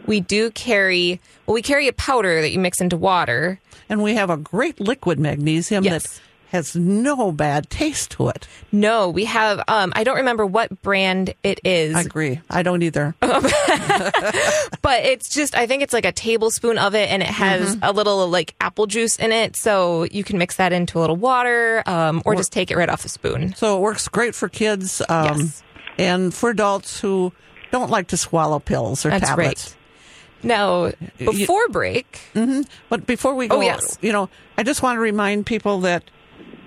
We 0.07 0.21
do 0.21 0.51
carry, 0.51 1.21
well, 1.47 1.55
we 1.55 1.63
carry 1.63 1.87
a 1.87 1.93
powder 1.93 2.41
that 2.41 2.51
you 2.51 2.59
mix 2.59 2.81
into 2.81 2.97
water. 2.97 3.61
And 3.89 4.03
we 4.03 4.15
have 4.15 4.31
a 4.31 4.37
great 4.37 4.81
liquid 4.81 5.21
magnesium 5.21 5.85
Yes. 5.85 6.03
that 6.15 6.21
has 6.51 6.75
no 6.77 7.33
bad 7.33 7.71
taste 7.71 8.11
to 8.13 8.29
it. 8.29 8.47
No, 8.73 9.09
we 9.09 9.25
have, 9.25 9.61
um, 9.69 9.93
I 9.97 10.05
don't 10.05 10.17
remember 10.17 10.45
what 10.45 10.83
brand 10.83 11.35
it 11.43 11.61
is, 11.65 11.95
I 11.97 12.01
agree. 12.03 12.41
I 12.51 12.63
don't 12.63 12.83
either. 12.83 13.15
but 13.21 15.05
it's 15.05 15.29
just, 15.33 15.55
I 15.57 15.67
think 15.67 15.83
it's 15.83 15.93
like 15.93 16.05
a 16.05 16.13
tablespoon 16.13 16.79
of 16.79 16.95
it 16.95 17.11
and 17.11 17.23
it 17.23 17.29
has 17.29 17.61
Mm-hmm. 17.77 17.85
a 17.85 17.93
little 17.93 18.29
like 18.29 18.55
apple 18.61 18.87
juice 18.87 19.17
in 19.17 19.33
it. 19.33 19.57
So 19.57 20.05
you 20.05 20.25
can 20.25 20.39
mix 20.39 20.57
that 20.57 20.73
into 20.73 20.99
a 20.99 21.01
little 21.01 21.17
water 21.17 21.83
um, 21.87 22.23
or, 22.25 22.35
just 22.35 22.53
take 22.53 22.71
it 22.71 22.77
right 22.77 22.89
off 22.89 23.05
a 23.05 23.09
spoon. 23.09 23.55
So 23.55 23.77
it 23.77 23.81
works 23.81 24.09
great 24.09 24.35
for 24.35 24.49
kids 24.49 25.03
um, 25.09 25.39
Yes. 25.41 25.63
and 25.99 26.33
for 26.35 26.51
adults 26.51 27.01
who 27.01 27.33
don't 27.71 27.91
like 27.91 28.09
to 28.09 28.17
swallow 28.17 28.59
pills 28.59 29.05
or 29.05 29.11
That's 29.11 29.29
tablets. 29.29 29.71
right. 29.71 29.77
Now, 30.43 30.93
before 31.19 31.69
break, 31.69 32.19
But 32.89 33.05
before 33.07 33.35
we 33.35 33.47
go, 33.49 33.59
Oh, 33.59 33.61
yes. 33.61 33.99
you 34.01 34.11
know, 34.13 34.31
I 34.57 34.63
just 34.63 34.83
want 34.83 34.97
to 34.97 35.01
remind 35.01 35.45
people 35.45 35.81
that 35.81 36.03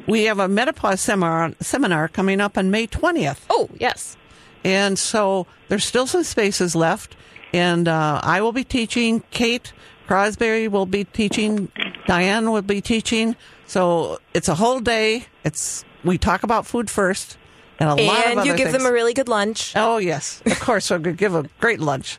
we 0.07 0.23
have 0.25 0.39
a 0.39 0.47
menopause 0.47 1.01
seminar, 1.01 1.53
seminar 1.59 2.07
coming 2.07 2.41
up 2.41 2.57
on 2.57 2.71
May 2.71 2.87
20th. 2.87 3.39
oh, 3.49 3.69
yes. 3.79 4.17
And 4.65 4.97
so 4.97 5.45
there's 5.67 5.83
still 5.85 6.07
some 6.07 6.23
spaces 6.23 6.75
left. 6.75 7.15
And 7.53 7.87
uh, 7.87 8.19
I 8.23 8.41
will 8.41 8.51
be 8.53 8.63
teaching. 8.63 9.23
Kate 9.31 9.73
Crosby 10.07 10.67
will 10.67 10.85
be 10.85 11.03
teaching. 11.03 11.69
Diane 12.07 12.49
will 12.51 12.61
be 12.61 12.81
teaching. 12.81 13.35
So 13.67 14.19
it's 14.33 14.47
a 14.47 14.55
whole 14.55 14.79
day. 14.79 15.25
It's 15.43 15.83
we 16.03 16.17
talk 16.17 16.43
about 16.43 16.65
food 16.65 16.89
first, 16.89 17.37
and 17.79 17.89
a 17.89 17.95
lot 17.95 18.25
of 18.25 18.37
And 18.37 18.45
you 18.45 18.55
give 18.55 18.69
things. 18.71 18.77
them 18.83 18.85
a 18.85 18.91
really 18.91 19.13
good 19.13 19.29
lunch. 19.29 19.73
Oh 19.75 19.97
yes, 19.97 20.41
of 20.45 20.59
course. 20.59 20.89
We're 20.89 20.97
going 20.99 21.15
to 21.15 21.19
give 21.19 21.35
a 21.35 21.43
great 21.59 21.79
lunch. 21.79 22.17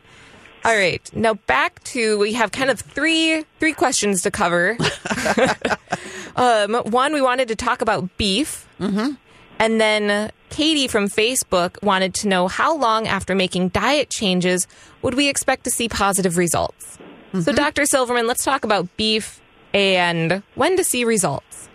All 0.65 0.75
right. 0.75 1.03
Now 1.15 1.35
back 1.35 1.83
to 1.85 2.19
we 2.19 2.33
have 2.35 2.53
kind 2.53 2.71
of 2.71 2.81
three 2.81 3.45
three 3.59 3.73
questions 3.73 4.23
to 4.23 4.31
cover. 4.31 4.77
um, 6.37 6.75
one, 6.75 7.13
we 7.13 7.23
wanted 7.23 7.49
to 7.49 7.57
talk 7.57 7.83
about 7.83 8.17
beef, 8.17 8.69
mm-hmm. 8.81 9.15
and 9.59 9.81
then 9.81 10.31
Katie 10.51 10.89
from 10.89 11.09
Facebook 11.09 11.83
wanted 11.83 12.15
to 12.15 12.29
know 12.29 12.49
how 12.49 12.77
long 12.77 13.07
after 13.07 13.35
making 13.35 13.69
diet 13.69 14.11
changes 14.11 14.67
would 15.03 15.15
we 15.15 15.29
expect 15.29 15.65
to 15.65 15.71
see 15.71 15.89
positive 15.89 16.37
results. 16.37 16.99
So, 17.41 17.53
Dr. 17.53 17.85
Silverman, 17.85 18.29
let's 18.29 18.45
talk 18.45 18.65
about 18.65 18.97
beef 18.97 19.41
and 19.73 20.45
when 20.55 20.77
to 20.77 20.85
see 20.85 21.05
results. 21.05 21.69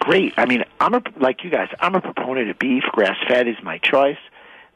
Great. 0.00 0.34
I 0.36 0.44
mean, 0.46 0.64
I'm 0.80 0.94
a 0.94 1.02
like 1.20 1.44
you 1.44 1.50
guys. 1.50 1.68
I'm 1.78 1.94
a 1.94 2.00
proponent 2.00 2.50
of 2.50 2.58
beef. 2.58 2.82
Grass 2.90 3.16
fed 3.28 3.46
is 3.46 3.56
my 3.62 3.78
choice. 3.78 4.18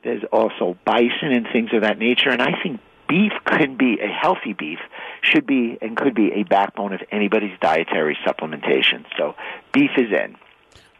There's 0.02 0.22
also 0.32 0.78
bison 0.84 1.32
and 1.32 1.46
things 1.52 1.70
of 1.72 1.82
that 1.82 1.98
nature, 1.98 2.30
and 2.30 2.40
I 2.40 2.52
think 2.62 2.80
beef 3.10 3.32
could 3.44 3.76
be 3.76 3.98
a 4.00 4.06
healthy 4.06 4.52
beef 4.54 4.78
should 5.20 5.44
be 5.46 5.76
and 5.82 5.96
could 5.96 6.14
be 6.14 6.30
a 6.32 6.44
backbone 6.44 6.92
of 6.94 7.00
anybody's 7.10 7.58
dietary 7.60 8.16
supplementation. 8.26 9.04
So 9.18 9.34
beef 9.72 9.90
is 9.98 10.10
in. 10.12 10.36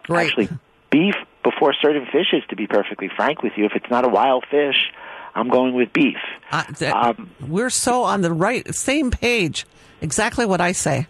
Great. 0.04 0.26
Actually, 0.26 0.48
beef 0.90 1.14
before 1.44 1.72
certain 1.80 2.04
fishes. 2.06 2.42
To 2.50 2.56
be 2.56 2.66
perfectly 2.66 3.08
frank 3.16 3.42
with 3.42 3.52
you, 3.56 3.64
if 3.64 3.72
it's 3.76 3.88
not 3.90 4.04
a 4.04 4.08
wild 4.08 4.44
fish, 4.50 4.90
I'm 5.34 5.48
going 5.48 5.72
with 5.74 5.92
beef. 5.92 6.16
Uh, 6.50 6.64
that- 6.80 6.92
Um, 6.94 7.30
we're 7.46 7.70
so 7.70 8.02
on 8.02 8.22
the 8.22 8.32
right, 8.32 8.74
same 8.74 9.10
page. 9.12 9.64
Exactly 10.02 10.44
what 10.46 10.60
I 10.60 10.72
say. 10.72 11.06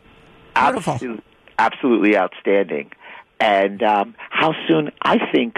Beautiful. 0.55 0.95
Absolute- 0.95 1.25
absolutely 1.59 2.17
outstanding. 2.17 2.93
And 3.41 3.83
um, 3.83 4.15
how 4.29 4.53
soon? 4.69 4.91
I 5.01 5.17
think 5.33 5.57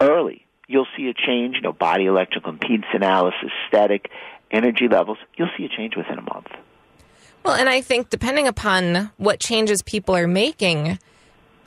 early. 0.00 0.44
You'll 0.66 0.88
see 0.96 1.08
a 1.08 1.14
change. 1.14 1.56
You 1.56 1.60
know, 1.62 1.72
bioelectrical 1.72 2.58
impedance 2.58 2.92
analysis, 2.94 3.50
static, 3.68 4.10
energy 4.52 4.88
levels. 4.88 5.18
You'll 5.36 5.50
see 5.56 5.64
a 5.64 5.68
change 5.68 5.96
within 5.96 6.18
a 6.18 6.22
month. 6.22 6.48
Well, 7.44 7.54
and 7.54 7.68
I 7.68 7.80
think 7.80 8.10
depending 8.10 8.46
upon 8.46 9.10
what 9.16 9.40
changes 9.40 9.82
people 9.82 10.14
are 10.14 10.28
making, 10.28 10.98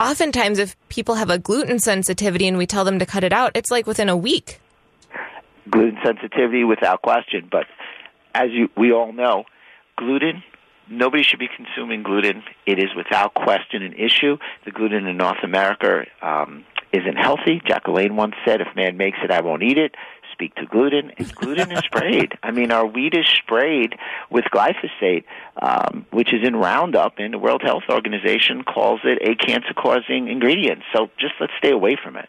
oftentimes 0.00 0.58
if 0.58 0.74
people 0.88 1.16
have 1.16 1.28
a 1.28 1.38
gluten 1.38 1.78
sensitivity 1.78 2.48
and 2.48 2.56
we 2.56 2.66
tell 2.66 2.84
them 2.84 2.98
to 2.98 3.06
cut 3.06 3.24
it 3.24 3.32
out, 3.32 3.52
it's 3.54 3.70
like 3.70 3.86
within 3.86 4.08
a 4.08 4.16
week. 4.16 4.60
gluten 5.70 5.98
sensitivity 6.04 6.64
without 6.64 7.02
question. 7.02 7.48
But 7.50 7.66
as 8.34 8.50
you, 8.50 8.68
we 8.76 8.92
all 8.92 9.12
know, 9.12 9.44
gluten, 9.96 10.42
nobody 10.88 11.22
should 11.22 11.38
be 11.40 11.48
consuming 11.54 12.02
gluten. 12.02 12.42
It 12.66 12.78
is 12.78 12.94
without 12.96 13.34
question 13.34 13.82
an 13.82 13.92
issue. 13.94 14.38
The 14.64 14.70
gluten 14.70 15.06
in 15.06 15.16
North 15.16 15.42
America 15.42 16.04
um, 16.22 16.64
isn't 16.92 17.16
healthy. 17.16 17.60
Jack 17.66 17.84
LaLanne 17.84 18.12
once 18.12 18.34
said, 18.46 18.60
if 18.60 18.68
man 18.76 18.96
makes 18.96 19.18
it, 19.22 19.30
I 19.30 19.40
won't 19.42 19.62
eat 19.62 19.78
it. 19.78 19.94
Speak 20.36 20.54
to 20.56 20.66
gluten. 20.66 21.12
And 21.16 21.34
gluten 21.34 21.72
is 21.72 21.78
sprayed. 21.78 22.36
I 22.42 22.50
mean, 22.50 22.70
our 22.70 22.84
wheat 22.84 23.14
is 23.14 23.26
sprayed 23.26 23.94
with 24.28 24.44
glyphosate, 24.52 25.24
um, 25.62 26.04
which 26.10 26.34
is 26.34 26.46
in 26.46 26.54
Roundup, 26.56 27.14
and 27.16 27.32
the 27.32 27.38
World 27.38 27.62
Health 27.62 27.84
Organization 27.88 28.62
calls 28.62 29.00
it 29.04 29.18
a 29.26 29.34
cancer-causing 29.34 30.28
ingredient. 30.28 30.82
So 30.94 31.08
just 31.18 31.32
let's 31.40 31.54
stay 31.56 31.70
away 31.70 31.96
from 31.96 32.18
it. 32.18 32.28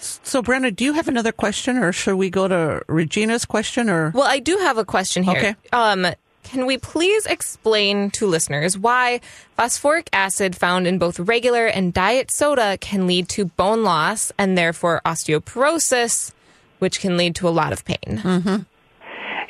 So, 0.00 0.42
Brenna, 0.42 0.74
do 0.74 0.84
you 0.84 0.94
have 0.94 1.06
another 1.06 1.30
question, 1.30 1.76
or 1.76 1.92
should 1.92 2.16
we 2.16 2.28
go 2.28 2.48
to 2.48 2.82
Regina's 2.88 3.44
question? 3.44 3.88
Or 3.88 4.10
Well, 4.10 4.26
I 4.26 4.40
do 4.40 4.56
have 4.56 4.76
a 4.76 4.84
question 4.84 5.22
here. 5.22 5.36
Okay. 5.36 5.54
Um, 5.72 6.08
can 6.42 6.66
we 6.66 6.76
please 6.76 7.26
explain 7.26 8.10
to 8.12 8.26
listeners 8.26 8.76
why 8.76 9.20
phosphoric 9.56 10.10
acid 10.12 10.56
found 10.56 10.88
in 10.88 10.98
both 10.98 11.20
regular 11.20 11.66
and 11.66 11.94
diet 11.94 12.32
soda 12.32 12.78
can 12.78 13.06
lead 13.06 13.28
to 13.28 13.44
bone 13.44 13.84
loss 13.84 14.32
and 14.36 14.58
therefore 14.58 15.00
osteoporosis, 15.04 16.32
which 16.80 17.00
can 17.00 17.16
lead 17.16 17.34
to 17.36 17.48
a 17.48 17.50
lot 17.50 17.72
of 17.72 17.84
pain? 17.84 17.98
Mm-hmm. 18.06 18.56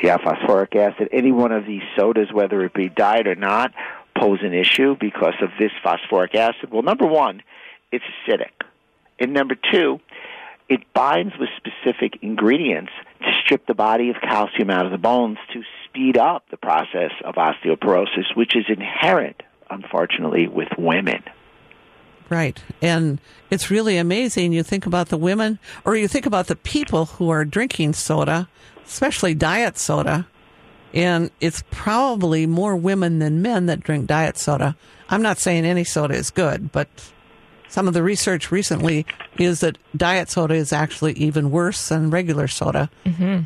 Yeah, 0.03 0.17
phosphoric 0.17 0.75
acid. 0.77 1.09
Any 1.13 1.33
one 1.33 1.53
of 1.53 1.67
these 1.67 1.83
sodas, 1.97 2.33
whether 2.33 2.65
it 2.65 2.73
be 2.73 2.89
diet 2.89 3.27
or 3.27 3.35
not, 3.35 3.73
pose 4.19 4.39
an 4.43 4.55
issue 4.55 4.97
because 4.99 5.35
of 5.43 5.51
this 5.59 5.73
phosphoric 5.83 6.35
acid. 6.35 6.71
Well, 6.71 6.83
number 6.83 7.07
one, 7.07 7.43
it's 7.93 8.05
acidic. 8.27 8.53
And 9.19 9.35
number 9.35 9.57
two, 9.71 10.01
it 10.69 10.81
binds 10.95 11.35
with 11.39 11.49
specific 11.57 12.19
ingredients 12.23 12.93
to 13.21 13.27
strip 13.45 13.67
the 13.67 13.75
body 13.75 14.09
of 14.09 14.17
calcium 14.23 14.71
out 14.71 14.87
of 14.87 14.93
the 14.93 14.99
bones 14.99 15.37
to 15.53 15.63
speed 15.85 16.17
up 16.17 16.45
the 16.51 16.57
process 16.57 17.11
of 17.25 17.35
osteoporosis, 17.35 18.35
which 18.35 18.57
is 18.57 18.65
inherent, 18.69 19.43
unfortunately, 19.69 20.49
with 20.49 20.69
women. 20.79 21.23
Right. 22.31 22.59
And 22.81 23.21
it's 23.51 23.71
really 23.71 23.97
amazing. 23.97 24.53
You 24.53 24.63
think 24.63 24.87
about 24.87 25.09
the 25.09 25.17
women, 25.19 25.59
or 25.85 25.97
you 25.97 26.07
think 26.09 26.27
about 26.27 26.47
the 26.47 26.57
people 26.57 27.07
who 27.07 27.29
are 27.31 27.45
drinking 27.45 27.95
soda, 27.95 28.49
especially 28.87 29.35
diet 29.35 29.77
soda, 29.77 30.27
and 30.95 31.31
it's 31.41 31.63
probably 31.71 32.47
more 32.47 32.77
women 32.77 33.19
than 33.19 33.43
men 33.43 33.67
that 33.67 33.81
drink 33.81 34.07
diet 34.07 34.39
soda. 34.39 34.77
I'm 35.09 35.23
not 35.23 35.39
saying 35.39 35.65
any 35.65 35.85
soda 35.85 36.15
is 36.15 36.31
good, 36.31 36.71
but 36.73 36.89
some 37.69 37.87
of 37.89 37.95
the 37.95 38.03
research 38.03 38.51
recently 38.51 39.07
is 39.39 39.61
that 39.61 39.79
diet 39.97 40.29
soda 40.31 40.55
is 40.55 40.73
actually 40.73 41.13
even 41.15 41.51
worse 41.51 41.89
than 41.89 42.11
regular 42.11 42.49
soda. 42.49 42.91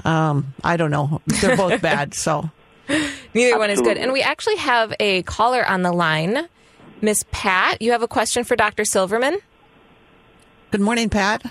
Um, 0.06 0.54
I 0.62 0.76
don't 0.76 0.90
know. 0.90 1.20
They're 1.26 1.56
both 1.56 1.80
bad. 1.82 2.14
So, 2.14 2.50
Neither 3.34 3.58
one 3.58 3.70
is 3.70 3.80
good. 3.80 3.96
And 3.96 4.12
we 4.12 4.22
actually 4.22 4.56
have 4.56 4.94
a 5.00 5.22
caller 5.22 5.66
on 5.66 5.82
the 5.82 5.92
line. 5.92 6.48
Miss 7.00 7.24
Pat, 7.30 7.82
you 7.82 7.92
have 7.92 8.02
a 8.02 8.08
question 8.08 8.44
for 8.44 8.56
Dr. 8.56 8.84
Silverman? 8.84 9.38
good 10.70 10.80
morning, 10.80 11.08
Pat. 11.08 11.44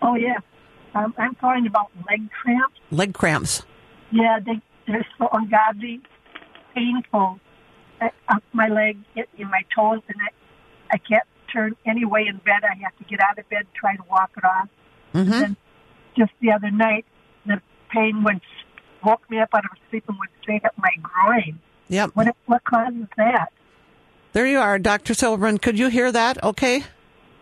Oh 0.00 0.14
yeah, 0.14 0.38
um, 0.94 1.12
I'm 1.18 1.34
calling 1.34 1.66
about 1.66 1.90
leg 2.08 2.30
cramps. 2.30 2.80
Leg 2.90 3.12
cramps. 3.12 3.62
Yeah, 4.10 4.38
they 4.44 4.60
they're 4.86 5.06
so 5.18 5.28
ungodly, 5.32 6.00
painful. 6.74 7.38
I, 8.00 8.10
up 8.28 8.42
my 8.52 8.68
leg, 8.68 8.98
in 9.14 9.24
in 9.36 9.50
my 9.50 9.62
toes, 9.74 10.00
and 10.08 10.16
I 10.20 10.94
I 10.94 10.98
can't 10.98 11.26
turn 11.52 11.76
any 11.84 12.04
way 12.06 12.26
in 12.26 12.38
bed. 12.38 12.62
I 12.64 12.74
have 12.82 12.96
to 12.96 13.04
get 13.04 13.20
out 13.20 13.38
of 13.38 13.48
bed, 13.50 13.66
try 13.74 13.94
to 13.96 14.02
walk 14.10 14.30
it 14.38 14.44
off. 14.44 14.68
Mm-hmm. 15.14 15.32
And 15.32 15.42
then 15.42 15.56
just 16.16 16.32
the 16.40 16.52
other 16.52 16.70
night, 16.70 17.04
the 17.44 17.60
pain 17.90 18.22
went 18.22 18.42
woke 19.04 19.28
me 19.30 19.38
up 19.38 19.50
out 19.54 19.64
of 19.64 19.70
sleep 19.90 20.04
and 20.08 20.18
went 20.18 20.30
straight 20.40 20.64
up 20.64 20.72
my 20.78 20.94
groin. 21.02 21.58
Yep. 21.88 22.10
What 22.14 22.34
what 22.46 22.64
causes 22.64 23.06
that? 23.16 23.52
There 24.32 24.46
you 24.46 24.58
are, 24.58 24.78
Dr. 24.78 25.14
Silverman. 25.14 25.58
Could 25.58 25.78
you 25.78 25.88
hear 25.88 26.10
that? 26.10 26.42
Okay. 26.42 26.84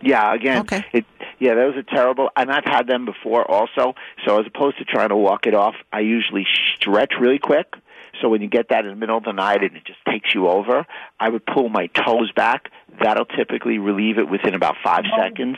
Yeah, 0.03 0.35
again, 0.35 0.61
Okay. 0.63 0.85
it 0.93 1.05
yeah, 1.39 1.55
those 1.55 1.75
are 1.77 1.83
terrible, 1.83 2.29
and 2.37 2.51
I've 2.51 2.65
had 2.67 2.87
them 2.87 3.07
before 3.07 3.51
also. 3.51 3.95
So 4.27 4.39
as 4.41 4.47
opposed 4.47 4.77
to 4.79 4.85
trying 4.85 5.09
to 5.09 5.17
walk 5.17 5.47
it 5.47 5.55
off, 5.55 5.75
I 5.91 6.01
usually 6.01 6.47
stretch 6.77 7.13
really 7.19 7.39
quick. 7.39 7.75
So 8.21 8.29
when 8.29 8.43
you 8.43 8.49
get 8.49 8.69
that 8.69 8.85
in 8.85 8.91
the 8.91 8.97
middle 8.97 9.17
of 9.17 9.25
the 9.25 9.33
night 9.33 9.63
and 9.63 9.75
it 9.75 9.85
just 9.87 10.01
takes 10.07 10.35
you 10.35 10.49
over, 10.49 10.85
I 11.19 11.29
would 11.31 11.47
pull 11.47 11.71
my 11.71 11.87
toes 11.89 12.31
back. 12.33 12.69
That'll 13.03 13.25
typically 13.25 13.79
relieve 13.79 14.19
it 14.19 14.29
within 14.29 14.55
about 14.55 14.77
five 14.85 15.05
Oh. 15.11 15.17
seconds. 15.19 15.57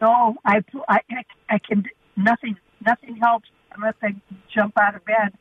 No, 0.00 0.36
I 0.44 0.62
I 0.88 1.00
I, 1.10 1.24
I 1.50 1.58
can 1.58 1.84
nothing 2.16 2.56
nothing 2.86 3.16
helps 3.16 3.48
unless 3.74 3.94
I 4.02 4.14
jump 4.54 4.74
out 4.80 4.94
of 4.94 5.04
bed. 5.04 5.34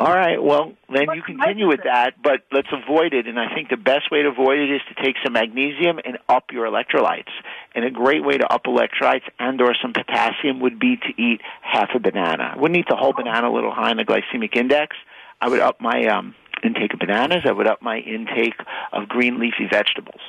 All 0.00 0.12
right, 0.12 0.42
well, 0.42 0.72
then 0.92 1.06
you 1.14 1.22
continue 1.22 1.68
with 1.68 1.80
that, 1.84 2.14
but 2.22 2.42
let's 2.50 2.68
avoid 2.72 3.14
it. 3.14 3.26
And 3.28 3.38
I 3.38 3.54
think 3.54 3.68
the 3.68 3.76
best 3.76 4.10
way 4.10 4.22
to 4.22 4.28
avoid 4.30 4.58
it 4.58 4.70
is 4.70 4.80
to 4.88 5.02
take 5.02 5.14
some 5.22 5.34
magnesium 5.34 6.00
and 6.04 6.18
up 6.28 6.46
your 6.50 6.66
electrolytes. 6.66 7.30
And 7.74 7.84
a 7.84 7.90
great 7.90 8.24
way 8.24 8.36
to 8.38 8.46
up 8.52 8.64
electrolytes 8.64 9.22
and 9.38 9.60
or 9.60 9.74
some 9.80 9.92
potassium 9.92 10.60
would 10.60 10.78
be 10.80 10.96
to 10.96 11.22
eat 11.22 11.40
half 11.60 11.90
a 11.94 12.00
banana. 12.00 12.52
I 12.54 12.58
wouldn't 12.58 12.78
eat 12.78 12.86
the 12.88 12.96
whole 12.96 13.12
banana 13.12 13.48
a 13.48 13.52
little 13.54 13.72
high 13.72 13.92
in 13.92 13.96
the 13.96 14.04
glycemic 14.04 14.56
index. 14.56 14.96
I 15.40 15.48
would 15.48 15.60
up 15.60 15.80
my 15.80 16.04
um, 16.06 16.34
intake 16.64 16.94
of 16.94 16.98
bananas. 17.00 17.42
I 17.44 17.52
would 17.52 17.66
up 17.68 17.80
my 17.82 17.98
intake 17.98 18.54
of 18.92 19.08
green 19.08 19.38
leafy 19.38 19.66
vegetables. 19.70 20.20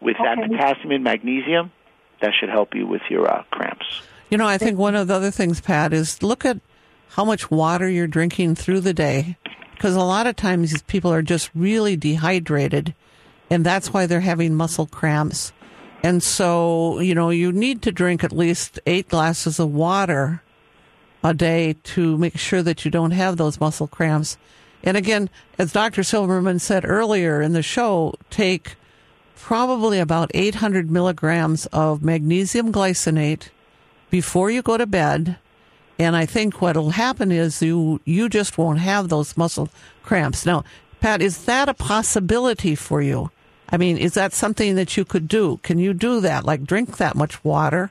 With 0.00 0.16
that 0.22 0.38
Okay. 0.38 0.48
potassium 0.48 0.90
and 0.92 1.02
magnesium, 1.02 1.72
that 2.20 2.32
should 2.38 2.48
help 2.50 2.74
you 2.74 2.86
with 2.86 3.02
your 3.10 3.28
uh, 3.30 3.42
cramps. 3.50 3.86
You 4.30 4.38
know, 4.38 4.46
I 4.46 4.58
think 4.58 4.78
one 4.78 4.94
of 4.94 5.08
the 5.08 5.14
other 5.14 5.30
things, 5.30 5.60
Pat, 5.60 5.92
is 5.92 6.22
look 6.22 6.44
at 6.44 6.58
how 7.08 7.24
much 7.24 7.50
water 7.50 7.88
you're 7.88 8.06
drinking 8.06 8.54
through 8.54 8.80
the 8.80 8.94
day. 8.94 9.36
Because 9.72 9.94
a 9.94 10.00
lot 10.00 10.26
of 10.26 10.36
times 10.36 10.70
these 10.70 10.82
people 10.82 11.12
are 11.12 11.22
just 11.22 11.50
really 11.54 11.96
dehydrated, 11.96 12.94
and 13.50 13.64
that's 13.64 13.92
why 13.92 14.06
they're 14.06 14.20
having 14.20 14.54
muscle 14.54 14.86
cramps. 14.86 15.52
And 16.02 16.22
so, 16.22 17.00
you 17.00 17.14
know, 17.14 17.30
you 17.30 17.52
need 17.52 17.82
to 17.82 17.92
drink 17.92 18.24
at 18.24 18.32
least 18.32 18.78
eight 18.86 19.08
glasses 19.08 19.58
of 19.58 19.72
water 19.72 20.42
a 21.22 21.34
day 21.34 21.74
to 21.82 22.16
make 22.16 22.38
sure 22.38 22.62
that 22.62 22.84
you 22.84 22.90
don't 22.90 23.10
have 23.10 23.36
those 23.36 23.60
muscle 23.60 23.88
cramps. 23.88 24.38
And 24.82 24.96
again, 24.96 25.28
as 25.58 25.72
Dr. 25.72 26.02
Silverman 26.02 26.58
said 26.58 26.84
earlier 26.86 27.42
in 27.42 27.52
the 27.52 27.62
show, 27.62 28.14
take 28.30 28.76
probably 29.34 29.98
about 29.98 30.30
800 30.32 30.90
milligrams 30.90 31.66
of 31.66 32.02
magnesium 32.02 32.72
glycinate 32.72 33.48
before 34.10 34.50
you 34.50 34.62
go 34.62 34.76
to 34.76 34.86
bed. 34.86 35.38
And 35.98 36.14
I 36.14 36.26
think 36.26 36.60
what'll 36.60 36.90
happen 36.90 37.32
is 37.32 37.62
you 37.62 38.00
you 38.04 38.28
just 38.28 38.58
won't 38.58 38.80
have 38.80 39.08
those 39.08 39.36
muscle 39.36 39.70
cramps. 40.02 40.44
Now, 40.44 40.64
Pat, 41.00 41.22
is 41.22 41.44
that 41.44 41.68
a 41.68 41.74
possibility 41.74 42.74
for 42.74 43.00
you? 43.00 43.30
I 43.70 43.76
mean, 43.76 43.96
is 43.96 44.14
that 44.14 44.32
something 44.32 44.76
that 44.76 44.96
you 44.96 45.04
could 45.04 45.26
do? 45.26 45.58
Can 45.62 45.78
you 45.78 45.94
do 45.94 46.20
that? 46.20 46.44
Like 46.44 46.64
drink 46.64 46.98
that 46.98 47.16
much 47.16 47.42
water 47.42 47.90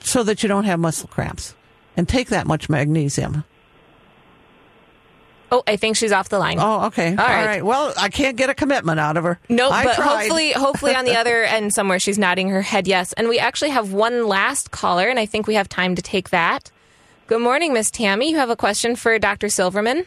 so 0.00 0.22
that 0.22 0.42
you 0.42 0.48
don't 0.48 0.64
have 0.64 0.80
muscle 0.80 1.08
cramps 1.08 1.54
and 1.96 2.08
take 2.08 2.28
that 2.28 2.46
much 2.46 2.68
magnesium. 2.68 3.44
Oh, 5.52 5.62
I 5.66 5.76
think 5.76 5.96
she's 5.96 6.12
off 6.12 6.30
the 6.30 6.38
line. 6.38 6.56
Oh, 6.58 6.86
okay. 6.86 7.10
All 7.10 7.16
right. 7.16 7.46
right. 7.46 7.64
Well, 7.64 7.92
I 7.98 8.08
can't 8.08 8.38
get 8.38 8.48
a 8.48 8.54
commitment 8.54 8.98
out 8.98 9.18
of 9.18 9.24
her. 9.24 9.38
No, 9.50 9.68
I 9.68 9.84
but 9.84 9.96
tried. 9.96 10.20
hopefully, 10.20 10.52
hopefully 10.52 10.94
on 10.94 11.04
the 11.04 11.14
other 11.18 11.44
end 11.44 11.74
somewhere, 11.74 11.98
she's 11.98 12.18
nodding 12.18 12.48
her 12.48 12.62
head 12.62 12.88
yes. 12.88 13.12
And 13.12 13.28
we 13.28 13.38
actually 13.38 13.70
have 13.70 13.92
one 13.92 14.26
last 14.26 14.70
caller, 14.70 15.08
and 15.08 15.18
I 15.18 15.26
think 15.26 15.46
we 15.46 15.54
have 15.54 15.68
time 15.68 15.94
to 15.94 16.02
take 16.02 16.30
that. 16.30 16.70
Good 17.26 17.42
morning, 17.42 17.74
Miss 17.74 17.90
Tammy. 17.90 18.30
You 18.30 18.38
have 18.38 18.48
a 18.48 18.56
question 18.56 18.96
for 18.96 19.18
Dr. 19.18 19.50
Silverman? 19.50 20.06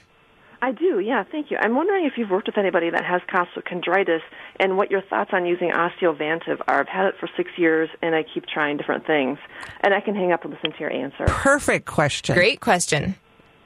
I 0.62 0.72
do, 0.72 1.00
yeah, 1.00 1.24
thank 1.32 1.52
you. 1.52 1.58
I'm 1.58 1.76
wondering 1.76 2.06
if 2.06 2.14
you've 2.18 2.32
worked 2.32 2.48
with 2.48 2.58
anybody 2.58 2.90
that 2.90 3.06
has 3.06 3.22
costochondritis 3.32 4.22
and 4.60 4.78
what 4.78 4.90
your 4.90 5.04
thoughts 5.04 5.30
on 5.32 5.46
using 5.46 5.70
OsteoVantiv 5.70 6.60
are. 6.68 6.80
I've 6.80 6.88
had 6.88 7.06
it 7.06 7.16
for 7.20 7.30
six 7.38 7.52
years 7.56 7.88
and 8.02 8.16
I 8.16 8.24
keep 8.24 8.48
trying 8.48 8.78
different 8.78 9.06
things. 9.06 9.38
And 9.82 9.94
I 9.94 10.02
can 10.02 10.16
hang 10.16 10.32
up 10.32 10.44
and 10.44 10.52
listen 10.52 10.72
to 10.72 10.80
your 10.80 10.92
answer. 10.92 11.26
Perfect 11.28 11.86
question. 11.86 12.36
Great 12.36 12.62
question. 12.62 13.16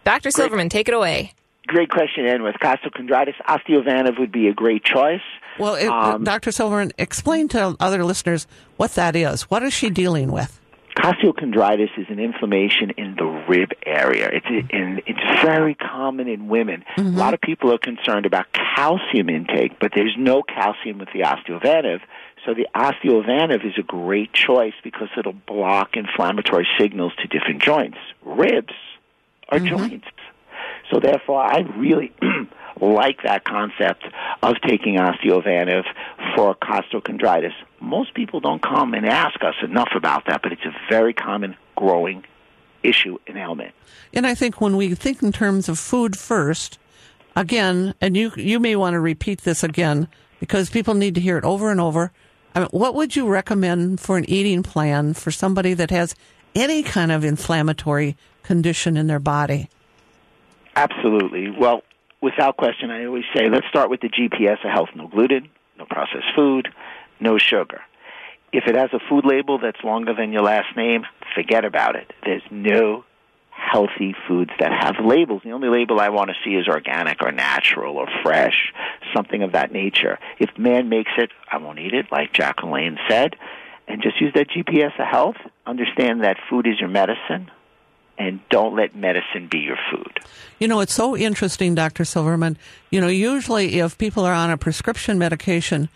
Dr. 0.03 0.29
Silverman, 0.31 0.67
take 0.67 0.89
it 0.89 0.93
away. 0.93 1.33
Great 1.69 1.91
question, 1.91 2.25
and 2.25 2.41
with 2.41 2.55
costochondritis, 2.55 3.35
OsteoVantiv 3.47 4.19
would 4.19 4.31
be 4.31 4.47
a 4.47 4.53
great 4.53 4.83
choice. 4.83 5.21
Well, 5.59 5.75
it, 5.75 5.87
Um, 5.87 6.23
Dr. 6.23 6.51
Silverman, 6.51 6.91
explain 6.97 7.47
to 7.49 7.75
other 7.79 8.03
listeners 8.03 8.47
what 8.77 8.95
that 8.95 9.15
is. 9.15 9.43
What 9.51 9.61
is 9.61 9.71
she 9.71 9.91
dealing 9.91 10.31
with? 10.31 10.59
Costochondritis 10.95 11.89
is 11.95 12.07
an 12.09 12.19
inflammation 12.19 12.89
in 12.97 13.15
the 13.15 13.25
rib 13.47 13.69
area. 13.85 14.29
It's 14.33 14.47
in, 14.49 15.01
it's 15.05 15.43
very 15.43 15.75
common 15.75 16.27
in 16.27 16.47
women. 16.47 16.83
A 16.97 17.01
lot 17.03 17.35
of 17.35 17.39
people 17.39 17.71
are 17.71 17.77
concerned 17.77 18.25
about 18.25 18.47
calcium 18.51 19.29
intake, 19.29 19.79
but 19.79 19.91
there's 19.95 20.15
no 20.17 20.41
calcium 20.41 20.97
with 20.97 21.09
the 21.13 21.19
OsteoVantiv. 21.21 21.99
So 22.45 22.55
the 22.55 22.67
OsteoVantiv 22.75 23.63
is 23.65 23.73
a 23.77 23.83
great 23.83 24.33
choice 24.33 24.73
because 24.83 25.09
it'll 25.17 25.33
block 25.33 25.95
inflammatory 25.95 26.67
signals 26.79 27.13
to 27.21 27.27
different 27.27 27.61
joints. 27.61 27.97
Ribs 28.23 28.73
are 29.49 29.59
joints. 29.59 30.07
So 30.91 30.99
therefore, 30.99 31.41
I 31.41 31.59
really 31.77 32.13
like 32.81 33.23
that 33.23 33.43
concept 33.43 34.05
of 34.41 34.55
taking 34.61 34.95
OsteoVantiv 34.95 35.83
for 36.35 36.55
costochondritis. 36.55 37.53
Most 37.79 38.13
people 38.13 38.39
don't 38.39 38.61
come 38.61 38.93
and 38.93 39.05
ask 39.05 39.43
us 39.43 39.55
enough 39.61 39.89
about 39.95 40.25
that, 40.27 40.41
but 40.41 40.51
it's 40.51 40.65
a 40.65 40.75
very 40.89 41.13
common 41.13 41.55
growing 41.75 42.23
issue 42.83 43.17
and 43.27 43.37
ailment. 43.37 43.73
And 44.13 44.25
I 44.25 44.35
think 44.35 44.61
when 44.61 44.77
we 44.77 44.95
think 44.95 45.21
in 45.21 45.31
terms 45.31 45.69
of 45.69 45.77
food 45.77 46.17
first, 46.17 46.79
again, 47.35 47.93
and 48.01 48.15
you 48.15 48.31
you 48.35 48.59
may 48.59 48.75
want 48.75 48.93
to 48.93 48.99
repeat 48.99 49.41
this 49.41 49.63
again 49.63 50.07
because 50.39 50.69
people 50.69 50.93
need 50.93 51.15
to 51.15 51.21
hear 51.21 51.37
it 51.37 51.43
over 51.43 51.71
and 51.71 51.81
over. 51.81 52.11
I 52.55 52.61
mean, 52.61 52.69
what 52.71 52.95
would 52.95 53.15
you 53.15 53.27
recommend 53.27 53.99
for 53.99 54.17
an 54.17 54.29
eating 54.29 54.63
plan 54.63 55.13
for 55.13 55.31
somebody 55.31 55.73
that 55.75 55.91
has 55.91 56.15
any 56.55 56.81
kind 56.81 57.11
of 57.11 57.23
inflammatory 57.23 58.17
condition 58.43 58.97
in 58.97 59.07
their 59.07 59.19
body? 59.19 59.69
Absolutely. 60.79 61.49
Well, 61.49 61.83
without 62.21 62.55
question, 62.55 62.89
I 62.89 63.05
always 63.05 63.25
say 63.35 63.49
let's 63.49 63.67
start 63.67 63.89
with 63.89 63.99
the 63.99 64.07
GPS 64.07 64.63
of 64.63 64.71
health 64.71 64.89
no 64.95 65.07
gluten, 65.07 65.49
no 65.77 65.85
processed 65.85 66.33
food, 66.35 66.69
no 67.19 67.37
sugar. 67.37 67.81
If 68.53 68.63
it 68.65 68.75
has 68.75 68.89
a 68.93 68.99
food 69.09 69.25
label 69.25 69.59
that's 69.59 69.83
longer 69.83 70.13
than 70.13 70.31
your 70.31 70.41
last 70.41 70.75
name, 70.77 71.03
forget 71.35 71.65
about 71.65 71.97
it. 71.97 72.11
There's 72.23 72.43
no 72.49 73.03
healthy 73.51 74.15
foods 74.25 74.51
that 74.59 74.71
have 74.71 75.05
labels. 75.05 75.41
The 75.43 75.51
only 75.51 75.67
label 75.67 75.99
I 75.99 76.09
want 76.09 76.29
to 76.29 76.35
see 76.45 76.55
is 76.55 76.67
organic 76.69 77.21
or 77.21 77.33
natural 77.33 77.97
or 77.97 78.07
fresh, 78.23 78.73
something 79.13 79.43
of 79.43 79.51
that 79.51 79.73
nature. 79.73 80.17
If 80.39 80.57
man 80.57 80.87
makes 80.87 81.11
it, 81.17 81.29
I 81.51 81.57
won't 81.57 81.79
eat 81.79 81.93
it, 81.93 82.05
like 82.09 82.31
Jack 82.31 82.59
LaLanne 82.59 82.97
said. 83.09 83.35
And 83.89 84.01
just 84.01 84.21
use 84.21 84.31
that 84.35 84.47
GPS 84.49 84.97
of 84.97 85.07
health. 85.07 85.35
Understand 85.65 86.23
that 86.23 86.37
food 86.49 86.67
is 86.67 86.79
your 86.79 86.89
medicine, 86.89 87.51
and 88.19 88.41
don't 88.49 88.75
let 88.75 88.95
medicine 88.95 89.47
be 89.49 89.59
your 89.59 89.77
food. 89.89 90.19
You 90.59 90.67
know, 90.67 90.81
it's 90.81 90.93
so 90.93 91.15
interesting, 91.15 91.73
Dr. 91.73 92.03
Silverman. 92.03 92.57
You 92.91 92.99
know, 92.99 93.07
usually 93.07 93.79
if 93.79 93.97
people 93.97 94.25
are 94.25 94.33
on 94.33 94.51
a 94.51 94.57
prescription 94.57 95.17
medication, 95.17 95.89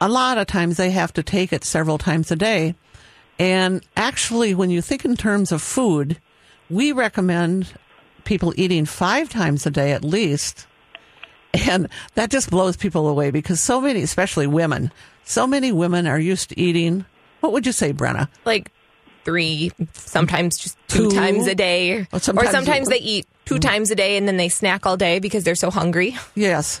a 0.00 0.08
lot 0.08 0.38
of 0.38 0.46
times 0.46 0.76
they 0.76 0.90
have 0.92 1.12
to 1.14 1.24
take 1.24 1.52
it 1.52 1.64
several 1.64 1.98
times 1.98 2.30
a 2.30 2.36
day. 2.36 2.76
And 3.38 3.84
actually, 3.96 4.54
when 4.54 4.70
you 4.70 4.80
think 4.80 5.04
in 5.04 5.16
terms 5.16 5.50
of 5.52 5.60
food, 5.60 6.18
we 6.70 6.92
recommend 6.92 7.74
people 8.24 8.54
eating 8.56 8.86
five 8.86 9.28
times 9.28 9.66
a 9.66 9.70
day 9.70 9.92
at 9.92 10.04
least. 10.04 10.66
And 11.52 11.88
that 12.14 12.30
just 12.30 12.50
blows 12.50 12.76
people 12.76 13.08
away 13.08 13.30
because 13.30 13.60
so 13.60 13.80
many, 13.80 14.02
especially 14.02 14.46
women, 14.46 14.92
so 15.24 15.46
many 15.46 15.72
women 15.72 16.06
are 16.06 16.18
used 16.18 16.50
to 16.50 16.60
eating, 16.60 17.04
what 17.40 17.52
would 17.52 17.66
you 17.66 17.72
say, 17.72 17.92
Brenna? 17.92 18.28
Like 18.44 18.72
three, 19.26 19.70
sometimes 19.92 20.56
just 20.56 20.78
two, 20.88 21.10
Two? 21.10 21.16
times 21.16 21.46
a 21.48 21.54
day. 21.54 21.92
Or 21.92 22.06
Or 22.14 22.18
sometimes- 22.20 22.50
sometimes, 22.52 22.88
they 22.88 22.98
eat 22.98 23.26
two 23.44 23.58
times 23.58 23.90
a 23.90 23.94
day 23.94 24.16
and 24.16 24.26
then 24.26 24.38
they 24.38 24.48
snack 24.48 24.86
all 24.86 24.96
day 24.96 25.18
because 25.18 25.44
they're 25.44 25.54
so 25.56 25.70
hungry. 25.70 26.16
Yes. 26.34 26.80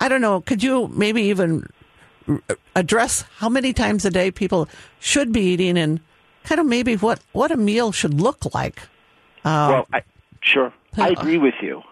I 0.00 0.08
don't 0.08 0.20
know. 0.20 0.40
Could 0.42 0.62
you 0.62 0.90
maybe 0.92 1.22
even 1.22 1.66
address 2.74 3.24
how 3.38 3.48
many 3.48 3.72
times 3.72 4.04
a 4.04 4.10
day 4.10 4.30
people 4.30 4.68
should 4.98 5.32
be 5.32 5.40
eating 5.52 5.78
and 5.78 6.00
kind 6.42 6.60
of 6.60 6.66
maybe 6.66 6.96
what, 6.96 7.20
what 7.32 7.50
a 7.52 7.56
meal 7.56 7.92
should 7.92 8.20
look 8.20 8.52
like? 8.54 8.80
Uh, 9.44 9.68
well, 9.70 9.86
I, 9.92 10.02
sure. 10.42 10.72
I 10.98 11.10
agree 11.10 11.38
with 11.38 11.54
you 11.62 11.82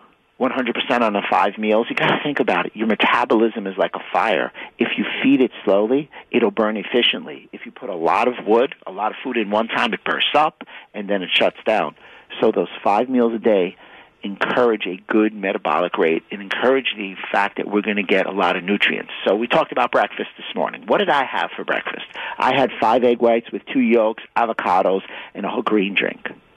100% 0.43 1.01
on 1.03 1.13
the 1.13 1.23
five 1.31 1.57
meals. 1.57 1.87
You 1.89 1.95
got 1.95 2.09
to 2.09 2.21
think 2.23 2.41
about 2.41 2.67
it. 2.67 2.73
Your 2.75 2.89
metabolism 2.89 3.67
is 3.69 3.77
like 3.79 3.93
a 3.95 4.03
fire. 4.13 4.53
If 4.79 4.89
you 4.99 5.05
feed 5.23 5.41
it 5.41 5.53
slowly, 5.65 6.11
it'll 6.33 6.51
burn 6.51 6.77
efficiently. 6.77 7.49
If 7.53 7.65
you 7.65 7.71
put 7.71 7.89
a 7.89 7.95
lot 7.95 8.27
of 8.27 8.35
wood, 8.45 8.75
a 8.85 8.91
lot 8.91 9.13
of 9.13 9.17
food 9.23 9.37
in 9.37 9.51
one 9.51 9.69
time, 9.69 9.95
it 9.95 10.01
bursts 10.05 10.35
up 10.35 10.63
and 10.93 11.09
then 11.09 11.23
it 11.23 11.31
shuts 11.33 11.59
down. 11.65 11.95
So 12.41 12.51
those 12.51 12.69
five 12.83 13.09
meals 13.09 13.33
a 13.35 13.39
day 13.39 13.77
encourage 14.25 14.87
a 14.87 14.97
good 15.09 15.33
metabolic 15.35 15.97
rate 15.99 16.23
and 16.31 16.41
encourage 16.41 16.95
the 16.97 17.15
fact 17.31 17.57
that 17.57 17.69
we're 17.69 17.83
going 17.83 17.97
to 17.97 18.03
get 18.03 18.27
a 18.27 18.31
lot 18.31 18.57
of 18.57 18.65
nutrients. 18.65 19.11
So 19.27 19.35
we 19.35 19.47
talked 19.47 19.73
about 19.73 19.93
breakfast 19.93 20.31
this 20.37 20.47
morning. 20.55 20.85
What 20.87 20.99
did 20.99 21.09
I 21.09 21.25
have 21.25 21.51
for 21.57 21.65
breakfast? 21.65 22.07
I 22.39 22.55
had 22.55 22.71
five 22.81 23.05
egg 23.05 23.21
whites 23.21 23.51
with 23.53 23.63
two 23.73 23.81
yolks, 23.81 24.23
avocados, 24.37 25.03
and 25.35 25.45
a 25.45 25.49
whole 25.49 25.63
green 25.63 25.95
drink. 25.95 26.29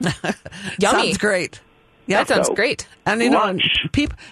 Yummy. 0.78 1.02
Sounds 1.02 1.18
great. 1.18 1.60
That 2.08 2.28
sounds 2.28 2.46
So, 2.48 2.54
great. 2.54 2.86
And 3.04 3.20
you 3.20 3.30
know, 3.30 3.42
and 3.42 3.60
lunch. 3.60 3.86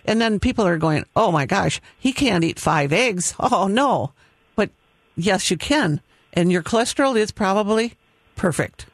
and 0.04 0.20
then 0.20 0.38
people 0.40 0.64
are 0.66 0.78
going, 0.78 1.04
"Oh 1.16 1.32
my 1.32 1.46
gosh, 1.46 1.80
he 1.98 2.12
can't 2.12 2.44
eat 2.44 2.58
five 2.60 2.92
eggs." 2.92 3.34
Oh 3.40 3.66
no, 3.68 4.12
but 4.56 4.70
yes, 5.16 5.50
you 5.50 5.56
can, 5.56 6.00
and 6.32 6.50
your 6.52 6.62
cholesterol 6.62 7.16
is 7.16 7.30
probably 7.32 7.94
perfect. 8.36 8.86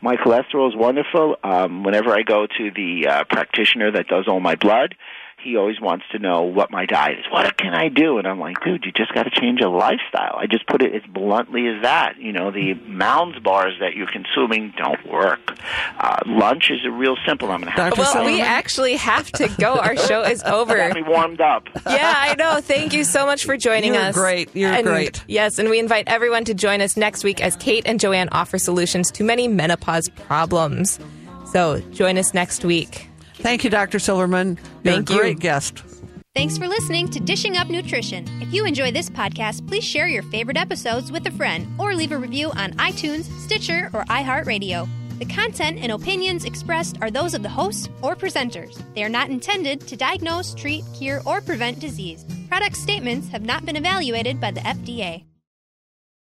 My 0.00 0.16
cholesterol 0.16 0.68
is 0.68 0.76
wonderful. 0.76 1.36
Um, 1.42 1.82
whenever 1.82 2.10
I 2.14 2.22
go 2.22 2.46
to 2.46 2.70
the 2.70 3.08
uh, 3.08 3.24
practitioner 3.24 3.90
that 3.92 4.06
does 4.06 4.28
all 4.28 4.38
my 4.40 4.54
blood, 4.54 4.94
he 5.42 5.56
always 5.56 5.80
wants 5.80 6.04
to 6.12 6.18
know 6.18 6.42
what 6.42 6.70
my 6.70 6.84
diet 6.86 7.18
is. 7.20 7.24
What 7.30 7.56
can 7.56 7.72
I 7.74 7.88
do? 7.88 8.18
And 8.18 8.26
I'm 8.26 8.40
like, 8.40 8.56
dude, 8.64 8.84
you 8.84 8.92
just 8.92 9.12
got 9.14 9.22
to 9.24 9.30
change 9.30 9.60
your 9.60 9.70
lifestyle. 9.70 10.36
I 10.36 10.46
just 10.46 10.66
put 10.66 10.82
it 10.82 10.94
as 10.94 11.02
bluntly 11.08 11.66
as 11.68 11.82
that. 11.82 12.18
You 12.18 12.32
know, 12.32 12.50
the 12.50 12.74
Mounds 12.74 13.38
bars 13.38 13.74
that 13.80 13.94
you're 13.94 14.10
consuming 14.10 14.72
don't 14.76 15.06
work. 15.10 15.56
Uh, 15.98 16.18
lunch 16.26 16.70
is 16.70 16.80
a 16.84 16.90
real 16.90 17.16
simple. 17.26 17.50
I'm 17.50 17.60
going 17.62 17.72
to 17.72 17.80
have 17.80 17.94
Dr. 17.94 18.00
Well, 18.18 18.24
we 18.26 18.40
actually 18.58 18.96
have 18.96 19.30
to 19.32 19.48
go. 19.58 19.74
Our 19.76 19.96
show 19.96 20.22
is 20.22 20.42
over. 20.46 20.76
Got 20.76 20.94
me 20.94 21.02
warmed 21.02 21.40
up. 21.40 21.68
yeah, 21.86 22.14
I 22.16 22.34
know. 22.36 22.60
Thank 22.60 22.92
you 22.92 23.04
so 23.04 23.24
much 23.26 23.44
for 23.44 23.56
joining 23.56 23.92
us. 23.96 23.96
You're 23.96 24.08
us. 24.08 24.14
great. 24.14 24.56
You're 24.56 24.72
And- 24.72 24.84
great. 24.86 25.24
Yes, 25.28 25.58
and 25.58 25.68
we 25.70 25.78
invite 25.78 26.04
everyone 26.08 26.44
to 26.46 26.54
join 26.54 26.80
us 26.80 26.96
next 26.96 27.24
week 27.24 27.40
as 27.40 27.56
Kate 27.56 27.84
and 27.86 28.00
Joanne 28.00 28.28
offer 28.32 28.58
solutions 28.58 29.10
to 29.12 29.24
many 29.24 29.46
menopause 29.48 30.08
problems. 30.08 30.98
So 31.52 31.80
join 31.92 32.18
us 32.18 32.34
next 32.34 32.64
week. 32.64 33.07
Thank 33.38 33.64
you, 33.64 33.70
Dr. 33.70 33.98
Silverman. 33.98 34.58
You're 34.82 34.94
Thank 34.94 35.10
a 35.10 35.12
you. 35.12 35.18
great 35.20 35.38
guest. 35.40 35.82
Thanks 36.34 36.56
for 36.58 36.68
listening 36.68 37.08
to 37.10 37.20
Dishing 37.20 37.56
Up 37.56 37.68
Nutrition. 37.68 38.24
If 38.40 38.52
you 38.52 38.64
enjoy 38.64 38.92
this 38.92 39.10
podcast, 39.10 39.66
please 39.66 39.82
share 39.84 40.06
your 40.06 40.22
favorite 40.24 40.56
episodes 40.56 41.10
with 41.10 41.26
a 41.26 41.32
friend 41.32 41.66
or 41.80 41.94
leave 41.94 42.12
a 42.12 42.18
review 42.18 42.50
on 42.52 42.72
iTunes, 42.74 43.24
Stitcher, 43.40 43.90
or 43.92 44.04
iHeartRadio. 44.04 44.88
The 45.18 45.24
content 45.24 45.78
and 45.80 45.90
opinions 45.90 46.44
expressed 46.44 46.96
are 47.00 47.10
those 47.10 47.34
of 47.34 47.42
the 47.42 47.48
hosts 47.48 47.88
or 48.02 48.14
presenters. 48.14 48.80
They 48.94 49.02
are 49.02 49.08
not 49.08 49.30
intended 49.30 49.80
to 49.88 49.96
diagnose, 49.96 50.54
treat, 50.54 50.84
cure, 50.96 51.22
or 51.26 51.40
prevent 51.40 51.80
disease. 51.80 52.24
Product 52.48 52.76
statements 52.76 53.28
have 53.28 53.42
not 53.42 53.66
been 53.66 53.74
evaluated 53.76 54.40
by 54.40 54.52
the 54.52 54.60
FDA. 54.60 55.24